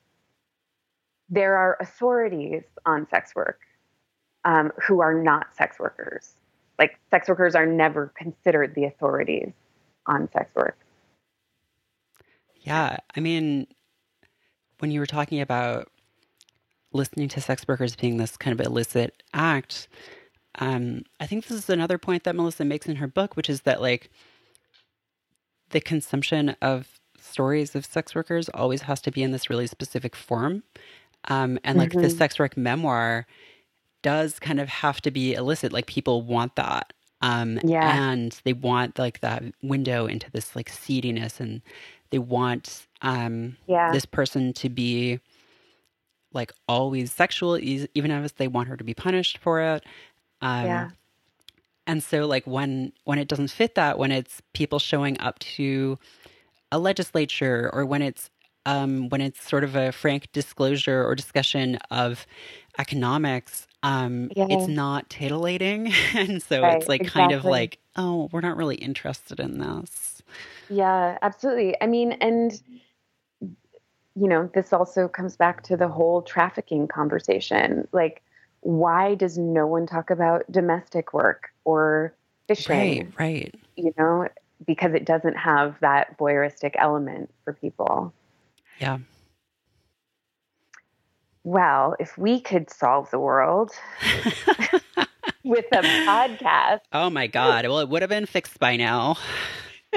there 1.29 1.57
are 1.57 1.77
authorities 1.81 2.63
on 2.87 3.07
sex 3.11 3.35
work 3.35 3.61
um, 4.45 4.73
who 4.83 5.01
are 5.01 5.15
not 5.15 5.55
sex 5.55 5.79
workers 5.79 6.33
like 6.79 6.99
sex 7.11 7.29
workers 7.29 7.55
are 7.55 7.66
never 7.66 8.12
considered 8.16 8.75
the 8.75 8.85
authorities 8.85 9.53
on 10.07 10.29
sex 10.33 10.55
work 10.55 10.79
yeah 12.61 12.97
i 13.16 13.20
mean 13.20 13.66
when 14.79 14.91
you 14.91 15.01
were 15.01 15.07
talking 15.07 15.41
about 15.41 15.89
listening 16.93 17.29
to 17.29 17.41
sex 17.41 17.66
workers 17.66 17.97
being 17.97 18.16
this 18.16 18.37
kind 18.37 18.59
of 18.59 18.66
illicit 18.66 19.23
act 19.33 19.89
um, 20.59 21.05
I 21.18 21.27
think 21.27 21.47
this 21.47 21.59
is 21.59 21.70
another 21.70 21.99
point 21.99 22.25
that 22.25 22.37
Melissa 22.37 22.64
makes 22.64 22.87
in 22.87 22.97
her 22.97 23.07
book, 23.07 23.37
which 23.37 23.49
is 23.49 23.62
that 23.62 23.81
like 23.81 24.11
the 25.70 25.81
consumption 25.81 26.51
of 26.61 27.01
stories 27.18 27.75
of 27.75 27.87
sex 27.87 28.14
workers 28.14 28.49
always 28.51 28.83
has 28.83 29.01
to 29.03 29.11
be 29.11 29.23
in 29.23 29.31
this 29.31 29.49
really 29.49 29.66
specific 29.66 30.14
form. 30.14 30.62
Um, 31.29 31.59
and 31.64 31.79
like 31.79 31.91
mm-hmm. 31.91 32.03
the 32.03 32.11
sex 32.11 32.39
work 32.39 32.57
memoir 32.57 33.27
does 34.03 34.39
kind 34.39 34.61
of 34.61 34.69
have 34.69 35.01
to 35.03 35.11
be 35.11 35.35
illicit. 35.35 35.73
Like 35.73 35.87
people 35.87 36.23
want 36.23 36.57
that. 36.57 36.93
Um, 37.21 37.61
yeah. 37.65 38.11
And 38.11 38.39
they 38.45 38.53
want 38.53 38.99
like 38.99 39.21
that 39.21 39.43
window 39.63 40.07
into 40.07 40.31
this 40.31 40.57
like 40.57 40.69
seediness 40.69 41.41
and 41.41 41.63
they 42.11 42.19
want 42.19 42.87
um, 43.01 43.57
yeah. 43.67 43.93
this 43.93 44.05
person 44.05 44.53
to 44.55 44.69
be 44.69 45.21
like 46.33 46.53
always 46.67 47.13
sexual, 47.13 47.59
even 47.59 48.11
if 48.11 48.37
they 48.37 48.49
want 48.49 48.69
her 48.69 48.77
to 48.77 48.85
be 48.85 48.95
punished 48.95 49.39
for 49.39 49.61
it. 49.61 49.85
Um, 50.41 50.67
yeah. 50.67 50.91
And 51.87 52.03
so 52.03 52.27
like 52.27 52.47
when 52.47 52.93
when 53.05 53.19
it 53.19 53.29
doesn't 53.29 53.49
fit 53.49 53.75
that, 53.75 53.99
when 53.99 54.13
it's 54.13 54.41
people 54.53 54.79
showing 54.79 55.19
up 55.21 55.39
to 55.41 55.99
a 56.71 56.79
legislature 56.79 57.71
or 57.73 57.85
when 57.85 58.03
it's 58.03 58.31
um, 58.67 59.09
when 59.09 59.21
it's 59.21 59.47
sort 59.47 59.65
of 59.65 59.75
a 59.75 59.91
frank 59.91 60.31
disclosure 60.33 61.05
or 61.05 61.15
discussion 61.15 61.77
of 61.91 62.27
economics, 62.79 63.67
um, 63.83 64.30
yeah. 64.37 64.47
it's 64.49 64.68
not 64.68 65.09
titillating. 65.11 65.93
and 66.14 66.43
so 66.43 66.62
right, 66.62 66.76
it's 66.76 66.89
like 66.89 67.03
exactly. 67.03 67.20
kind 67.20 67.33
of 67.33 67.45
like, 67.45 67.78
oh, 67.97 68.28
we're 68.33 68.41
not 68.41 68.57
really 68.57 68.76
interested 68.76 69.41
in 69.41 69.59
this. 69.59 70.22
Yeah, 70.68 71.18
absolutely. 71.22 71.76
I 71.80 71.87
mean, 71.87 72.12
and 72.12 72.61
you 74.14 74.28
know, 74.28 74.51
this 74.55 74.72
also 74.72 75.09
comes 75.09 75.37
back 75.37 75.62
to 75.64 75.76
the 75.76 75.89
whole 75.89 76.22
trafficking 76.22 76.87
conversation. 76.87 77.89
Like, 77.93 78.22
why 78.61 79.14
does 79.14 79.39
no 79.39 79.66
one 79.66 79.87
talk 79.87 80.11
about 80.11 80.51
domestic 80.51 81.12
work 81.12 81.49
or 81.64 82.14
fishing? 82.47 83.12
Right, 83.18 83.18
right. 83.18 83.55
You 83.76 83.95
know, 83.97 84.28
because 84.66 84.93
it 84.95 85.05
doesn't 85.05 85.37
have 85.37 85.76
that 85.80 86.18
voyeuristic 86.18 86.74
element 86.76 87.30
for 87.45 87.55
people. 87.55 88.12
Yeah. 88.78 88.99
Well, 91.45 91.97
if 91.99 92.16
we 92.16 92.40
could 92.40 92.70
solve 92.70 93.11
the 93.11 93.18
world 93.18 93.72
with 95.45 95.64
a 95.72 95.82
podcast. 95.82 96.80
Oh 96.93 97.11
my 97.11 97.26
God. 97.26 97.66
Well, 97.66 97.80
it 97.80 97.88
would 97.88 98.03
have 98.03 98.09
been 98.09 98.26
fixed 98.26 98.61
by 98.61 98.76
now. 98.76 99.16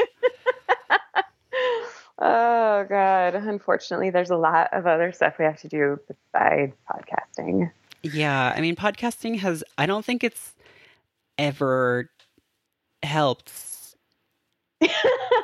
oh 2.19 2.85
God. 2.89 3.35
Unfortunately, 3.35 4.09
there's 4.09 4.31
a 4.31 4.37
lot 4.37 4.69
of 4.73 4.87
other 4.87 5.11
stuff 5.11 5.35
we 5.37 5.45
have 5.45 5.59
to 5.61 5.67
do 5.67 5.99
besides 6.07 6.73
podcasting. 6.89 7.71
Yeah. 8.01 8.53
I 8.55 8.61
mean, 8.61 8.75
podcasting 8.75 9.37
has, 9.39 9.63
I 9.77 9.85
don't 9.85 10.03
think 10.03 10.23
it's 10.23 10.55
ever 11.37 12.09
helped 13.03 13.51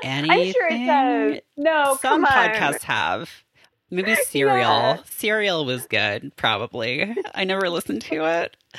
anything. 0.03 0.31
I'm 0.31 0.51
sure 0.51 0.67
it 0.67 0.85
does. 0.85 1.41
No, 1.57 1.97
some 2.01 2.25
podcasts 2.25 2.83
have. 2.83 3.29
Maybe 3.91 4.15
Serial. 4.25 4.57
Yeah. 4.57 4.97
Serial 5.05 5.65
was 5.65 5.85
good, 5.85 6.31
probably. 6.37 7.13
I 7.35 7.43
never 7.43 7.69
listened 7.69 8.01
to 8.03 8.25
it. 8.25 8.57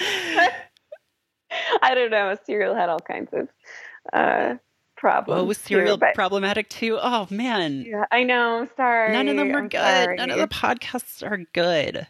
I 1.82 1.94
don't 1.94 2.10
know. 2.10 2.34
Serial 2.46 2.74
had 2.74 2.88
all 2.88 2.98
kinds 2.98 3.28
of 3.32 3.48
uh, 4.12 4.54
problems. 4.96 5.40
Oh, 5.40 5.44
was 5.44 5.58
Serial 5.58 5.98
too, 5.98 6.06
problematic 6.14 6.70
too? 6.70 6.98
Oh 7.00 7.26
man. 7.30 7.84
Yeah, 7.86 8.06
I 8.10 8.24
know. 8.24 8.66
Sorry. 8.76 9.12
None 9.12 9.28
of 9.28 9.36
them 9.36 9.54
are 9.54 9.58
I'm 9.58 9.68
good. 9.68 9.78
Sorry. 9.78 10.16
None 10.16 10.30
of 10.30 10.38
the 10.38 10.48
podcasts 10.48 11.22
are 11.22 11.44
good. 11.52 12.06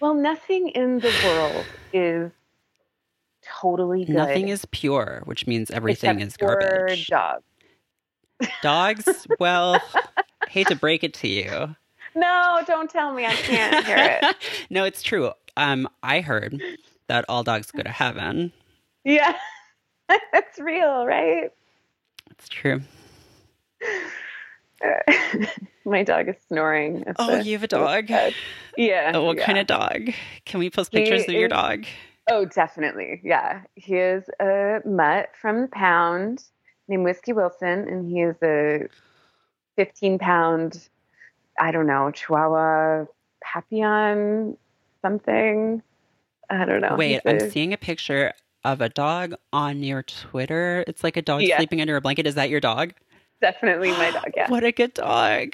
Well, 0.00 0.14
nothing 0.14 0.68
in 0.68 1.00
the 1.00 1.12
world 1.24 1.66
is 1.92 2.30
totally 3.42 4.04
good. 4.04 4.14
Nothing 4.14 4.48
is 4.48 4.64
pure, 4.66 5.22
which 5.24 5.48
means 5.48 5.72
everything 5.72 6.20
is 6.20 6.36
garbage. 6.36 7.08
Dogs. 7.08 7.42
Dogs? 8.62 9.26
well, 9.40 9.82
hate 10.48 10.68
to 10.68 10.76
break 10.76 11.02
it 11.02 11.14
to 11.14 11.28
you. 11.28 11.74
No, 12.14 12.60
don't 12.66 12.90
tell 12.90 13.12
me. 13.12 13.26
I 13.26 13.34
can't 13.34 13.86
hear 13.86 14.18
it. 14.22 14.36
no, 14.70 14.84
it's 14.84 15.02
true. 15.02 15.32
Um, 15.56 15.88
I 16.02 16.20
heard 16.20 16.60
that 17.08 17.24
all 17.28 17.42
dogs 17.42 17.70
go 17.70 17.82
to 17.82 17.90
heaven. 17.90 18.52
Yeah, 19.04 19.34
that's 20.32 20.58
real, 20.58 21.06
right? 21.06 21.50
It's 22.30 22.48
true. 22.48 22.82
My 25.84 26.02
dog 26.04 26.28
is 26.28 26.36
snoring. 26.48 27.04
oh, 27.18 27.40
you 27.40 27.52
have 27.52 27.64
a 27.64 27.68
dog? 27.68 28.10
Yeah. 28.76 29.12
Oh, 29.14 29.24
what 29.24 29.38
yeah. 29.38 29.46
kind 29.46 29.58
of 29.58 29.66
dog? 29.66 30.10
Can 30.44 30.60
we 30.60 30.70
post 30.70 30.92
pictures 30.92 31.24
he 31.24 31.34
of 31.34 31.40
your 31.40 31.48
dog? 31.48 31.84
Oh, 32.30 32.44
definitely. 32.44 33.20
Yeah. 33.24 33.62
He 33.74 33.96
is 33.96 34.24
a 34.40 34.80
mutt 34.84 35.30
from 35.40 35.62
the 35.62 35.68
pound 35.68 36.44
named 36.86 37.04
Whiskey 37.04 37.32
Wilson, 37.32 37.88
and 37.88 38.10
he 38.10 38.20
is 38.20 38.36
a 38.42 38.88
15 39.76 40.18
pound, 40.18 40.88
I 41.58 41.70
don't 41.70 41.86
know, 41.86 42.10
Chihuahua 42.10 43.06
Papillon 43.42 44.56
something. 45.02 45.82
I 46.50 46.64
don't 46.64 46.80
know. 46.80 46.96
Wait, 46.96 47.20
I'm 47.26 47.50
seeing 47.50 47.72
a 47.72 47.76
picture 47.76 48.32
of 48.64 48.80
a 48.80 48.88
dog 48.88 49.34
on 49.52 49.82
your 49.82 50.02
Twitter. 50.02 50.84
It's 50.86 51.04
like 51.04 51.16
a 51.16 51.22
dog 51.22 51.42
yeah. 51.42 51.56
sleeping 51.56 51.80
under 51.80 51.96
a 51.96 52.00
blanket. 52.00 52.26
Is 52.26 52.34
that 52.36 52.50
your 52.50 52.60
dog? 52.60 52.94
Definitely 53.40 53.90
my 53.92 54.10
dog, 54.10 54.32
yeah. 54.36 54.50
what 54.50 54.64
a 54.64 54.72
good 54.72 54.94
dog. 54.94 55.50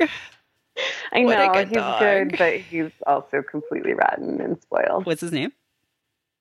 I 1.12 1.22
know, 1.22 1.52
good 1.52 1.68
he's 1.68 1.76
dog. 1.76 2.00
good, 2.00 2.38
but 2.38 2.54
he's 2.54 2.90
also 3.06 3.42
completely 3.42 3.94
rotten 3.94 4.40
and 4.40 4.60
spoiled. 4.60 5.06
What's 5.06 5.20
his 5.20 5.32
name? 5.32 5.52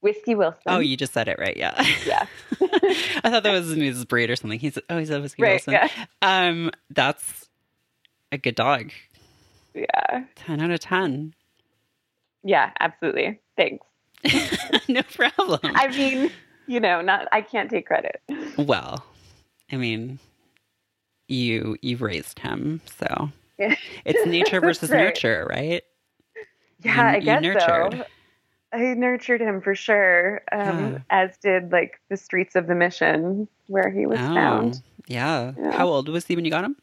Whiskey 0.02 0.36
Wilson. 0.36 0.62
Oh, 0.66 0.80
you 0.80 0.98
just 0.98 1.14
said 1.14 1.28
it 1.28 1.40
right. 1.40 1.56
Yeah. 1.56 1.82
Yeah. 2.06 2.26
I 3.24 3.30
thought 3.30 3.44
that 3.44 3.52
was 3.52 3.70
his 3.70 4.06
breed 4.06 4.30
or 4.30 4.36
something. 4.36 4.60
He's 4.60 4.78
oh, 4.90 4.98
he's 4.98 5.10
a 5.10 5.22
Whiskey 5.22 5.44
right, 5.44 5.52
Wilson. 5.66 5.74
Yeah. 5.74 5.90
Um, 6.22 6.72
that's 6.90 7.50
a 8.32 8.38
good 8.38 8.56
dog. 8.56 8.92
Yeah. 9.74 10.26
Ten 10.36 10.62
out 10.62 10.72
of 10.72 10.80
ten. 10.80 11.34
Yeah, 12.44 12.72
absolutely. 12.80 13.40
Thanks. 13.58 13.86
no 14.88 15.02
problem. 15.04 15.60
I 15.64 15.88
mean, 15.88 16.32
you 16.68 16.80
know, 16.80 17.02
not 17.02 17.28
I 17.32 17.42
can't 17.42 17.70
take 17.70 17.86
credit. 17.86 18.22
Well, 18.58 19.04
I 19.72 19.78
mean, 19.78 20.20
you 21.28 21.78
you've 21.82 22.02
raised 22.02 22.40
him, 22.40 22.82
so 23.00 23.30
yeah. 23.58 23.76
it's 24.06 24.26
nature 24.26 24.62
versus 24.62 24.90
right. 24.90 25.00
nurture, 25.00 25.48
right? 25.50 25.84
Yeah, 26.84 27.12
you, 27.12 27.18
I 27.18 27.20
guess 27.20 27.66
so. 27.66 28.06
I 28.74 28.94
nurtured 28.96 29.40
him 29.40 29.62
for 29.62 29.76
sure, 29.76 30.42
um, 30.52 30.94
yeah. 30.94 31.00
as 31.12 31.38
did 31.38 31.72
like 31.72 32.00
the 32.10 32.18
streets 32.18 32.56
of 32.56 32.66
the 32.66 32.74
mission 32.74 33.48
where 33.68 33.90
he 33.90 34.08
was 34.08 34.20
oh, 34.20 34.34
found. 34.34 34.82
Yeah. 35.08 35.54
yeah. 35.58 35.72
How 35.72 35.88
old 35.88 36.10
was 36.10 36.26
he 36.26 36.36
when 36.36 36.44
you 36.44 36.50
got 36.50 36.64
him? 36.64 36.76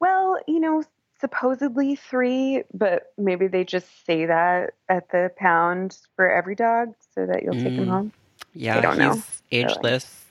Well, 0.00 0.38
you 0.48 0.58
know, 0.58 0.82
supposedly 1.26 1.96
three, 1.96 2.62
but 2.72 3.12
maybe 3.18 3.48
they 3.48 3.64
just 3.64 4.06
say 4.06 4.26
that 4.26 4.74
at 4.88 5.10
the 5.10 5.30
pound 5.36 5.98
for 6.14 6.30
every 6.30 6.54
dog 6.54 6.94
so 7.14 7.26
that 7.26 7.42
you'll 7.42 7.54
mm. 7.54 7.62
take 7.62 7.72
him 7.72 7.86
mm. 7.86 7.90
home. 7.90 8.12
Yeah, 8.54 8.78
I 8.78 8.80
don't 8.80 8.98
know. 8.98 9.20
ageless. 9.50 10.24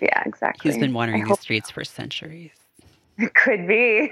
yeah, 0.00 0.22
exactly. 0.24 0.70
He's 0.70 0.80
been 0.80 0.94
wandering 0.94 1.28
the 1.28 1.36
streets 1.36 1.70
for 1.70 1.84
centuries. 1.84 2.50
It 3.18 3.34
could 3.34 3.68
be. 3.68 4.10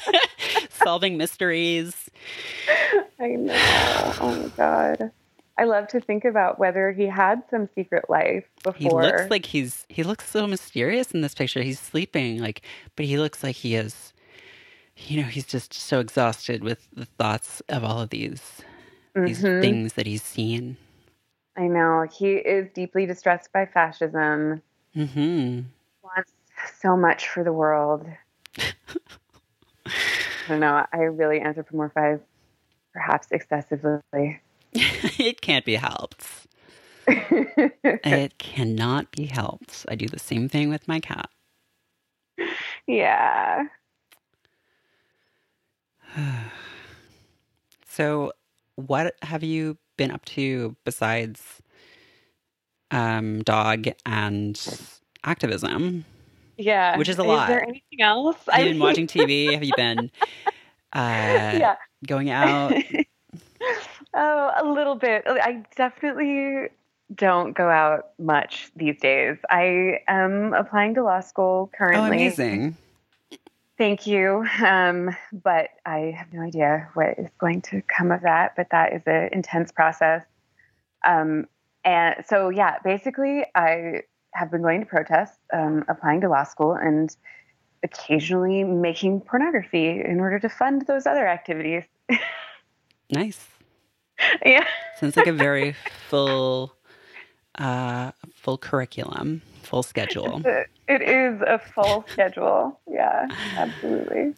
Solving 0.70 1.18
mysteries. 1.18 2.08
I 3.20 3.28
know. 3.28 4.14
Oh 4.20 4.34
my 4.42 4.48
god. 4.56 5.12
I 5.58 5.64
love 5.64 5.86
to 5.88 6.00
think 6.00 6.24
about 6.24 6.58
whether 6.58 6.92
he 6.92 7.04
had 7.04 7.42
some 7.50 7.68
secret 7.74 8.08
life 8.08 8.44
before. 8.64 8.74
He 8.74 8.88
looks 8.88 9.30
like 9.30 9.44
he's 9.44 9.84
he 9.90 10.02
looks 10.02 10.28
so 10.28 10.46
mysterious 10.46 11.12
in 11.12 11.20
this 11.20 11.34
picture. 11.34 11.62
He's 11.62 11.78
sleeping, 11.78 12.38
like, 12.38 12.62
but 12.96 13.04
he 13.04 13.18
looks 13.18 13.44
like 13.44 13.54
he 13.54 13.74
is. 13.74 14.14
You 15.06 15.22
know, 15.22 15.28
he's 15.28 15.46
just 15.46 15.74
so 15.74 16.00
exhausted 16.00 16.62
with 16.62 16.86
the 16.92 17.04
thoughts 17.04 17.60
of 17.68 17.84
all 17.84 18.00
of 18.00 18.10
these 18.10 18.40
mm-hmm. 19.16 19.26
these 19.26 19.40
things 19.40 19.92
that 19.94 20.06
he's 20.06 20.22
seen. 20.22 20.76
I 21.56 21.68
know 21.68 22.06
he 22.10 22.32
is 22.32 22.68
deeply 22.74 23.06
distressed 23.06 23.52
by 23.52 23.66
fascism. 23.66 24.62
Mm-hmm. 24.96 25.60
Wants 26.02 26.32
so 26.80 26.96
much 26.96 27.28
for 27.28 27.44
the 27.44 27.52
world. 27.52 28.06
I 29.86 30.48
don't 30.48 30.60
know. 30.60 30.86
I 30.92 30.98
really 30.98 31.40
anthropomorphize, 31.40 32.20
perhaps 32.92 33.28
excessively. 33.30 34.40
it 34.72 35.40
can't 35.40 35.64
be 35.64 35.76
helped. 35.76 36.26
it 37.06 38.38
cannot 38.38 39.10
be 39.12 39.26
helped. 39.26 39.84
I 39.88 39.94
do 39.94 40.06
the 40.06 40.18
same 40.18 40.48
thing 40.48 40.68
with 40.68 40.88
my 40.88 41.00
cat. 41.00 41.28
Yeah. 42.86 43.64
so, 47.86 48.32
what 48.76 49.14
have 49.22 49.42
you 49.42 49.78
been 49.96 50.10
up 50.10 50.24
to 50.24 50.76
besides 50.84 51.60
um, 52.90 53.42
dog 53.42 53.88
and 54.06 54.60
activism? 55.24 56.04
Yeah. 56.58 56.96
Which 56.96 57.08
is 57.08 57.18
a 57.18 57.24
lot. 57.24 57.48
Is 57.48 57.54
there 57.54 57.62
anything 57.62 58.00
else? 58.00 58.36
Have 58.50 58.66
you 58.66 58.72
been 58.72 58.80
watching 58.80 59.06
TV? 59.06 59.52
have 59.54 59.64
you 59.64 59.72
been 59.76 60.10
uh, 60.92 61.56
yeah. 61.58 61.76
going 62.06 62.30
out? 62.30 62.74
Oh, 64.14 64.50
a 64.56 64.64
little 64.64 64.94
bit. 64.94 65.24
I 65.26 65.62
definitely 65.76 66.68
don't 67.14 67.52
go 67.52 67.68
out 67.68 68.10
much 68.18 68.70
these 68.76 68.98
days. 69.00 69.36
I 69.50 70.00
am 70.08 70.54
applying 70.54 70.94
to 70.94 71.02
law 71.02 71.20
school 71.20 71.70
currently. 71.76 72.02
Oh, 72.02 72.06
amazing. 72.06 72.76
Thank 73.82 74.06
you. 74.06 74.46
Um, 74.64 75.10
but 75.32 75.70
I 75.84 76.14
have 76.16 76.32
no 76.32 76.40
idea 76.42 76.88
what 76.94 77.18
is 77.18 77.26
going 77.40 77.62
to 77.62 77.82
come 77.88 78.12
of 78.12 78.20
that, 78.20 78.54
but 78.56 78.68
that 78.70 78.92
is 78.92 79.02
an 79.06 79.30
intense 79.32 79.72
process. 79.72 80.22
Um, 81.04 81.48
and 81.82 82.24
so, 82.24 82.48
yeah, 82.48 82.76
basically, 82.84 83.44
I 83.56 84.02
have 84.34 84.52
been 84.52 84.62
going 84.62 84.78
to 84.82 84.86
protests, 84.86 85.36
um, 85.52 85.84
applying 85.88 86.20
to 86.20 86.28
law 86.28 86.44
school, 86.44 86.74
and 86.74 87.10
occasionally 87.82 88.62
making 88.62 89.22
pornography 89.22 90.00
in 90.00 90.20
order 90.20 90.38
to 90.38 90.48
fund 90.48 90.86
those 90.86 91.04
other 91.04 91.26
activities. 91.26 91.82
nice. 93.10 93.48
Yeah. 94.46 94.64
Sounds 95.00 95.16
like 95.16 95.26
a 95.26 95.32
very 95.32 95.74
full, 96.08 96.72
uh, 97.56 98.12
full 98.32 98.58
curriculum, 98.58 99.42
full 99.64 99.82
schedule. 99.82 100.40
It 100.88 101.02
is 101.02 101.40
a 101.42 101.58
full 101.58 102.04
schedule. 102.08 102.80
Yeah, 102.88 103.28
absolutely. 103.56 104.34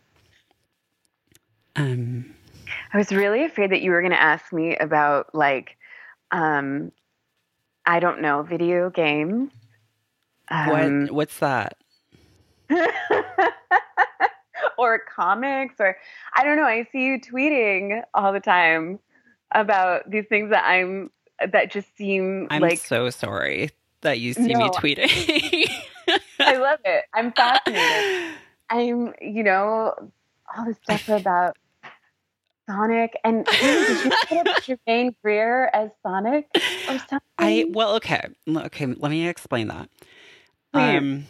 Um, 1.77 2.35
I 2.93 2.99
was 2.99 3.11
really 3.11 3.45
afraid 3.45 3.71
that 3.71 3.83
you 3.83 3.91
were 3.91 4.01
going 4.01 4.13
to 4.13 4.21
ask 4.21 4.53
me 4.53 4.77
about 4.77 5.35
like, 5.35 5.77
um, 6.31 6.93
I 7.87 8.01
don't 8.01 8.21
know, 8.21 8.43
video 8.43 8.91
games. 8.91 9.51
Um, 10.49 11.07
what 11.07 11.15
What's 11.15 11.39
that? 11.39 11.77
or 14.79 15.01
comics, 15.15 15.77
or 15.79 15.97
I 16.35 16.45
don't 16.45 16.57
know. 16.57 16.65
I 16.65 16.87
see 16.93 17.05
you 17.05 17.21
tweeting 17.21 18.03
all 18.13 18.33
the 18.33 18.41
time 18.41 18.99
about 19.53 20.11
these 20.11 20.27
things 20.29 20.51
that 20.51 20.65
I'm 20.65 21.11
that 21.53 21.71
just 21.73 21.97
seem 21.97 22.47
I'm 22.51 22.63
like 22.63 22.79
so 22.79 23.11
sorry 23.11 23.71
that 24.03 24.21
you 24.21 24.35
see 24.35 24.53
no, 24.53 24.59
me 24.59 24.69
tweeting. 24.71 25.71
I 26.41 26.57
love 26.57 26.81
it. 26.85 27.05
I'm 27.13 27.33
fascinated. 27.33 28.35
I'm, 28.71 29.15
you 29.21 29.43
know, 29.43 29.95
all 30.57 30.65
this 30.65 30.77
stuff 30.83 31.09
about 31.09 31.57
Sonic 32.69 33.19
and 33.25 33.45
did 33.61 34.05
you 34.05 34.11
put 34.27 34.47
up 34.47 34.63
Germaine 34.63 35.15
Greer 35.23 35.71
as 35.73 35.91
Sonic 36.03 36.49
or 36.89 36.99
something? 36.99 37.21
I 37.39 37.67
well, 37.69 37.97
okay, 37.97 38.23
okay. 38.49 38.87
Let 38.87 39.11
me 39.11 39.29
explain 39.29 39.69
that. 39.69 39.91
Please. 40.73 40.99
Um, 40.99 41.27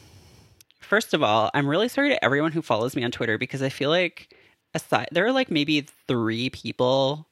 first 0.80 1.12
of 1.12 1.22
all, 1.22 1.50
I'm 1.52 1.68
really 1.68 1.88
sorry 1.88 2.10
to 2.10 2.24
everyone 2.24 2.52
who 2.52 2.62
follows 2.62 2.94
me 2.94 3.02
on 3.04 3.10
Twitter 3.10 3.36
because 3.36 3.62
I 3.62 3.68
feel 3.68 3.90
like 3.90 4.32
aside 4.74 5.08
there 5.10 5.26
are 5.26 5.32
like 5.32 5.50
maybe 5.50 5.86
three 6.06 6.50
people 6.50 7.28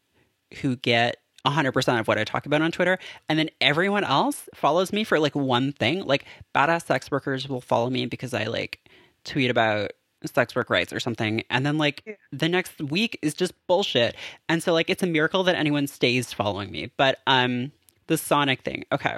who 0.60 0.76
get 0.76 1.21
100% 1.46 2.00
of 2.00 2.08
what 2.08 2.18
I 2.18 2.24
talk 2.24 2.46
about 2.46 2.62
on 2.62 2.72
Twitter. 2.72 2.98
And 3.28 3.38
then 3.38 3.50
everyone 3.60 4.04
else 4.04 4.48
follows 4.54 4.92
me 4.92 5.04
for 5.04 5.18
like 5.18 5.34
one 5.34 5.72
thing. 5.72 6.04
Like 6.04 6.24
badass 6.54 6.86
sex 6.86 7.10
workers 7.10 7.48
will 7.48 7.60
follow 7.60 7.90
me 7.90 8.06
because 8.06 8.32
I 8.34 8.44
like 8.44 8.80
tweet 9.24 9.50
about 9.50 9.92
sex 10.24 10.54
work 10.54 10.70
rights 10.70 10.92
or 10.92 11.00
something. 11.00 11.42
And 11.50 11.66
then 11.66 11.78
like 11.78 12.02
Yeah. 12.06 12.14
the 12.30 12.48
next 12.48 12.80
week 12.80 13.18
is 13.22 13.34
just 13.34 13.54
bullshit. 13.66 14.14
And 14.48 14.62
so 14.62 14.72
like 14.72 14.88
it's 14.88 15.02
a 15.02 15.06
miracle 15.06 15.42
that 15.44 15.56
anyone 15.56 15.86
stays 15.88 16.32
following 16.32 16.70
me. 16.70 16.92
But 16.96 17.18
um 17.26 17.72
the 18.06 18.16
Sonic 18.18 18.62
thing. 18.62 18.84
Okay. 18.92 19.16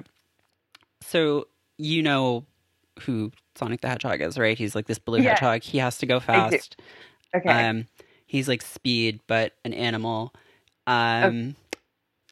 So 1.02 1.48
you 1.76 2.02
know 2.02 2.46
who 3.00 3.32
Sonic 3.56 3.80
the 3.80 3.88
Hedgehog 3.88 4.20
is, 4.20 4.38
right? 4.38 4.56
He's 4.56 4.74
like 4.74 4.86
this 4.86 4.98
blue 4.98 5.20
Yeah. 5.20 5.30
hedgehog. 5.30 5.62
He 5.62 5.78
has 5.78 5.98
to 5.98 6.06
go 6.06 6.20
fast. 6.20 6.80
Okay. 7.34 7.68
Um, 7.68 7.86
he's 8.26 8.48
like 8.48 8.62
speed, 8.62 9.20
but 9.26 9.52
an 9.64 9.74
animal. 9.74 10.32
Um, 10.86 11.56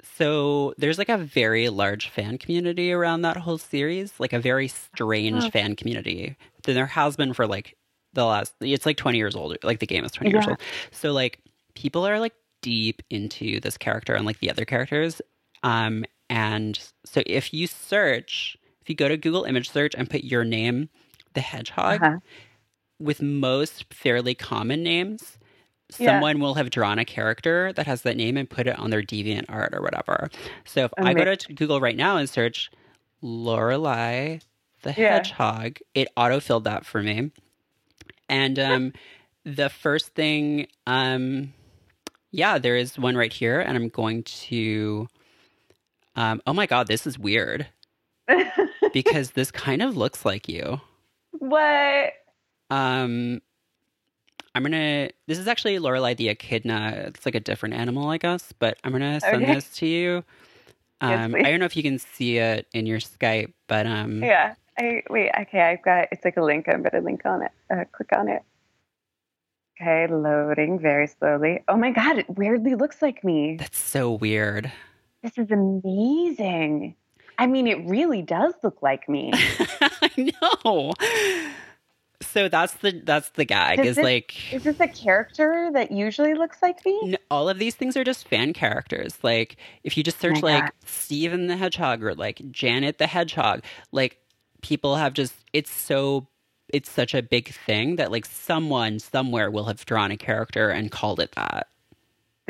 so 0.03 0.75
there's 0.79 0.99
like 0.99 1.09
a 1.09 1.19
very 1.19 1.69
large 1.69 2.09
fan 2.09 2.39
community 2.39 2.93
around 2.93 3.23
that 3.23 3.37
whole 3.37 3.59
series, 3.59 4.13
like 4.19 4.33
a 4.33 4.39
very 4.41 4.69
strange 4.69 5.45
Oh. 5.45 5.51
fan 5.51 5.77
community. 5.77 6.37
Then 6.65 6.75
there 6.75 6.87
has 6.87 7.17
been 7.17 7.33
for 7.33 7.47
like 7.47 7.77
the 8.13 8.25
last. 8.25 8.53
It's 8.61 8.85
like 8.87 8.97
20 8.97 9.19
years 9.19 9.35
old. 9.37 9.57
Like 9.63 9.79
the 9.79 9.87
game 9.87 10.05
is 10.05 10.13
20 10.13 10.31
years 10.31 10.47
old. 10.47 10.61
So 10.91 11.13
like 11.13 11.41
people 11.75 12.07
are 12.07 12.19
like 12.21 12.35
deep 12.63 13.03
into 13.11 13.61
this 13.61 13.77
character 13.77 14.15
and 14.15 14.25
like 14.27 14.39
the 14.41 14.51
other 14.51 14.65
characters. 14.65 15.21
Um, 15.63 16.05
and 16.29 16.79
so 17.05 17.23
if 17.27 17.53
you 17.55 17.67
search, 17.67 18.57
if 18.81 18.89
you 18.89 18.95
go 18.95 19.09
to 19.09 19.17
Google 19.17 19.45
image 19.45 19.71
search 19.71 19.95
and 19.97 20.09
put 20.11 20.25
your 20.25 20.45
name, 20.45 20.89
the 21.35 21.41
hedgehog, 21.41 22.03
Uh-huh. 22.03 22.19
with 22.99 23.23
most 23.23 23.93
fairly 23.93 24.35
common 24.35 24.83
names, 24.83 25.39
Yeah. 25.99 26.13
someone 26.13 26.39
will 26.41 26.55
have 26.55 26.71
drawn 26.71 26.99
a 26.99 27.05
character 27.05 27.73
that 27.75 27.87
has 27.87 28.03
that 28.03 28.17
name 28.17 28.37
and 28.37 28.49
put 28.49 28.67
it 28.67 28.79
on 28.79 28.91
their 28.91 29.03
DeviantArt 29.03 29.75
or 29.75 29.83
whatever. 29.83 30.31
So 30.65 30.85
if 30.87 30.93
I 30.99 31.13
go 31.15 31.35
to 31.35 31.53
Google 31.55 31.81
right 31.81 31.97
now 31.97 32.17
and 32.17 32.29
search 32.29 32.71
Lorelei 33.21 34.39
the 34.83 34.93
Yeah. 34.93 35.15
hedgehog, 35.19 35.79
it 35.95 36.09
autofilled 36.17 36.65
that 36.65 36.85
for 36.85 37.03
me. 37.03 37.31
And 38.29 38.59
um 38.59 38.93
the 39.45 39.69
first 39.69 40.15
thing 40.15 40.67
um 40.87 41.53
yeah, 42.31 42.59
there 42.59 42.77
is 42.77 42.99
one 42.99 43.17
right 43.17 43.33
here 43.33 43.61
and 43.61 43.77
I'm 43.77 43.89
going 43.89 44.23
to 44.23 45.09
um 46.17 46.41
oh 46.47 46.53
my 46.53 46.67
god, 46.67 46.87
this 46.89 47.07
is 47.07 47.19
weird 47.19 47.67
because 48.93 49.33
this 49.33 49.51
kind 49.51 49.83
of 49.83 49.97
looks 49.97 50.25
like 50.25 50.49
you. 50.49 50.81
what? 51.33 52.13
Um, 52.71 53.43
I'm 54.55 54.63
gonna. 54.63 55.11
This 55.27 55.39
is 55.39 55.49
actually 55.49 55.79
Lorelei 55.79 56.15
the 56.15 56.29
echidna. 56.29 57.05
It's 57.07 57.25
like 57.25 57.35
a 57.35 57.41
different 57.41 57.75
animal, 57.75 58.09
I 58.11 58.19
guess. 58.19 58.53
But 58.59 58.79
I'm 58.85 58.93
gonna 58.93 59.21
send 59.21 59.43
Okay. 59.45 59.55
this 59.55 59.69
to 59.77 59.87
you. 59.87 60.25
Yes, 61.03 61.25
Um, 61.25 61.33
please. 61.33 61.45
I 61.47 61.51
don't 61.51 61.59
know 61.61 61.67
if 61.67 61.77
you 61.77 61.83
can 61.83 61.99
see 61.99 62.39
it 62.39 62.67
in 62.73 62.87
your 62.87 63.01
Skype, 63.01 63.53
but 63.67 63.87
um, 63.87 64.23
Yeah. 64.23 64.55
I 64.79 65.03
wait. 65.11 65.31
Okay, 65.43 65.61
I've 65.61 65.83
got. 65.83 66.09
It's 66.13 66.25
like 66.25 66.37
a 66.37 66.43
link. 66.43 66.67
I'm 66.69 66.83
gonna 66.83 67.05
link 67.05 67.23
on 67.27 67.43
it. 67.43 67.51
Uh, 67.71 67.85
click 67.93 68.09
on 68.17 68.29
it. 68.29 68.43
Okay, 69.81 70.07
loading 70.07 70.79
very 70.79 71.07
slowly. 71.09 71.63
Oh 71.69 71.77
my 71.77 71.91
god! 71.91 72.19
It 72.19 72.31
weirdly 72.39 72.75
looks 72.75 73.03
like 73.03 73.25
me. 73.25 73.57
that's 73.59 73.79
so 73.79 74.13
weird. 74.13 74.71
This 75.23 75.37
is 75.39 75.51
amazing. 75.51 76.95
I 77.39 77.47
mean, 77.47 77.67
it 77.67 77.85
really 77.89 78.23
does 78.23 78.55
look 78.63 78.83
like 78.83 79.09
me. 79.09 79.31
I 79.81 80.33
know. 80.43 80.93
So 82.23 82.49
that's 82.49 82.75
the 82.75 83.01
that's 83.05 83.29
the 83.31 83.45
gag. 83.45 83.79
Does 83.79 83.87
Is 83.89 83.97
this- 83.97 84.03
like 84.05 84.53
Is 84.53 84.65
this 84.65 84.81
a 84.81 84.89
character 84.89 85.71
that 85.73 85.93
usually 85.93 86.35
looks 86.35 86.63
like 86.63 86.85
me? 86.85 86.99
n- 87.05 87.17
all 87.31 87.49
of 87.49 87.59
these 87.59 87.75
things 87.75 87.97
are 87.97 88.05
just 88.05 88.29
fan 88.29 88.53
characters. 88.53 89.19
Like 89.23 89.57
if 89.85 89.97
you 89.97 90.03
just 90.03 90.19
Oh 90.19 90.29
search 90.29 90.43
like 90.43 90.65
God. 90.65 90.73
Steven 90.87 91.47
the 91.47 91.57
Hedgehog 91.57 92.03
or 92.03 92.15
like 92.15 92.41
Janet 92.51 92.99
the 92.99 93.07
Hedgehog, 93.07 93.63
like 93.93 94.19
people 94.63 94.97
have 94.97 95.13
just 95.13 95.35
it's 95.53 95.71
so 95.71 96.27
it's 96.73 96.91
such 96.91 97.13
a 97.15 97.23
big 97.23 97.53
thing 97.53 97.97
that 97.97 98.11
like 98.11 98.25
someone 98.25 98.99
somewhere 98.99 99.51
will 99.51 99.65
have 99.65 99.85
drawn 99.85 100.11
a 100.11 100.17
character 100.17 100.71
and 100.71 100.91
called 100.91 101.21
it 101.21 101.33
that. 101.33 101.69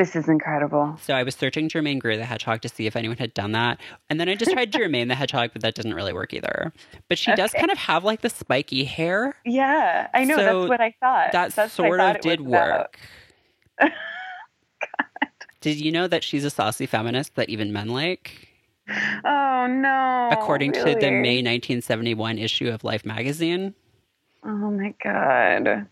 This 0.02 0.16
is 0.16 0.28
incredible. 0.28 0.98
So 1.00 1.14
I 1.14 1.22
was 1.22 1.36
searching 1.36 1.68
Germaine 1.68 2.00
Greer 2.00 2.16
the 2.16 2.24
Hedgehog 2.24 2.60
to 2.62 2.68
see 2.68 2.88
if 2.88 2.96
anyone 2.96 3.18
had 3.18 3.32
done 3.34 3.52
that. 3.52 3.80
And 4.10 4.18
then 4.18 4.28
I 4.28 4.34
just 4.34 4.50
tried 4.50 4.72
Germaine 4.76 5.06
the 5.06 5.14
Hedgehog, 5.14 5.50
but 5.52 5.62
that 5.62 5.76
didn't 5.76 5.94
really 5.94 6.12
work 6.12 6.34
either. 6.34 6.72
But 7.08 7.18
she 7.18 7.32
does 7.36 7.52
kind 7.52 7.70
of 7.70 7.78
have 7.78 8.02
like 8.02 8.20
the 8.20 8.28
spiky 8.28 8.82
hair. 8.82 9.36
Yeah, 9.44 10.08
I 10.12 10.24
know. 10.24 10.34
So 10.34 10.42
that's 10.42 10.68
what 10.70 10.80
I 10.80 10.92
thought. 10.98 11.30
That 11.30 11.54
That's 11.54 11.78
what 11.78 11.84
I 11.84 11.88
sort 11.88 12.00
thought 12.00 12.16
of 12.16 12.16
it 12.16 12.22
did 12.22 12.40
work. 12.40 12.98
Did 15.60 15.80
you 15.80 15.92
know 15.92 16.08
that 16.08 16.24
she's 16.24 16.44
a 16.44 16.50
saucy 16.50 16.86
feminist 16.86 17.36
that 17.36 17.48
even 17.48 17.72
men 17.72 17.90
like? 17.90 18.48
Oh 19.24 19.68
no! 19.68 20.30
according 20.32 20.72
to 20.72 20.82
the? 20.82 21.12
May 21.12 21.36
1971 21.36 22.38
issue 22.38 22.70
of 22.70 22.82
Life 22.82 23.06
magazine. 23.06 23.72
Oh 24.44 24.48
my 24.72 24.96
god! 25.00 25.86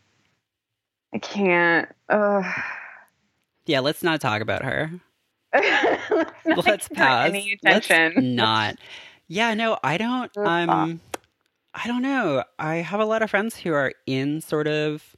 I 1.14 1.18
can't. 1.18 1.88
Ugh. 2.08 2.44
Yeah, 3.70 3.78
let's 3.78 4.02
not 4.02 4.20
talk 4.20 4.42
about 4.42 4.64
her. 4.64 4.90
let's 5.54 6.44
not 6.44 6.66
Let's 6.66 6.88
pass. 6.88 7.28
Any 7.28 7.56
Let's 7.62 7.88
not. 8.16 8.78
Yeah, 9.28 9.54
no, 9.54 9.78
I 9.84 9.96
don't. 9.96 10.28
Um, 10.36 11.00
I 11.72 11.86
don't 11.86 12.02
know. 12.02 12.42
I 12.58 12.76
have 12.76 12.98
a 12.98 13.04
lot 13.04 13.22
of 13.22 13.30
friends 13.30 13.56
who 13.56 13.72
are 13.72 13.92
in 14.06 14.40
sort 14.40 14.66
of 14.66 15.14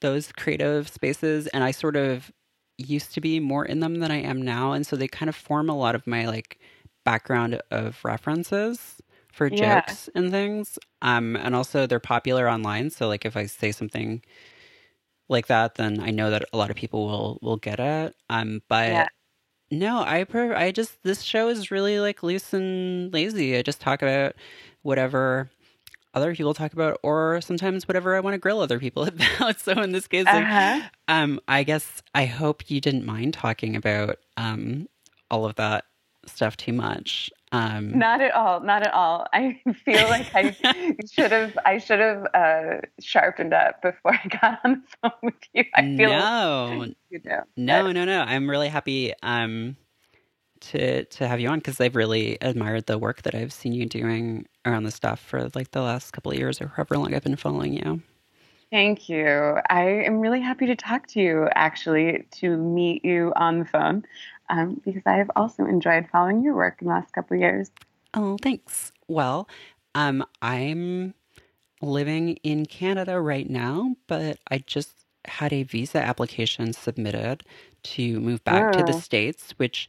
those 0.00 0.32
creative 0.32 0.88
spaces, 0.88 1.48
and 1.48 1.62
I 1.62 1.70
sort 1.70 1.96
of 1.96 2.32
used 2.78 3.12
to 3.12 3.20
be 3.20 3.40
more 3.40 3.66
in 3.66 3.80
them 3.80 3.96
than 3.96 4.10
I 4.10 4.22
am 4.22 4.40
now, 4.40 4.72
and 4.72 4.86
so 4.86 4.96
they 4.96 5.06
kind 5.06 5.28
of 5.28 5.36
form 5.36 5.68
a 5.68 5.76
lot 5.76 5.94
of 5.94 6.06
my 6.06 6.24
like 6.26 6.60
background 7.04 7.60
of 7.70 8.02
references 8.06 9.02
for 9.34 9.50
Yeah. 9.50 9.82
jokes 9.82 10.08
and 10.14 10.30
things. 10.30 10.78
Um, 11.02 11.36
and 11.36 11.54
also 11.54 11.86
they're 11.86 12.00
popular 12.00 12.48
online, 12.48 12.88
so 12.88 13.06
like 13.06 13.26
if 13.26 13.36
I 13.36 13.44
say 13.44 13.70
something 13.70 14.22
like 15.28 15.46
that, 15.48 15.76
then 15.76 16.00
I 16.00 16.10
know 16.10 16.30
that 16.30 16.44
a 16.52 16.56
lot 16.56 16.70
of 16.70 16.76
people 16.76 17.06
will 17.06 17.38
will 17.42 17.56
get 17.56 17.80
it. 17.80 18.14
Um, 18.30 18.62
but 18.68 18.92
Yeah. 18.92 19.06
no, 19.70 20.02
I 20.02 20.24
per- 20.24 20.54
I 20.54 20.70
just 20.72 21.02
this 21.02 21.22
show 21.22 21.48
is 21.48 21.70
really 21.70 22.00
like 22.00 22.22
loose 22.22 22.52
and 22.54 23.12
lazy. 23.12 23.56
I 23.56 23.62
just 23.62 23.80
talk 23.80 24.02
about 24.02 24.34
whatever 24.82 25.50
other 26.14 26.34
people 26.34 26.54
talk 26.54 26.72
about, 26.74 26.98
or 27.02 27.40
sometimes 27.40 27.88
whatever 27.88 28.14
I 28.16 28.20
want 28.20 28.34
to 28.34 28.38
grill 28.38 28.60
other 28.60 28.78
people 28.78 29.04
about. 29.06 29.60
So 29.60 29.72
in 29.82 29.92
this 29.92 30.06
case, 30.06 30.32
like, 30.32 30.50
Uh-huh. 30.50 30.82
um, 31.08 31.40
I 31.48 31.62
guess 31.64 32.02
I 32.14 32.26
hope 32.26 32.70
you 32.70 32.80
didn't 32.80 33.06
mind 33.06 33.34
talking 33.34 33.76
about 33.76 34.18
um 34.36 34.88
all 35.30 35.44
of 35.46 35.54
that 35.56 35.84
stuff 36.26 36.56
too 36.56 36.72
much. 36.72 37.30
Um, 37.52 37.98
Not 37.98 38.20
at 38.22 38.34
all. 38.34 38.60
Not 38.60 38.86
at 38.86 38.94
all. 38.94 39.26
I 39.32 39.60
feel 39.84 40.08
like 40.08 40.28
I 40.34 40.56
should 41.12 41.32
have. 41.32 41.56
I 41.64 41.78
should 41.78 42.00
have 42.00 42.26
uh, 42.34 42.80
sharpened 43.00 43.52
up 43.52 43.82
before 43.82 44.14
I 44.24 44.28
got 44.28 44.60
on 44.64 44.82
the 44.82 44.96
phone 45.02 45.18
with 45.22 45.34
you. 45.52 45.64
I 45.74 45.82
feel. 45.96 46.08
no, 46.08 46.86
You 47.10 47.20
know. 47.24 47.42
no, 47.56 47.92
no, 47.92 48.04
no. 48.04 48.20
I'm 48.22 48.48
really 48.48 48.68
happy 48.68 49.12
um 49.22 49.76
to 50.60 51.04
to 51.04 51.28
have 51.28 51.40
you 51.40 51.48
on 51.48 51.58
because 51.58 51.80
I've 51.80 51.96
really 51.96 52.38
admired 52.40 52.86
the 52.86 52.98
work 52.98 53.22
that 53.22 53.34
I've 53.34 53.52
seen 53.52 53.72
you 53.72 53.84
doing 53.84 54.46
around 54.64 54.84
this 54.84 54.94
stuff 54.94 55.20
for 55.20 55.48
like 55.54 55.72
the 55.72 55.82
last 55.82 56.12
couple 56.12 56.32
of 56.32 56.38
years 56.38 56.60
or 56.60 56.68
however 56.68 56.96
long 56.98 57.14
I've 57.14 57.24
been 57.24 57.36
following 57.36 57.74
you. 57.74 58.00
Thank 58.70 59.08
you. 59.10 59.58
I 59.68 59.82
am 59.84 60.18
really 60.20 60.40
happy 60.40 60.64
to 60.66 60.74
talk 60.74 61.06
to 61.08 61.20
you, 61.20 61.46
actually, 61.54 62.26
to 62.36 62.56
meet 62.56 63.04
you 63.04 63.32
on 63.36 63.58
the 63.58 63.64
phone, 63.66 64.02
um, 64.52 64.80
because 64.84 65.02
I 65.06 65.14
have 65.14 65.30
also 65.34 65.64
enjoyed 65.64 66.06
following 66.12 66.44
your 66.44 66.54
work 66.54 66.76
in 66.80 66.86
the 66.86 66.94
last 66.94 67.12
couple 67.12 67.34
of 67.34 67.40
years. 67.40 67.70
Oh, 68.14 68.36
thanks. 68.40 68.92
Well, 69.08 69.48
um, 69.94 70.24
I'm 70.42 71.14
living 71.80 72.36
in 72.44 72.66
Canada 72.66 73.18
right 73.20 73.48
now, 73.48 73.96
but 74.06 74.38
I 74.50 74.58
just 74.58 74.90
had 75.24 75.52
a 75.52 75.62
visa 75.62 75.98
application 75.98 76.72
submitted 76.74 77.42
to 77.82 78.20
move 78.20 78.44
back 78.44 78.72
to 78.72 78.82
the 78.82 78.94
Oh. 78.94 79.00
States, 79.00 79.52
which 79.56 79.88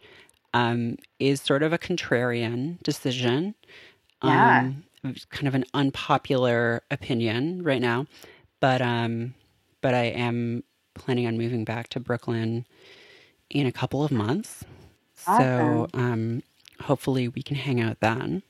um, 0.53 0.97
is 1.19 1.41
sort 1.41 1.61
of 1.61 1.73
a 1.73 1.77
contrarian 1.77 2.81
decision. 2.83 3.55
Yeah. 4.23 4.71
Um, 5.03 5.15
kind 5.29 5.49
of 5.49 5.55
an 5.55 5.65
unpopular 5.73 6.81
opinion 6.89 7.61
right 7.63 7.81
now, 7.81 8.07
but 8.61 8.81
um, 8.81 9.33
but 9.81 9.93
I 9.93 10.05
am 10.05 10.63
planning 10.95 11.27
on 11.27 11.37
moving 11.37 11.65
back 11.65 11.89
to 11.89 11.99
Brooklyn 11.99 12.65
in 13.53 13.65
a 13.65 13.71
couple 13.71 14.03
of 14.03 14.11
months. 14.11 14.65
So 15.15 15.87
um, 15.93 16.43
hopefully 16.81 17.27
we 17.29 17.41
can 17.41 17.55
hang 17.55 17.79
out 17.79 17.99
then. 18.01 18.43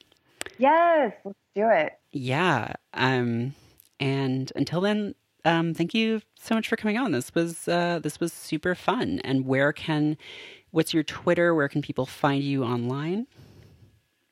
Yes, 0.57 1.13
let's 1.23 1.37
do 1.55 1.67
it. 1.69 1.93
Yeah. 2.11 2.73
Um, 2.93 3.53
and 3.99 4.51
until 4.55 4.81
then, 4.81 5.13
um, 5.45 5.73
thank 5.73 5.93
you 5.93 6.21
so 6.39 6.55
much 6.55 6.67
for 6.67 6.77
coming 6.77 6.97
on. 6.97 7.11
This 7.11 7.35
was 7.35 7.67
uh, 7.67 7.99
this 8.01 8.19
was 8.19 8.31
super 8.33 8.75
fun. 8.75 9.19
And 9.23 9.45
where 9.45 9.73
can 9.73 10.17
what's 10.71 10.93
your 10.93 11.03
Twitter? 11.03 11.53
Where 11.53 11.67
can 11.67 11.81
people 11.81 12.05
find 12.05 12.43
you 12.43 12.63
online? 12.63 13.27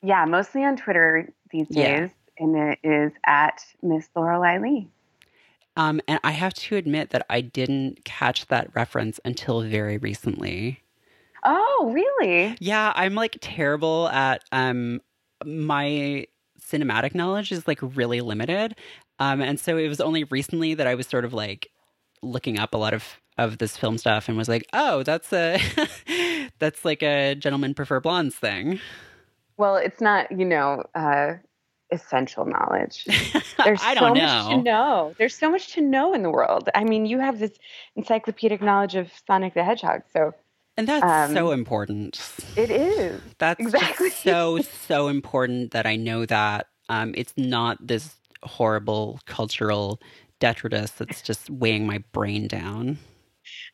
Yeah, 0.01 0.25
mostly 0.25 0.63
on 0.63 0.77
Twitter 0.77 1.29
these 1.51 1.67
Yeah. 1.69 1.99
days, 2.01 2.09
and 2.39 2.55
it 2.55 2.79
is 2.83 3.11
at 3.25 3.63
Miss 3.83 4.09
Lorelei 4.15 4.57
Lee. 4.57 4.87
Um, 5.77 6.01
and 6.07 6.19
I 6.23 6.31
have 6.31 6.53
to 6.55 6.75
admit 6.75 7.11
that 7.11 7.25
I 7.29 7.41
didn't 7.41 8.03
catch 8.03 8.47
that 8.47 8.69
reference 8.75 9.19
until 9.23 9.61
very 9.61 9.97
recently. 9.97 10.81
Oh, 11.43 11.91
really? 11.93 12.55
Yeah, 12.59 12.91
I'm 12.95 13.15
like 13.15 13.37
terrible 13.41 14.09
at 14.09 14.43
um 14.51 15.01
my 15.43 16.27
cinematic 16.61 17.15
knowledge 17.15 17.51
is 17.51 17.67
like 17.67 17.79
really 17.81 18.21
limited. 18.21 18.75
Um 19.19 19.41
and 19.41 19.59
so 19.59 19.77
it 19.77 19.87
was 19.87 19.99
only 20.01 20.25
recently 20.25 20.75
that 20.75 20.87
I 20.87 20.95
was 20.95 21.07
sort 21.07 21.25
of 21.25 21.33
like 21.33 21.69
looking 22.21 22.59
up 22.59 22.73
a 22.73 22.77
lot 22.77 22.93
of 22.93 23.19
of 23.37 23.57
this 23.57 23.77
film 23.77 23.97
stuff 23.97 24.27
and 24.27 24.37
was 24.37 24.49
like, 24.49 24.67
"Oh, 24.73 25.03
that's 25.03 25.33
a 25.33 25.59
that's 26.59 26.85
like 26.85 27.01
a 27.01 27.33
gentlemen 27.35 27.73
prefer 27.73 27.99
blondes 27.99 28.35
thing." 28.35 28.79
Well, 29.57 29.75
it's 29.77 30.01
not, 30.01 30.31
you 30.31 30.45
know, 30.45 30.83
uh, 30.95 31.33
essential 31.91 32.45
knowledge. 32.45 33.05
There's 33.63 33.81
so 33.81 33.93
don't 33.95 34.17
much 34.17 34.47
to 34.49 34.61
know. 34.61 35.13
There's 35.17 35.35
so 35.37 35.49
much 35.51 35.73
to 35.73 35.81
know 35.81 36.13
in 36.13 36.23
the 36.23 36.29
world. 36.29 36.69
I 36.73 36.83
mean, 36.83 37.05
you 37.05 37.19
have 37.19 37.39
this 37.39 37.51
encyclopedic 37.95 38.61
knowledge 38.61 38.95
of 38.95 39.11
Sonic 39.27 39.53
the 39.53 39.63
Hedgehog, 39.63 40.03
so 40.13 40.33
And 40.77 40.87
that's 40.87 41.03
Um, 41.03 41.35
so 41.35 41.51
important. 41.51 42.19
it 42.55 42.71
is. 42.71 43.21
That's 43.37 43.59
exactly. 43.59 44.09
so 44.29 44.59
so 44.61 45.07
important 45.09 45.71
that 45.71 45.85
I 45.85 45.95
know 45.95 46.25
that 46.25 46.67
um, 46.89 47.13
it's 47.15 47.33
not 47.37 47.85
this 47.85 48.15
horrible 48.43 49.19
cultural 49.25 49.99
detritus 50.39 50.91
that's 50.91 51.21
just 51.21 51.49
weighing 51.49 51.85
my 51.85 51.99
brain 52.11 52.47
down. 52.47 52.97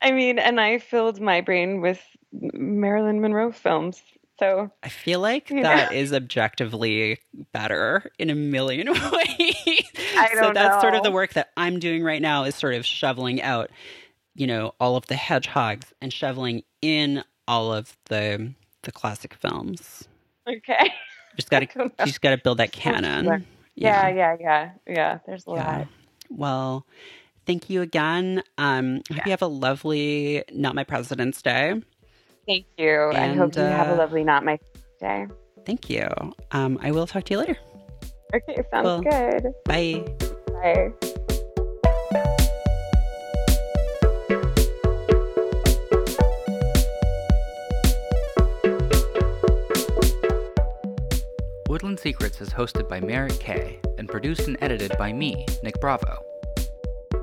I 0.01 0.11
mean, 0.11 0.39
and 0.39 0.59
I 0.59 0.79
filled 0.79 1.21
my 1.21 1.41
brain 1.41 1.81
with 1.81 2.01
Marilyn 2.33 3.21
Monroe 3.21 3.51
films. 3.51 4.01
So 4.39 4.71
I 4.83 4.89
feel 4.89 5.19
like 5.19 5.47
that 5.49 5.91
know? 5.91 5.97
is 5.97 6.13
objectively 6.13 7.19
better 7.53 8.11
in 8.19 8.29
a 8.29 8.35
million 8.35 8.87
ways. 8.93 9.83
I 10.15 10.29
so 10.33 10.35
don't 10.35 10.43
so 10.43 10.53
that's 10.53 10.81
sort 10.81 10.93
of 10.95 11.03
the 11.03 11.11
work 11.11 11.33
that 11.33 11.49
I'm 11.57 11.79
doing 11.79 12.03
right 12.03 12.21
now 12.21 12.43
is 12.43 12.55
sort 12.55 12.75
of 12.75 12.85
shoveling 12.85 13.41
out, 13.41 13.69
you 14.35 14.47
know, 14.47 14.73
all 14.79 14.95
of 14.95 15.05
the 15.07 15.15
hedgehogs 15.15 15.93
and 16.01 16.11
shoveling 16.13 16.63
in 16.81 17.23
all 17.47 17.73
of 17.73 17.97
the 18.05 18.53
the 18.83 18.91
classic 18.91 19.33
films. 19.35 20.07
okay. 20.47 20.93
Just 21.35 21.49
got 21.49 21.59
to 21.61 21.67
don't 21.75 21.85
you 21.85 21.91
know. 21.99 22.05
just 22.05 22.21
got 22.21 22.31
to 22.31 22.37
build 22.37 22.59
that 22.59 22.71
canon. 22.71 23.25
learn. 23.25 23.45
Yeah, 23.75 24.07
yeah, 24.09 24.35
yeah, 24.39 24.71
yeah. 24.87 25.19
There's 25.25 25.45
a 25.47 25.51
Yeah. 25.53 25.77
lot. 25.79 25.87
Well, 26.29 26.85
thank 27.45 27.69
you 27.69 27.81
again. 27.81 28.43
Um, 28.57 29.01
I 29.11 29.13
hope 29.15 29.25
you 29.25 29.31
have 29.31 29.41
a 29.41 29.47
lovely 29.47 30.43
Not 30.51 30.75
My 30.75 30.83
President's 30.83 31.41
Day. 31.41 31.81
Thank 32.47 32.65
you. 32.77 33.11
I 33.13 33.33
hope 33.33 33.47
And, 33.47 33.55
you 33.57 33.61
have 33.63 33.89
a 33.89 33.93
uh, 33.93 33.97
lovely 33.97 34.23
not 34.23 34.45
my 34.45 34.57
day. 34.99 35.27
Thank 35.65 35.89
you. 35.89 36.07
Um, 36.51 36.79
I 36.81 36.91
will 36.91 37.05
talk 37.07 37.25
to 37.25 37.33
you 37.33 37.39
later. 37.39 37.57
Okay, 38.33 38.55
sounds 38.71 38.85
Well- 38.85 39.01
good. 39.01 39.53
Bye. 39.65 40.05
Bye. 40.53 40.93
Woodland 51.69 51.99
Secrets 51.99 52.39
is 52.41 52.49
hosted 52.49 52.87
by 52.87 52.99
Merritt 52.99 53.39
K 53.39 53.79
and 53.97 54.07
produced 54.07 54.47
and 54.47 54.57
edited 54.61 54.97
by 54.97 55.11
me, 55.11 55.45
Nick 55.63 55.79
Bravo. 55.81 56.23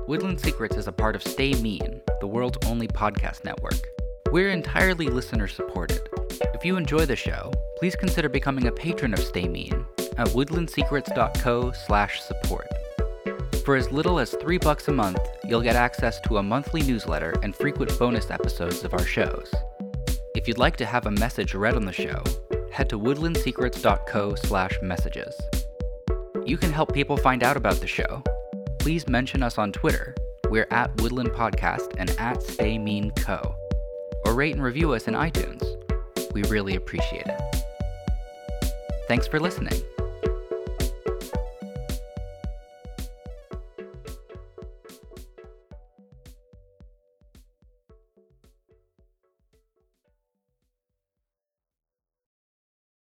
Woodland 0.07 0.39
Secrets 0.39 0.77
is 0.77 0.87
a 0.87 0.91
part 0.91 1.15
of 1.15 1.23
Stay 1.23 1.53
Mean, 1.61 2.01
the 2.21 2.27
world's 2.27 2.57
only 2.67 2.87
podcast 2.87 3.43
network. 3.43 3.87
We're 4.31 4.49
entirely 4.49 5.07
listener 5.07 5.47
supported. 5.47 6.09
If 6.53 6.65
you 6.65 6.77
enjoy 6.77 7.05
the 7.05 7.15
show, 7.15 7.51
please 7.77 7.95
consider 7.95 8.27
becoming 8.27 8.65
a 8.67 8.71
patron 8.71 9.13
of 9.13 9.19
Stay 9.19 9.47
Mean 9.47 9.85
at 10.17 10.27
woodlandsecrets.co/support. 10.27 12.67
For 13.63 13.75
as 13.75 13.91
little 13.91 14.19
as 14.19 14.31
3 14.31 14.57
bucks 14.57 14.89
a 14.89 14.91
month, 14.91 15.19
you'll 15.43 15.61
get 15.61 15.75
access 15.75 16.19
to 16.21 16.37
a 16.37 16.43
monthly 16.43 16.81
newsletter 16.83 17.33
and 17.43 17.55
frequent 17.55 17.97
bonus 17.97 18.29
episodes 18.29 18.83
of 18.83 18.93
our 18.93 19.05
shows. 19.05 19.51
If 20.35 20.47
you'd 20.47 20.57
like 20.57 20.75
to 20.77 20.85
have 20.85 21.07
a 21.07 21.11
message 21.11 21.55
read 21.55 21.75
on 21.75 21.85
the 21.85 21.93
show, 21.93 22.21
head 22.71 22.89
to 22.89 22.99
woodlandsecrets.co/messages. 22.99 25.41
You 26.45 26.57
can 26.57 26.71
help 26.71 26.93
people 26.93 27.17
find 27.17 27.41
out 27.41 27.57
about 27.57 27.79
the 27.79 27.87
show. 27.87 28.21
Please 28.79 29.07
mention 29.07 29.41
us 29.41 29.57
on 29.57 29.71
Twitter. 29.71 30.13
We're 30.49 30.67
at 30.69 30.95
Woodland 31.01 31.31
Podcast 31.31 31.95
and 31.97 32.11
at 32.19 32.43
Stay 32.43 32.77
Mean 32.77 33.09
Co. 33.11 33.55
Or 34.25 34.33
rate 34.33 34.53
and 34.53 34.63
review 34.63 34.93
us 34.93 35.07
in 35.07 35.13
iTunes. 35.13 35.63
We 36.33 36.43
really 36.43 36.75
appreciate 36.75 37.27
it. 37.27 37.41
Thanks 39.07 39.27
for 39.27 39.39
listening. 39.39 39.81